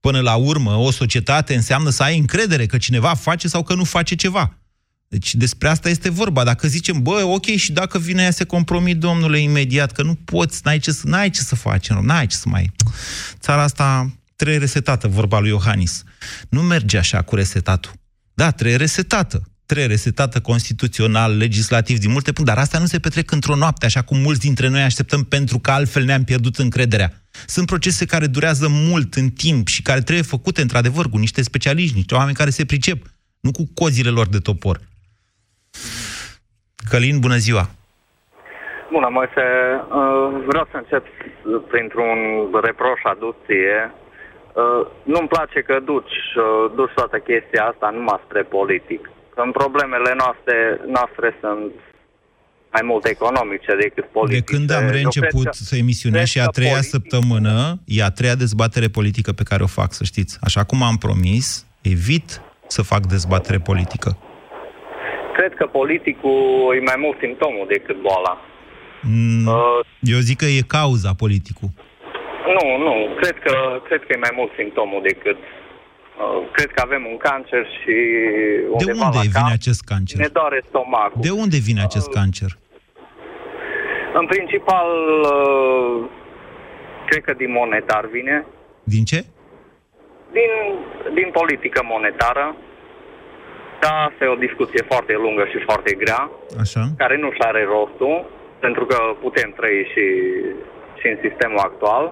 Până 0.00 0.20
la 0.20 0.34
urmă, 0.34 0.74
o 0.74 0.90
societate 0.90 1.54
înseamnă 1.54 1.90
să 1.90 2.02
ai 2.02 2.18
încredere 2.18 2.66
că 2.66 2.78
cineva 2.78 3.14
face 3.14 3.48
sau 3.48 3.62
că 3.62 3.74
nu 3.74 3.84
face 3.84 4.14
ceva. 4.14 4.58
Deci 5.08 5.34
despre 5.34 5.68
asta 5.68 5.88
este 5.88 6.08
vorba. 6.10 6.44
Dacă 6.44 6.68
zicem, 6.68 7.02
bă, 7.02 7.22
ok, 7.24 7.44
și 7.44 7.72
dacă 7.72 7.98
vine 7.98 8.22
ea 8.22 8.30
se 8.30 8.44
compromit, 8.44 8.96
domnule, 8.96 9.38
imediat, 9.38 9.92
că 9.92 10.02
nu 10.02 10.14
poți, 10.14 10.60
n-ai 10.64 10.78
ce 10.78 10.92
să, 10.92 11.02
n-ai 11.06 11.30
ce 11.30 11.40
să 11.40 11.54
faci, 11.54 11.88
nu, 11.88 12.00
n-ai 12.00 12.26
ce 12.26 12.36
să 12.36 12.48
mai... 12.48 12.72
Țara 13.40 13.62
asta 13.62 14.12
trebuie 14.36 14.58
resetată, 14.58 15.08
vorba 15.08 15.38
lui 15.38 15.48
Iohannis. 15.48 16.02
Nu 16.48 16.62
merge 16.62 16.98
așa 16.98 17.22
cu 17.22 17.34
resetatul. 17.34 17.92
Da, 18.34 18.50
trebuie 18.50 18.76
resetată. 18.76 19.50
Trebuie 19.66 19.86
resetată 19.86 20.40
constituțional, 20.40 21.36
legislativ, 21.36 21.98
din 21.98 22.10
multe 22.10 22.32
puncte, 22.32 22.52
dar 22.52 22.62
asta 22.62 22.78
nu 22.78 22.86
se 22.86 22.98
petrec 22.98 23.30
într-o 23.30 23.54
noapte, 23.54 23.86
așa 23.86 24.02
cum 24.02 24.18
mulți 24.18 24.40
dintre 24.40 24.68
noi 24.68 24.82
așteptăm, 24.82 25.22
pentru 25.22 25.58
că 25.58 25.70
altfel 25.70 26.04
ne-am 26.04 26.24
pierdut 26.24 26.56
încrederea. 26.56 27.22
Sunt 27.46 27.66
procese 27.66 28.04
care 28.04 28.26
durează 28.26 28.68
mult 28.68 29.14
în 29.14 29.30
timp 29.30 29.68
și 29.68 29.82
care 29.82 30.00
trebuie 30.00 30.24
făcute, 30.24 30.62
într-adevăr, 30.62 31.08
cu 31.08 31.16
niște 31.18 31.42
specialiști, 31.42 31.96
niște 31.96 32.14
oameni 32.14 32.36
care 32.36 32.50
se 32.50 32.64
pricep, 32.64 33.06
nu 33.40 33.50
cu 33.50 33.70
cozile 33.74 34.08
lor 34.08 34.28
de 34.28 34.38
topor. 34.38 34.80
Călin, 36.90 37.18
bună 37.18 37.36
ziua! 37.46 37.64
Bună, 38.94 39.08
Moise. 39.18 39.44
Uh, 39.98 40.26
Vreau 40.50 40.66
să 40.70 40.76
încep 40.82 41.04
printr-un 41.72 42.18
reproș 42.68 43.00
adus 43.14 43.34
ție. 43.46 43.80
Uh, 43.92 44.82
nu-mi 45.12 45.28
place 45.34 45.58
că 45.68 45.74
duci, 45.92 46.18
uh, 46.44 46.64
duci 46.78 46.94
toată 47.00 47.16
chestia 47.28 47.62
asta 47.72 47.86
numai 47.96 48.20
spre 48.26 48.42
politic. 48.56 49.02
Când 49.34 49.50
problemele 49.62 50.12
noastre, 50.22 50.56
noastre 50.96 51.28
sunt 51.42 51.72
mai 52.74 52.82
mult 52.90 53.04
economice 53.14 53.72
decât 53.84 54.06
politice. 54.16 54.40
De 54.40 54.50
când 54.52 54.68
am 54.78 54.84
Eu 54.84 54.90
reînceput 54.98 55.30
cred 55.46 55.56
că- 55.58 55.66
să 55.70 55.74
emisiunea 55.76 56.22
cred 56.22 56.32
și 56.32 56.40
a 56.40 56.44
că 56.44 56.50
treia 56.58 56.78
politic- 56.80 56.94
săptămână, 56.94 57.54
e 57.96 58.02
a 58.04 58.10
treia 58.18 58.34
dezbatere 58.44 58.88
politică 58.98 59.30
pe 59.32 59.42
care 59.50 59.62
o 59.62 59.66
fac, 59.80 59.90
să 59.92 60.04
știți. 60.04 60.32
Așa 60.40 60.62
cum 60.64 60.82
am 60.82 60.96
promis, 61.06 61.46
evit 61.82 62.40
să 62.66 62.82
fac 62.82 63.02
dezbatere 63.06 63.58
politică. 63.58 64.10
Cred 65.36 65.52
că 65.58 65.66
politicul 65.66 66.38
e 66.78 66.80
mai 66.90 66.98
mult 67.04 67.16
simptomul 67.24 67.64
decât 67.74 67.96
boala. 68.06 68.34
Mm, 69.02 69.46
Uh, 69.46 69.80
Eu 70.14 70.18
zic 70.28 70.36
că 70.42 70.44
e 70.44 70.60
cauza 70.78 71.10
politicul. 71.24 71.68
nu, 72.56 72.64
nu, 72.86 72.94
cred 73.20 73.36
că, 73.44 73.54
cred 73.88 74.00
că 74.00 74.10
e 74.12 74.24
mai 74.26 74.34
mult 74.38 74.50
simptomul 74.60 75.00
decât... 75.02 75.36
Uh, 76.22 76.48
cred 76.52 76.70
că 76.74 76.82
avem 76.84 77.02
un 77.12 77.16
cancer 77.16 77.62
și 77.78 77.94
De 78.62 78.90
undeva 78.90 79.04
unde 79.06 79.16
la 79.16 79.20
vine 79.20 79.32
cap 79.40 79.50
acest 79.52 79.82
cancer? 79.90 80.18
ne 80.20 80.28
doare 80.38 80.62
stomacul. 80.68 81.20
De 81.26 81.30
unde 81.30 81.56
vine 81.68 81.82
acest 81.82 82.08
cancer? 82.18 82.50
În 84.20 84.26
principal, 84.26 84.88
uh, 85.34 86.04
cred 87.08 87.22
că 87.24 87.32
din 87.32 87.50
monetar 87.52 88.04
vine, 88.16 88.46
Din 88.84 89.04
ce? 89.04 89.24
din, 90.32 90.50
din 91.14 91.28
politică 91.32 91.80
monetară. 91.84 92.56
Da, 93.80 93.92
asta 94.08 94.24
e 94.24 94.36
o 94.36 94.44
discuție 94.46 94.82
foarte 94.90 95.14
lungă 95.24 95.44
și 95.52 95.58
foarte 95.68 95.92
grea, 95.94 96.30
Așa? 96.60 96.82
care 96.96 97.16
nu 97.16 97.30
și 97.32 97.42
are 97.50 97.62
rostul, 97.64 98.30
pentru 98.60 98.84
că 98.86 98.96
putem 99.20 99.52
trăi 99.56 99.80
și, 99.92 100.06
și 100.98 101.06
în 101.12 101.18
sistemul 101.26 101.58
actual. 101.58 102.04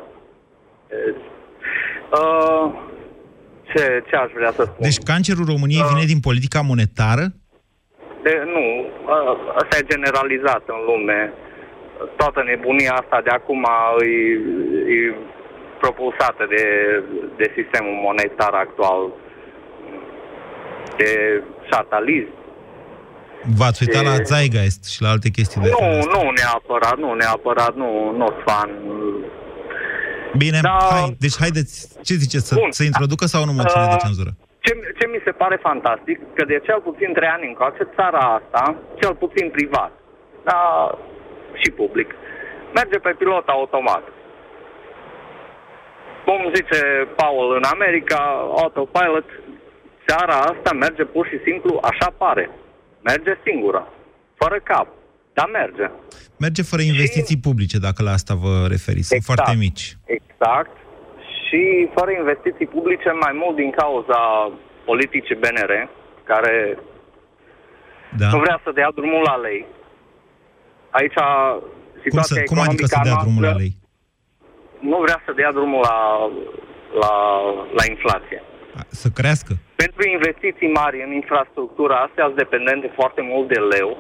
Uh, 2.20 2.66
ce, 3.70 4.02
ce 4.08 4.16
aș 4.16 4.30
vrea 4.34 4.52
să 4.58 4.62
spun? 4.62 4.82
Deci 4.86 4.98
cancerul 5.12 5.44
României 5.54 5.90
vine 5.92 6.04
din 6.12 6.20
politica 6.20 6.60
monetară? 6.60 7.24
De, 8.22 8.42
nu, 8.54 8.64
uh, 9.14 9.32
asta 9.60 9.76
e 9.76 9.92
generalizat 9.94 10.62
în 10.66 10.80
lume. 10.88 11.32
Toată 12.16 12.42
nebunia 12.42 12.92
asta 12.92 13.20
de 13.24 13.30
acum 13.30 13.64
e, 14.00 14.10
e 14.94 15.14
propulsată 15.80 16.46
de, 16.54 16.64
de 17.36 17.46
sistemul 17.56 17.96
monetar 18.06 18.54
actual, 18.64 19.02
de 20.96 21.42
șatalism. 21.70 22.32
V-ați 23.58 23.82
uitat 23.82 24.02
E- 24.02 24.08
la 24.08 24.16
Zeitgeist 24.32 24.82
și 24.92 25.02
la 25.02 25.08
alte 25.14 25.28
chestii 25.36 25.60
de 25.60 25.68
Nu, 25.70 25.76
felul 25.76 25.98
ăsta. 25.98 26.10
nu 26.16 26.30
neapărat, 26.40 26.96
nu 27.04 27.14
neapărat, 27.14 27.74
nu, 27.82 27.88
nu 28.20 28.26
sunt 28.26 28.42
fan. 28.46 28.70
Bine, 30.42 30.58
Da. 30.62 30.76
hai, 30.90 31.16
deci 31.24 31.36
haideți, 31.42 31.74
ce 32.06 32.14
ziceți, 32.24 32.46
să, 32.48 32.54
Bun. 32.54 32.70
să 32.78 32.82
introducă 32.84 33.24
sau 33.26 33.44
nu 33.44 33.52
moțiune 33.60 33.86
de 33.94 33.98
Uh, 34.00 34.04
cenzură? 34.06 34.30
Ce, 34.64 34.72
ce 34.98 35.06
mi 35.14 35.20
se 35.26 35.30
pare 35.42 35.56
fantastic, 35.68 36.18
că 36.36 36.42
de 36.44 36.58
cel 36.66 36.80
puțin 36.88 37.10
trei 37.16 37.28
ani 37.36 37.46
încoace, 37.50 37.82
țara 37.96 38.22
asta, 38.38 38.62
cel 39.00 39.14
puțin 39.22 39.46
privat, 39.56 39.92
dar 40.48 40.98
și 41.60 41.70
public, 41.80 42.08
merge 42.78 42.98
pe 42.98 43.12
pilot 43.18 43.46
automat. 43.48 44.04
Cum 46.26 46.40
zice 46.54 46.80
Paul 47.16 47.46
în 47.58 47.64
America, 47.74 48.20
autopilot, 48.62 49.26
țara 50.08 50.36
asta 50.52 50.70
merge 50.72 51.04
pur 51.04 51.26
și 51.26 51.38
simplu, 51.46 51.80
așa 51.90 52.08
pare. 52.22 52.50
Merge 53.02 53.32
singură, 53.46 53.82
fără 54.34 54.60
cap, 54.70 54.86
dar 55.32 55.48
merge. 55.52 55.86
Merge 56.38 56.62
fără 56.62 56.82
investiții 56.82 57.38
publice, 57.38 57.78
dacă 57.78 58.02
la 58.02 58.10
asta 58.10 58.34
vă 58.34 58.54
referiți. 58.74 59.06
Sunt 59.08 59.20
Exact. 59.20 59.38
foarte 59.40 59.56
mici. 59.64 59.84
Exact. 60.04 60.74
Și 61.44 61.62
fără 61.96 62.10
investiții 62.22 62.66
publice, 62.66 63.08
mai 63.24 63.32
mult 63.42 63.56
din 63.56 63.70
cauza 63.70 64.20
politicii 64.84 65.40
BNR, 65.42 65.72
care 66.24 66.78
Da? 68.18 68.28
nu 68.34 68.38
vrea 68.38 68.60
să 68.64 68.70
dea 68.74 68.90
drumul 68.94 69.22
la 69.30 69.36
lei. 69.46 69.66
Aici 70.90 71.14
Cum, 71.14 72.00
situația 72.06 72.36
să, 72.36 72.42
cum 72.50 72.58
adică 72.58 72.86
să 72.86 72.94
economică 72.94 72.96
a 73.00 73.02
dea 73.08 73.16
drumul 73.24 73.42
la 73.42 73.48
noastră 73.48 73.62
lei? 73.62 73.72
Nu 74.90 74.96
vrea 75.04 75.18
să 75.26 75.32
dea 75.40 75.50
drumul 75.58 75.80
la, 75.90 75.98
la, 77.02 77.14
la 77.78 77.84
inflație. 77.92 78.40
Să 78.88 79.08
crească? 79.08 79.52
Pentru 79.76 80.02
investiții 80.16 80.70
mari 80.80 81.02
în 81.06 81.12
infrastructura 81.12 81.96
astea 82.06 82.24
sunt 82.24 82.36
dependente 82.36 82.92
foarte 82.98 83.20
mult 83.30 83.48
de 83.48 83.60
leu. 83.74 83.90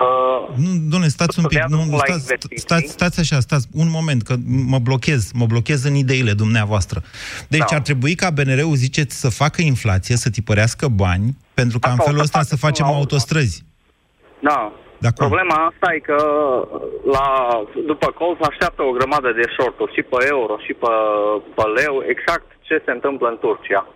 Uh, 0.00 0.56
Nu, 0.56 0.70
domnule, 0.90 1.10
stați 1.10 1.38
un 1.38 1.42
Să 1.44 1.48
pic, 1.48 1.58
dea 1.58 1.66
nu, 1.70 1.76
drumul 1.76 1.92
la 1.92 1.98
stați, 1.98 2.12
investiții. 2.12 2.58
stați, 2.58 2.88
stați 2.88 3.20
așa, 3.20 3.40
stați 3.40 3.66
un 3.72 3.88
moment, 3.90 4.22
că 4.22 4.34
mă 4.66 4.78
blochez, 4.78 5.30
mă 5.32 5.46
blochez 5.46 5.84
în 5.84 5.94
ideile 5.94 6.32
dumneavoastră. 6.32 7.02
Deci 7.48 7.58
Da. 7.70 7.76
ar 7.76 7.80
trebui 7.80 8.14
ca 8.14 8.30
BNR-ul, 8.30 8.74
ziceți, 8.74 9.20
să 9.20 9.28
facă 9.28 9.62
inflație, 9.62 10.16
să 10.16 10.30
tipărească 10.30 10.88
bani, 10.88 11.36
pentru 11.54 11.78
ca 11.78 11.88
în 11.88 11.96
Asta 11.98 12.02
o 12.04 12.10
felul 12.10 12.18
să 12.24 12.24
ăsta 12.24 12.38
facă 12.38 12.50
să 12.50 12.56
facem 12.56 12.84
până 12.84 12.96
la 12.96 13.00
urmă. 13.00 13.00
autostrăzi. 13.10 13.64
Da. 14.42 14.72
Dar 14.98 15.12
cum? 15.12 15.26
Problema 15.26 15.56
asta 15.70 15.94
e 15.94 15.98
că 15.98 16.18
la, 17.16 17.26
după 17.86 18.06
colț 18.10 18.38
așteaptă 18.50 18.82
o 18.82 18.90
grămadă 18.90 19.32
de 19.32 19.42
shorturi 19.56 19.94
și 19.94 20.02
pe 20.02 20.16
euro 20.34 20.54
și 20.66 20.72
pe, 20.72 20.92
pe 21.54 21.62
leu, 21.80 21.94
exact 22.06 22.46
ce 22.60 22.82
se 22.84 22.90
întâmplă 22.90 23.28
în 23.28 23.38
Turcia. 23.38 23.86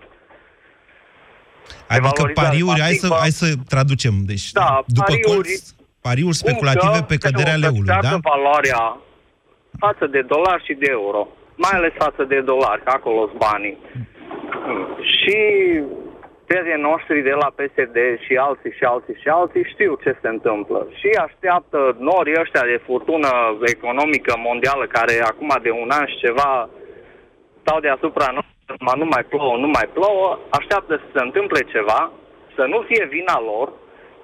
Adică 1.88 2.08
Revalorizare 2.08 2.32
pariuri, 2.48 2.80
hai 2.80 2.92
să, 3.04 3.08
pasivă. 3.08 3.20
hai 3.24 3.30
să 3.40 3.46
traducem. 3.68 4.14
Deci, 4.30 4.46
Da, 4.52 4.82
după 4.86 5.12
pariuri- 5.12 5.26
colț, 5.34 5.62
pariuri 6.00 6.34
speculative 6.42 6.98
Cum 6.98 7.06
pe 7.12 7.16
că 7.16 7.26
căderea 7.28 7.52
se 7.52 7.58
leului, 7.64 7.84
da? 7.84 7.94
învățează 7.94 8.20
valoarea 8.32 8.82
față 9.78 10.06
de 10.14 10.20
dolari 10.34 10.64
și 10.64 10.74
de 10.82 10.86
euro. 10.90 11.28
Mai 11.64 11.74
ales 11.78 11.92
față 12.04 12.22
de 12.32 12.40
dolari, 12.40 12.82
că 12.84 12.90
acolo 12.94 13.20
sunt 13.26 13.38
banii. 13.50 13.76
Și 15.18 15.36
prietenii 16.52 16.88
noștri 16.92 17.28
de 17.30 17.34
la 17.42 17.50
PSD 17.58 17.98
și 18.24 18.34
alții 18.48 18.72
și 18.78 18.84
alții 18.92 19.16
și 19.22 19.28
alții 19.28 19.70
știu 19.72 19.92
ce 20.02 20.12
se 20.20 20.28
întâmplă. 20.36 20.80
Și 21.00 21.08
așteaptă 21.26 21.78
norii 21.98 22.40
ăștia 22.42 22.64
de 22.72 22.82
furtună 22.86 23.30
economică 23.74 24.32
mondială 24.48 24.84
care 24.96 25.14
acum 25.30 25.50
de 25.66 25.70
un 25.82 25.90
an 25.98 26.06
și 26.06 26.22
ceva 26.26 26.52
stau 27.62 27.78
deasupra 27.80 28.28
noastră, 28.36 28.72
ma 28.86 28.94
nu 29.02 29.06
mai 29.14 29.24
plouă, 29.32 29.54
nu 29.64 29.68
mai 29.76 29.86
plouă, 29.96 30.28
așteaptă 30.58 30.92
să 31.02 31.08
se 31.14 31.22
întâmple 31.26 31.60
ceva, 31.74 32.00
să 32.56 32.62
nu 32.72 32.78
fie 32.88 33.04
vina 33.16 33.36
lor 33.50 33.68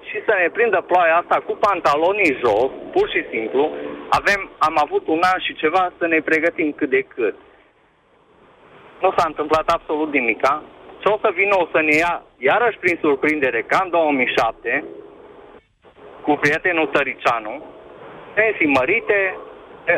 și 0.07 0.17
să 0.25 0.33
ne 0.41 0.47
prindă 0.55 0.79
ploaia 0.89 1.15
asta 1.17 1.37
cu 1.47 1.53
pantalonii 1.65 2.39
jos, 2.43 2.71
pur 2.95 3.07
și 3.13 3.21
simplu. 3.33 3.63
Avem, 4.19 4.41
am 4.67 4.75
avut 4.85 5.03
un 5.07 5.21
an 5.31 5.39
și 5.45 5.59
ceva 5.63 5.83
să 5.97 6.05
ne 6.07 6.19
pregătim 6.29 6.71
cât 6.71 6.89
de 6.89 7.01
cât. 7.01 7.35
Nu 9.03 9.09
s-a 9.15 9.25
întâmplat 9.27 9.67
absolut 9.69 10.11
nimica. 10.11 10.63
Și 11.01 11.07
o 11.13 11.17
să 11.23 11.29
vină, 11.39 11.53
o 11.63 11.65
să 11.73 11.79
ne 11.87 11.95
ia 12.03 12.13
iarăși 12.49 12.77
prin 12.83 12.97
surprindere, 13.03 13.59
ca 13.71 13.79
în 13.83 13.89
2007, 13.89 14.83
cu 16.25 16.31
prietenul 16.43 16.87
Tăricianu, 16.95 17.53
pensii 18.37 18.73
mărite, 18.79 19.19
e, 19.93 19.95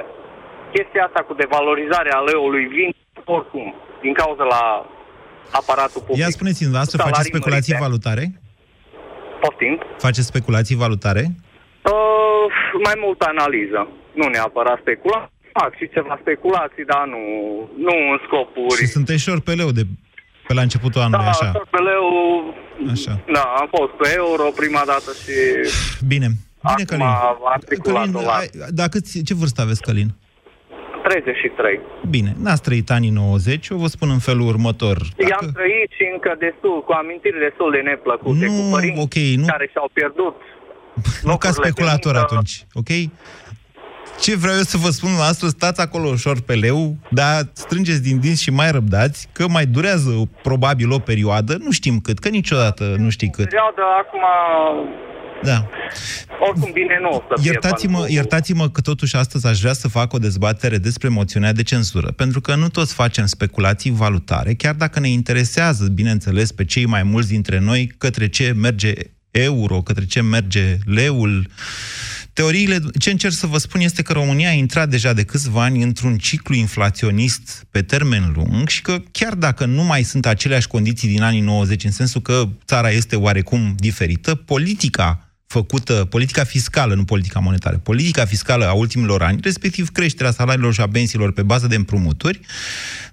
chestia 0.76 1.04
asta 1.08 1.22
cu 1.28 1.34
devalorizarea 1.44 2.18
leului 2.30 2.66
vin 2.76 2.90
oricum, 3.38 3.68
din 4.02 4.14
cauza 4.22 4.44
la 4.56 4.64
aparatul 5.60 6.02
public. 6.06 6.22
Ia 6.24 6.30
spuneți-mi, 6.38 6.68
dumneavoastră 6.70 6.98
Salarii 6.98 7.18
faceți 7.18 7.34
speculații 7.34 7.74
mărite. 7.74 7.88
valutare? 7.88 8.24
Poftim. 9.44 9.76
Faceți 10.06 10.32
speculații 10.34 10.76
valutare? 10.86 11.24
Uh, 11.94 12.46
mai 12.88 12.96
multă 13.06 13.26
analiză. 13.34 13.82
Nu 14.20 14.26
neapărat 14.28 14.78
speculații. 14.86 15.40
Fac 15.60 15.72
și 15.80 15.90
ceva 15.96 16.18
speculații, 16.22 16.86
dar 16.86 17.04
nu, 17.14 17.22
nu 17.88 17.96
în 18.12 18.20
scopuri. 18.26 18.80
Și 18.82 18.86
sunteți 18.98 19.24
șor 19.26 19.40
pe 19.48 19.54
leu 19.62 19.72
de 19.72 19.84
pe 20.48 20.54
la 20.54 20.62
începutul 20.62 21.02
anului, 21.02 21.24
da, 21.26 21.30
așa. 21.30 21.52
tot 21.52 21.68
pe 21.70 21.78
leu, 21.78 22.06
Așa. 22.92 23.20
da, 23.34 23.42
am 23.60 23.68
fost 23.78 23.92
pe 24.02 24.14
euro 24.16 24.44
prima 24.56 24.82
dată 24.86 25.10
și 25.24 25.34
Bine. 26.08 26.28
Bine, 26.28 26.74
acum 26.74 26.86
Călin. 26.86 27.06
a 27.06 27.38
articulat 27.44 27.98
Călin, 28.00 28.12
dolar. 28.12 28.40
ai, 28.40 28.50
dacă, 28.70 28.98
ce 29.26 29.34
vârstă 29.34 29.62
aveți, 29.62 29.82
Călin? 29.82 30.10
33. 31.04 31.80
Bine, 32.10 32.36
n-ați 32.44 32.62
trăit 32.62 32.90
anii 32.92 33.10
90, 33.10 33.68
eu 33.68 33.78
vă 33.78 33.88
spun 33.88 34.10
în 34.10 34.20
felul 34.20 34.48
următor. 34.48 34.98
I-am 35.30 35.50
trăit 35.54 35.90
și 35.98 36.04
încă 36.14 36.36
destul, 36.40 36.84
cu 36.88 36.92
amintiri 36.92 37.40
destul 37.48 37.72
de 37.72 37.82
neplăcute, 37.90 38.46
Nu, 38.46 38.52
cu 38.52 38.62
părinți 38.72 39.02
ok, 39.02 39.16
nu- 39.42 39.46
care 39.54 39.68
și-au 39.72 39.90
pierdut 39.94 40.36
Nu 41.30 41.36
ca 41.38 41.48
locurile 41.48 41.62
de 41.64 41.70
speculator 41.70 42.14
muncă. 42.14 42.28
atunci, 42.30 42.54
ok? 42.82 42.92
Ce 44.22 44.36
vreau 44.36 44.56
eu 44.56 44.62
să 44.62 44.78
vă 44.78 44.90
spun 44.90 45.10
astăzi, 45.20 45.52
stați 45.58 45.82
acolo 45.82 46.08
ușor 46.08 46.42
pe 46.42 46.54
leu, 46.56 46.96
dar 47.12 47.50
strângeți 47.54 48.02
din 48.02 48.20
dinți 48.20 48.42
și 48.42 48.52
mai 48.52 48.72
răbdați, 48.72 49.28
că 49.32 49.48
mai 49.48 49.66
durează 49.66 50.30
probabil 50.44 50.92
o 50.92 51.00
perioadă, 51.00 51.58
nu 51.60 51.72
știm 51.72 52.00
cât, 52.00 52.20
că 52.20 52.30
niciodată 52.30 52.96
nu 52.98 53.10
știi 53.10 53.30
cât. 53.30 53.44
Perioada 53.46 53.82
acum, 54.00 54.20
Da. 55.44 55.68
oricum 56.40 56.72
bine 56.74 56.98
nu 57.02 57.10
o 57.10 57.22
să 57.28 57.42
fie 57.42 57.52
Iertați-mă, 57.52 57.98
pentru- 57.98 58.14
iertați-mă 58.14 58.70
că 58.70 58.82
totuși 58.82 59.16
astăzi 59.16 59.48
aș 59.48 59.60
vrea 59.60 59.74
să 59.74 59.88
fac 59.88 60.14
o 60.14 60.18
dezbatere 60.18 60.78
despre 60.78 61.08
moțiunea 61.08 61.54
de 61.54 61.64
cenzură, 61.64 62.12
pentru 62.12 62.42
că 62.42 62.56
nu 62.56 62.70
toți 62.70 62.94
facem 62.94 63.26
speculații 63.26 63.92
valutare, 63.92 64.54
chiar 64.54 64.74
dacă 64.74 65.00
ne 65.00 65.10
interesează, 65.10 65.88
bineînțeles, 65.94 66.52
pe 66.52 66.66
cei 66.66 66.86
mai 66.86 67.04
mulți 67.04 67.30
dintre 67.30 67.60
noi 67.60 67.92
către 67.98 68.28
ce 68.28 68.54
merge 68.56 68.94
euro, 69.32 69.82
către 69.82 70.06
ce 70.06 70.22
merge 70.22 70.78
leul. 70.86 71.48
Teoriile, 72.42 72.80
ce 73.00 73.10
încerc 73.10 73.34
să 73.34 73.48
vă 73.48 73.58
spun 73.58 73.82
este 73.82 74.02
că 74.02 74.14
România 74.14 74.50
a 74.50 74.54
intrat 74.54 74.90
deja 74.90 75.14
de 75.14 75.24
câțiva 75.24 75.64
ani 75.64 75.84
într-un 75.84 76.18
ciclu 76.18 76.56
inflaționist 76.56 77.66
pe 77.70 77.82
termen 77.82 78.32
lung 78.36 78.68
și 78.68 78.82
că 78.82 79.02
chiar 79.12 79.34
dacă 79.34 79.66
nu 79.66 79.84
mai 79.84 80.04
sunt 80.04 80.26
aceleași 80.26 80.68
condiții 80.68 81.08
din 81.08 81.22
anii 81.22 81.40
90, 81.40 81.84
în 81.84 81.92
sensul 81.92 82.22
că 82.22 82.48
țara 82.66 82.90
este 82.90 83.16
oarecum 83.16 83.76
diferită, 83.78 84.36
politica 84.36 85.36
făcută, 85.48 85.94
politica 85.94 86.44
fiscală, 86.44 86.94
nu 86.94 87.04
politica 87.04 87.40
monetară, 87.40 87.78
politica 87.78 88.26
fiscală 88.26 88.68
a 88.68 88.74
ultimilor 88.74 89.24
ani, 89.24 89.40
respectiv 89.42 89.90
creșterea 89.90 90.32
salariilor 90.32 90.74
și 90.74 90.82
a 90.82 90.88
pensiilor 90.88 91.32
pe 91.32 91.44
bază 91.44 91.68
de 91.68 91.76
împrumuturi, 91.76 92.40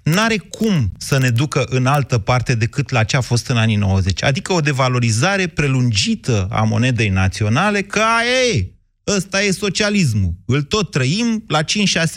n-are 0.03 0.37
cum 0.37 0.91
să 0.97 1.17
ne 1.17 1.29
ducă 1.29 1.65
în 1.69 1.85
altă 1.85 2.17
parte 2.17 2.55
decât 2.55 2.89
la 2.89 3.03
ce 3.03 3.17
a 3.17 3.21
fost 3.21 3.47
în 3.47 3.57
anii 3.57 3.75
90. 3.75 4.23
Adică 4.23 4.53
o 4.53 4.59
devalorizare 4.59 5.47
prelungită 5.47 6.47
a 6.51 6.63
monedei 6.63 7.09
naționale, 7.09 7.81
ca 7.81 8.19
ei, 8.45 8.77
Ăsta 9.15 9.41
e 9.41 9.51
socialismul. 9.51 10.33
Îl 10.45 10.61
tot 10.61 10.91
trăim, 10.91 11.43
la 11.47 11.63
5-6 11.63 11.65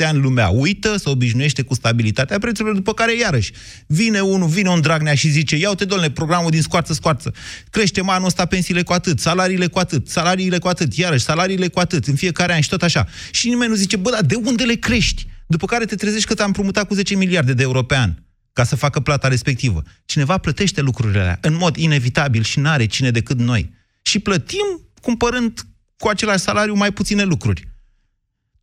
ani 0.06 0.18
lumea 0.18 0.48
uită, 0.48 0.96
se 0.96 1.08
obișnuiește 1.08 1.62
cu 1.62 1.74
stabilitatea 1.74 2.38
prețurilor, 2.38 2.76
după 2.76 2.94
care 2.94 3.16
iarăși 3.16 3.52
vine 3.86 4.20
unul, 4.20 4.48
vine 4.48 4.68
un 4.68 4.80
Dragnea 4.80 5.14
și 5.14 5.28
zice, 5.28 5.56
ia 5.56 5.68
uite, 5.68 5.84
domnule, 5.84 6.10
programul 6.10 6.50
din 6.50 6.62
scoarță, 6.62 6.92
scoarță. 6.92 7.34
Crește 7.70 8.02
anul 8.06 8.26
ăsta 8.26 8.44
pensiile 8.44 8.82
cu 8.82 8.92
atât, 8.92 9.20
salariile 9.20 9.66
cu 9.66 9.78
atât, 9.78 10.08
salariile 10.08 10.58
cu 10.58 10.68
atât, 10.68 10.94
iarăși 10.94 11.24
salariile 11.24 11.68
cu 11.68 11.78
atât, 11.78 12.06
în 12.06 12.14
fiecare 12.14 12.52
an 12.52 12.60
și 12.60 12.68
tot 12.68 12.82
așa. 12.82 13.06
Și 13.30 13.48
nimeni 13.48 13.70
nu 13.70 13.76
zice, 13.76 13.96
bă, 13.96 14.10
dar 14.10 14.22
de 14.22 14.34
unde 14.34 14.64
le 14.64 14.74
crești? 14.74 15.26
După 15.46 15.66
care 15.66 15.84
te 15.84 15.94
trezești 15.94 16.26
că 16.26 16.34
te-am 16.34 16.46
împrumutat 16.46 16.86
cu 16.86 16.94
10 16.94 17.14
miliarde 17.14 17.52
de 17.52 17.62
euro 17.62 17.82
pe 17.82 17.96
an 17.96 18.14
ca 18.52 18.64
să 18.64 18.76
facă 18.76 19.00
plata 19.00 19.28
respectivă. 19.28 19.82
Cineva 20.04 20.38
plătește 20.38 20.80
lucrurile 20.80 21.20
alea 21.20 21.38
în 21.40 21.56
mod 21.56 21.76
inevitabil 21.76 22.42
și 22.42 22.58
n-are 22.58 22.86
cine 22.86 23.10
decât 23.10 23.38
noi. 23.38 23.72
Și 24.02 24.18
plătim 24.18 24.90
cumpărând 25.00 25.60
cu 26.02 26.08
același 26.08 26.42
salariu 26.42 26.74
mai 26.74 26.92
puține 26.92 27.22
lucruri. 27.22 27.68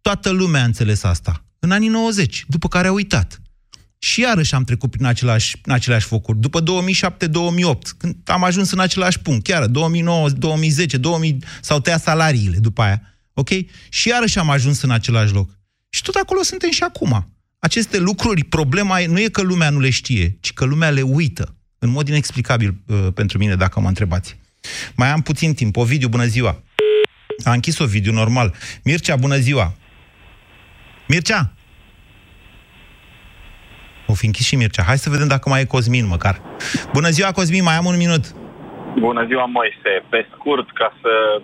Toată 0.02 0.30
lumea 0.30 0.62
a 0.62 0.66
înțeles 0.66 1.04
asta. 1.04 1.46
În 1.60 1.72
anii 1.72 1.88
90, 1.88 2.46
după 2.48 2.68
care 2.68 2.88
a 2.88 2.92
uitat. 2.92 3.42
Și 4.00 4.22
iarăși 4.22 4.56
am 4.56 4.64
trecut 4.64 4.92
prin 4.92 5.06
același, 5.06 5.56
în 5.64 5.74
aceleași 5.74 6.06
focuri. 6.06 6.40
După 6.40 6.62
2007-2008, 6.62 6.66
când 7.98 8.16
am 8.26 8.44
ajuns 8.44 8.72
în 8.72 8.80
același 8.80 9.20
punct, 9.20 9.44
chiar 9.44 9.66
2009, 9.66 10.30
2010, 10.30 10.98
2000, 10.98 11.44
s-au 11.62 11.80
tăiat 11.80 12.02
salariile 12.02 12.58
după 12.58 12.82
aia. 12.82 13.02
Ok? 13.34 13.50
Și 13.90 14.08
iarăși 14.08 14.40
am 14.40 14.50
ajuns 14.50 14.82
în 14.82 14.92
același 14.92 15.34
loc. 15.34 15.50
Și 15.90 16.02
tot 16.02 16.16
acolo 16.16 16.44
suntem 16.44 16.72
și 16.72 16.84
acum. 16.84 17.34
Aceste 17.60 17.98
lucruri, 17.98 18.44
problema 18.44 19.06
nu 19.06 19.20
e 19.20 19.28
că 19.28 19.42
lumea 19.42 19.70
nu 19.70 19.80
le 19.80 19.90
știe, 19.90 20.38
ci 20.40 20.54
că 20.54 20.66
lumea 20.66 20.90
le 20.90 21.02
uită. 21.02 21.56
În 21.78 21.90
mod 21.90 22.08
inexplicabil 22.08 22.76
uh, 22.88 23.08
pentru 23.14 23.38
mine, 23.38 23.56
dacă 23.56 23.80
mă 23.80 23.88
întrebați. 23.88 24.38
Mai 24.96 25.12
am 25.12 25.22
puțin 25.22 25.54
timp. 25.54 25.76
Ovidiu, 25.76 26.08
bună 26.08 26.26
ziua! 26.26 26.64
A 27.44 27.52
închis 27.52 27.80
Ovidiu, 27.80 28.12
normal. 28.12 28.54
Mircea, 28.84 29.16
bună 29.16 29.36
ziua! 29.36 29.74
Mircea! 31.08 31.52
O 34.08 34.14
fi 34.14 34.26
închis 34.26 34.46
și 34.46 34.56
Mircea. 34.56 34.84
Hai 34.84 34.98
să 34.98 35.10
vedem 35.10 35.28
dacă 35.28 35.50
mai 35.50 35.62
e 35.62 35.74
Cosmin, 35.76 36.08
măcar. 36.08 36.42
Bună 36.94 37.10
ziua, 37.10 37.32
Cosmin, 37.32 37.64
mai 37.64 37.76
am 37.76 37.86
un 37.86 37.98
minut. 37.98 38.24
Bună 39.08 39.26
ziua, 39.26 39.46
Moise. 39.46 39.94
Pe 40.10 40.28
scurt, 40.34 40.68
ca 40.80 40.94
să, 41.02 41.42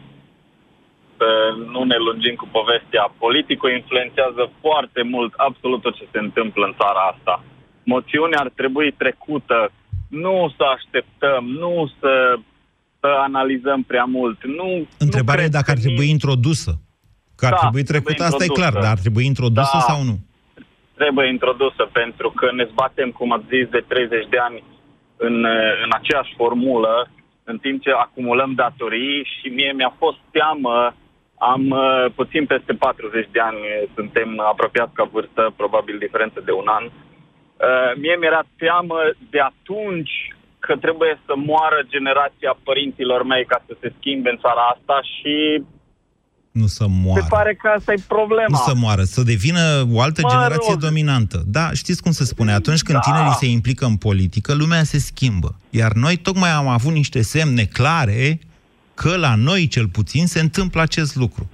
să 1.18 1.30
nu 1.74 1.84
ne 1.84 1.98
lungim 2.08 2.36
cu 2.36 2.48
povestea, 2.58 3.14
politicul 3.18 3.72
influențează 3.72 4.44
foarte 4.62 5.02
mult 5.14 5.34
absolut 5.48 5.82
tot 5.82 5.96
ce 5.96 6.08
se 6.12 6.20
întâmplă 6.20 6.66
în 6.66 6.76
țara 6.82 7.02
asta. 7.14 7.44
Moțiunea 7.84 8.40
ar 8.40 8.52
trebui 8.60 8.92
trecută, 8.92 9.72
nu 10.10 10.54
să 10.58 10.64
așteptăm, 10.76 11.44
nu 11.64 11.92
să 12.00 12.12
să 13.06 13.12
analizăm 13.30 13.84
prea 13.92 14.04
mult. 14.18 14.38
Nu, 14.60 14.88
Întrebarea 14.98 15.42
nu 15.42 15.48
e 15.48 15.58
dacă 15.60 15.72
ar 15.72 15.78
trebui 15.78 16.10
introdusă. 16.10 16.72
Că 17.40 17.46
ar 17.46 17.52
Da, 17.52 17.58
trebui 17.64 17.84
trebuie 17.84 18.14
trecută, 18.16 18.24
asta 18.24 18.44
e 18.44 18.48
introdusă. 18.48 18.70
clar, 18.70 18.84
dar 18.84 18.92
ar 18.96 19.02
trebui 19.06 19.26
introdusă 19.26 19.78
Da. 19.80 19.88
sau 19.90 20.00
nu? 20.10 20.16
Trebuie 21.02 21.28
introdusă 21.36 21.84
pentru 22.02 22.30
că 22.40 22.48
ne 22.52 22.66
zbatem, 22.72 23.10
cum 23.18 23.32
ați 23.32 23.52
zis, 23.56 23.68
de 23.76 23.82
30 23.88 24.28
de 24.34 24.40
ani 24.48 24.64
în, 25.28 25.36
în 25.84 25.90
aceeași 26.00 26.34
formulă, 26.40 26.96
în 27.44 27.58
timp 27.58 27.78
ce 27.82 27.92
acumulăm 27.92 28.52
datorii 28.64 29.18
și 29.34 29.48
mie 29.58 29.72
mi-a 29.76 29.94
fost 29.98 30.20
teamă, 30.32 30.96
am 31.52 31.64
uh, 31.70 32.06
puțin 32.16 32.46
peste 32.46 32.74
40 32.74 33.28
de 33.32 33.40
ani, 33.50 33.60
suntem 33.96 34.30
apropiați 34.40 34.94
ca 34.94 35.04
vârstă, 35.16 35.54
probabil 35.56 35.96
diferență 35.98 36.40
de 36.46 36.52
un 36.52 36.68
an. 36.80 36.86
Uh, 36.86 37.92
Mie 38.02 38.16
mi-era 38.20 38.44
teamă 38.58 39.00
de 39.30 39.40
atunci 39.52 40.35
că 40.68 40.76
trebuie 40.86 41.14
să 41.26 41.34
moară 41.52 41.80
generația 41.94 42.54
părinților 42.68 43.22
mei 43.32 43.46
ca 43.52 43.58
să 43.68 43.74
se 43.82 43.90
schimbe 43.98 44.30
în 44.30 44.40
țara 44.44 44.64
asta 44.74 44.98
și 45.14 45.34
Nu 46.62 46.66
să 46.78 46.86
moară. 47.04 47.22
se 47.22 47.28
pare 47.30 47.54
că 47.62 47.68
asta 47.78 47.92
e 47.94 48.02
problema. 48.08 48.48
Nu 48.50 48.56
să 48.70 48.74
moară, 48.76 49.04
să 49.04 49.22
devină 49.34 49.64
o 49.96 50.02
altă 50.02 50.20
Mă 50.24 50.30
generație 50.30 50.72
rog. 50.74 50.82
dominantă. 50.88 51.38
Da, 51.58 51.66
știți 51.82 52.02
cum 52.02 52.12
se 52.12 52.24
spune, 52.26 52.52
atunci 52.54 52.82
când 52.82 52.98
Da. 53.00 53.04
tinerii 53.12 53.34
se 53.42 53.46
implică 53.58 53.86
în 53.86 53.98
politică, 53.98 54.54
lumea 54.54 54.84
se 54.84 54.98
schimbă. 55.00 55.56
Iar 55.70 55.92
noi 55.94 56.16
tocmai 56.18 56.50
am 56.52 56.68
avut 56.68 56.94
niște 56.94 57.22
semne 57.22 57.64
clare 57.66 58.40
că 58.94 59.18
la 59.18 59.36
noi, 59.36 59.68
cel 59.68 59.88
puțin, 59.88 60.28
se 60.28 60.40
întâmplă 60.40 60.82
acest 60.82 61.16
lucru. 61.16 61.50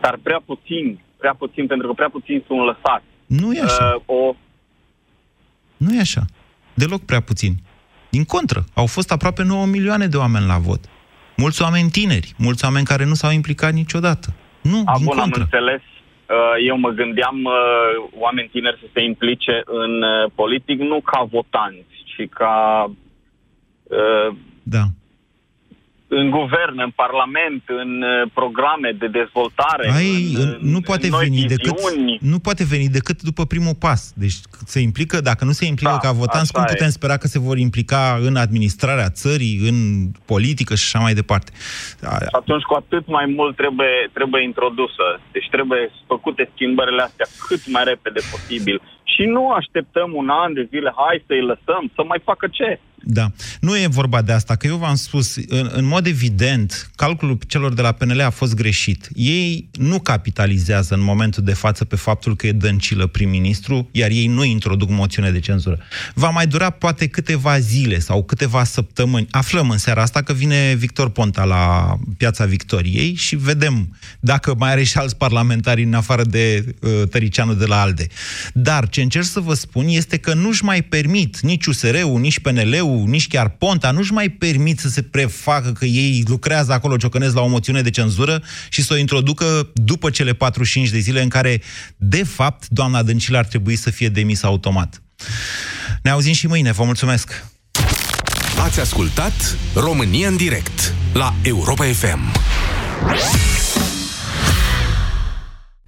Dar 0.00 0.18
prea 0.22 0.42
puțin, 0.46 1.00
prea 1.18 1.34
puțin, 1.38 1.66
pentru 1.66 1.86
că 1.86 1.92
prea 1.92 2.08
puțin 2.10 2.44
sunt 2.46 2.58
lăsați. 2.58 3.04
Nu 3.26 3.52
e 3.52 3.60
așa. 3.62 3.94
Uh, 4.06 4.16
o, 4.16 4.34
Nu 5.76 5.94
e 5.94 6.00
așa. 6.00 6.24
Deloc 6.74 7.02
prea 7.02 7.20
puțin. 7.20 7.54
Din 8.10 8.24
contră, 8.24 8.64
au 8.74 8.86
fost 8.86 9.12
aproape 9.12 9.42
9 9.44 9.66
milioane 9.66 10.06
de 10.06 10.16
oameni 10.16 10.46
la 10.46 10.58
vot. 10.58 10.80
Mulți 11.36 11.62
oameni 11.62 11.90
tineri, 11.90 12.32
mulți 12.36 12.64
oameni 12.64 12.84
care 12.86 13.04
nu 13.04 13.14
s-au 13.14 13.32
implicat 13.32 13.72
niciodată. 13.72 14.34
Nu, 14.62 14.82
a, 14.84 14.96
din 14.96 15.04
bun, 15.04 15.18
am 15.18 15.22
contră. 15.22 15.40
înțeles. 15.42 15.80
Uh, 15.80 16.66
Eu 16.66 16.78
mă 16.78 16.88
gândeam 16.90 17.44
uh, 17.44 18.10
oameni 18.18 18.48
tineri 18.48 18.78
să 18.80 18.86
se 18.92 19.02
implice 19.02 19.62
în 19.64 20.02
uh, 20.02 20.30
politic 20.34 20.78
nu 20.80 21.00
ca 21.00 21.28
votanți, 21.30 21.96
ci 22.04 22.28
ca 22.30 22.84
uh, 23.82 24.36
Da. 24.62 24.82
În 26.12 26.30
guvern, 26.30 26.76
în 26.86 26.92
parlament, 27.02 27.62
în 27.82 28.02
uh, 28.02 28.30
programe 28.38 28.90
de 29.02 29.06
dezvoltare, 29.20 29.86
Ai, 30.00 30.34
în, 30.42 30.48
nu 30.74 30.80
poate 30.80 31.06
în 31.06 31.12
noi 31.12 31.24
veni 31.24 31.42
decât 31.54 31.74
viziuni. 31.80 32.18
nu 32.32 32.38
poate 32.38 32.64
veni 32.64 32.88
decât 32.98 33.22
după 33.22 33.42
primul 33.52 33.74
pas. 33.86 34.12
Deci 34.22 34.36
se 34.74 34.80
implică, 34.80 35.20
dacă 35.20 35.44
nu 35.44 35.50
se 35.60 35.66
implică 35.66 35.98
Da, 36.02 36.06
ca 36.06 36.12
votanți, 36.12 36.52
cum 36.52 36.62
așa 36.62 36.72
putem 36.72 36.86
e. 36.86 36.98
spera 36.98 37.16
că 37.16 37.26
se 37.26 37.38
vor 37.38 37.56
implica 37.58 38.18
în 38.28 38.36
administrarea 38.36 39.08
țării, 39.22 39.54
în 39.70 39.76
politică 40.32 40.74
și 40.74 40.84
așa 40.86 40.98
mai 41.04 41.14
departe. 41.14 41.50
Da, 42.00 42.08
Și 42.08 42.36
atunci 42.40 42.62
cu 42.62 42.74
atât 42.74 43.04
mai 43.06 43.26
mult 43.36 43.56
trebuie, 43.56 43.94
trebuie 44.12 44.42
introdusă. 44.42 45.06
Deci 45.32 45.48
trebuie 45.50 45.90
făcute 46.06 46.50
schimbările 46.54 47.02
astea 47.02 47.26
cât 47.48 47.62
mai 47.74 47.84
repede 47.84 48.20
posibil. 48.30 48.80
Și 49.14 49.22
nu 49.36 49.50
așteptăm 49.50 50.10
un 50.14 50.28
an 50.28 50.52
de 50.52 50.64
zile, 50.72 50.90
hai 50.96 51.24
să-i 51.26 51.48
lăsăm, 51.52 51.82
să 51.94 52.02
mai 52.10 52.20
facă 52.24 52.46
ce? 52.58 52.80
Da. 53.02 53.32
Nu 53.60 53.78
e 53.78 53.86
vorba 53.86 54.22
de 54.22 54.32
asta, 54.32 54.56
că 54.56 54.66
eu 54.66 54.76
v-am 54.76 54.94
spus, 54.94 55.36
în, 55.48 55.70
în 55.72 55.84
mod 55.84 56.06
evident, 56.06 56.90
calculul 56.96 57.38
celor 57.46 57.74
de 57.74 57.82
la 57.82 57.92
PNL 57.92 58.20
a 58.20 58.30
fost 58.30 58.54
greșit. 58.54 59.08
Ei 59.14 59.68
nu 59.72 60.00
capitalizează 60.00 60.94
în 60.94 61.02
momentul 61.02 61.42
de 61.42 61.52
față 61.52 61.84
pe 61.84 61.96
faptul 61.96 62.36
că 62.36 62.46
e 62.46 62.52
Dăncilă 62.52 63.06
prim-ministru, 63.06 63.88
iar 63.92 64.10
ei 64.10 64.26
nu 64.26 64.44
introduc 64.44 64.90
moțiune 64.90 65.30
de 65.30 65.40
cenzură. 65.40 65.78
Va 66.14 66.28
mai 66.28 66.46
dura 66.46 66.70
poate 66.70 67.06
câteva 67.06 67.58
zile 67.58 67.98
sau 67.98 68.22
câteva 68.22 68.64
săptămâni. 68.64 69.26
Aflăm 69.30 69.70
în 69.70 69.78
seara 69.78 70.02
asta 70.02 70.22
că 70.22 70.32
vine 70.32 70.74
Victor 70.78 71.10
Ponta 71.10 71.44
la 71.44 71.96
Piața 72.16 72.44
Victoriei 72.44 73.14
și 73.14 73.36
vedem 73.36 73.98
dacă 74.20 74.54
mai 74.58 74.70
are 74.70 74.82
și 74.82 74.98
alți 74.98 75.16
parlamentari 75.16 75.82
în 75.82 75.94
afară 75.94 76.24
de 76.24 76.74
uh, 76.80 77.08
Tăricianu 77.10 77.54
de 77.54 77.64
la 77.64 77.80
ALDE. 77.80 78.06
Dar 78.52 78.88
ce 78.88 79.02
încerc 79.02 79.24
să 79.24 79.40
vă 79.40 79.54
spun 79.54 79.86
este 79.88 80.16
că 80.16 80.34
nu-și 80.34 80.64
mai 80.64 80.82
permit 80.82 81.40
nici 81.40 81.66
USR-ul, 81.66 82.20
nici 82.20 82.38
PNL-ul, 82.38 82.89
nici 82.90 83.28
chiar 83.28 83.48
Ponta, 83.48 83.90
nu-și 83.90 84.12
mai 84.12 84.28
permit 84.28 84.78
să 84.78 84.88
se 84.88 85.02
prefacă 85.02 85.72
că 85.72 85.84
ei 85.84 86.24
lucrează 86.26 86.72
acolo, 86.72 86.96
ciocănesc 86.96 87.34
la 87.34 87.40
o 87.40 87.46
moțiune 87.46 87.82
de 87.82 87.90
cenzură 87.90 88.42
și 88.68 88.82
să 88.82 88.92
o 88.92 88.96
introducă 88.96 89.70
după 89.74 90.10
cele 90.10 90.32
45 90.32 90.88
de 90.88 90.98
zile 90.98 91.22
în 91.22 91.28
care, 91.28 91.60
de 91.96 92.24
fapt, 92.24 92.68
doamna 92.68 93.02
Dăncilă 93.02 93.38
ar 93.38 93.46
trebui 93.46 93.76
să 93.76 93.90
fie 93.90 94.08
demisă 94.08 94.46
automat. 94.46 95.02
Ne 96.02 96.10
auzim 96.10 96.32
și 96.32 96.46
mâine, 96.46 96.72
vă 96.72 96.84
mulțumesc! 96.84 97.44
Ați 98.58 98.80
ascultat 98.80 99.56
România 99.74 100.28
în 100.28 100.36
direct 100.36 100.94
la 101.12 101.34
Europa 101.42 101.84
FM. 101.84 102.32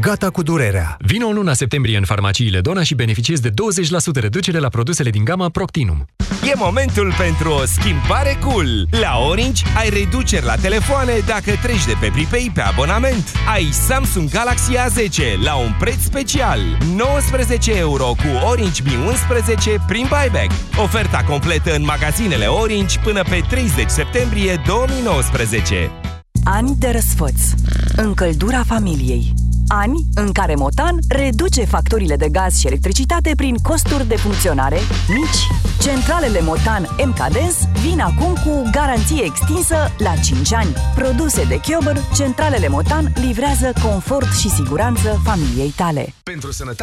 Gata 0.00 0.30
cu 0.30 0.42
durerea. 0.42 0.96
Vino 0.98 1.26
în 1.26 1.34
luna 1.34 1.52
septembrie 1.52 1.96
în 1.96 2.04
farmaciile 2.04 2.60
Dona 2.60 2.82
și 2.82 2.94
beneficiezi 2.94 3.42
de 3.42 3.50
20% 3.50 3.52
reducere 4.14 4.58
la 4.58 4.68
produsele 4.68 5.10
din 5.10 5.24
gama 5.24 5.48
Proctinum. 5.48 6.04
E 6.50 6.52
momentul 6.56 7.14
pentru 7.18 7.50
o 7.50 7.64
schimbare 7.64 8.38
cool! 8.40 8.88
La 8.90 9.18
Orange 9.28 9.62
ai 9.76 9.88
reduceri 9.88 10.44
la 10.44 10.54
telefoane 10.54 11.12
dacă 11.26 11.50
treci 11.62 11.86
de 11.86 11.94
pe 12.00 12.10
Pripei 12.12 12.50
pe 12.54 12.60
abonament. 12.60 13.32
Ai 13.52 13.68
Samsung 13.72 14.30
Galaxy 14.30 14.72
A10 14.72 15.42
la 15.44 15.54
un 15.54 15.72
preț 15.78 16.00
special. 16.00 16.60
19 16.96 17.76
euro 17.76 18.04
cu 18.04 18.46
Orange 18.50 18.82
Mi 18.84 18.96
11 19.06 19.84
prin 19.86 20.06
buyback. 20.08 20.50
Oferta 20.82 21.24
completă 21.28 21.74
în 21.74 21.84
magazinele 21.84 22.46
Orange 22.46 22.98
până 22.98 23.22
pe 23.22 23.42
30 23.48 23.88
septembrie 23.88 24.62
2019. 24.66 25.90
Ani 26.44 26.76
de 26.78 26.90
răsfăț. 26.90 27.40
Încăldura 27.96 28.62
familiei. 28.66 29.41
Ani 29.74 30.04
în 30.14 30.32
care 30.32 30.54
Motan 30.54 30.98
reduce 31.08 31.64
facturile 31.64 32.16
de 32.16 32.28
gaz 32.28 32.58
și 32.58 32.66
electricitate 32.66 33.32
prin 33.36 33.56
costuri 33.56 34.06
de 34.08 34.16
funcționare 34.16 34.78
mici. 35.08 35.62
Centralele 35.82 36.40
Motan 36.40 36.88
MKDens 37.04 37.56
vin 37.80 38.00
acum 38.00 38.32
cu 38.44 38.68
garanție 38.70 39.24
extinsă 39.24 39.76
la 39.98 40.14
5 40.24 40.52
ani. 40.52 40.74
Produse 40.94 41.44
de 41.44 41.60
Chiober, 41.60 41.96
centralele 42.14 42.68
Motan 42.68 43.12
livrează 43.14 43.72
confort 43.82 44.32
și 44.32 44.50
siguranță 44.50 45.20
familiei 45.24 45.72
tale. 45.76 46.14
Pentru 46.22 46.52
sănătatea 46.52 46.80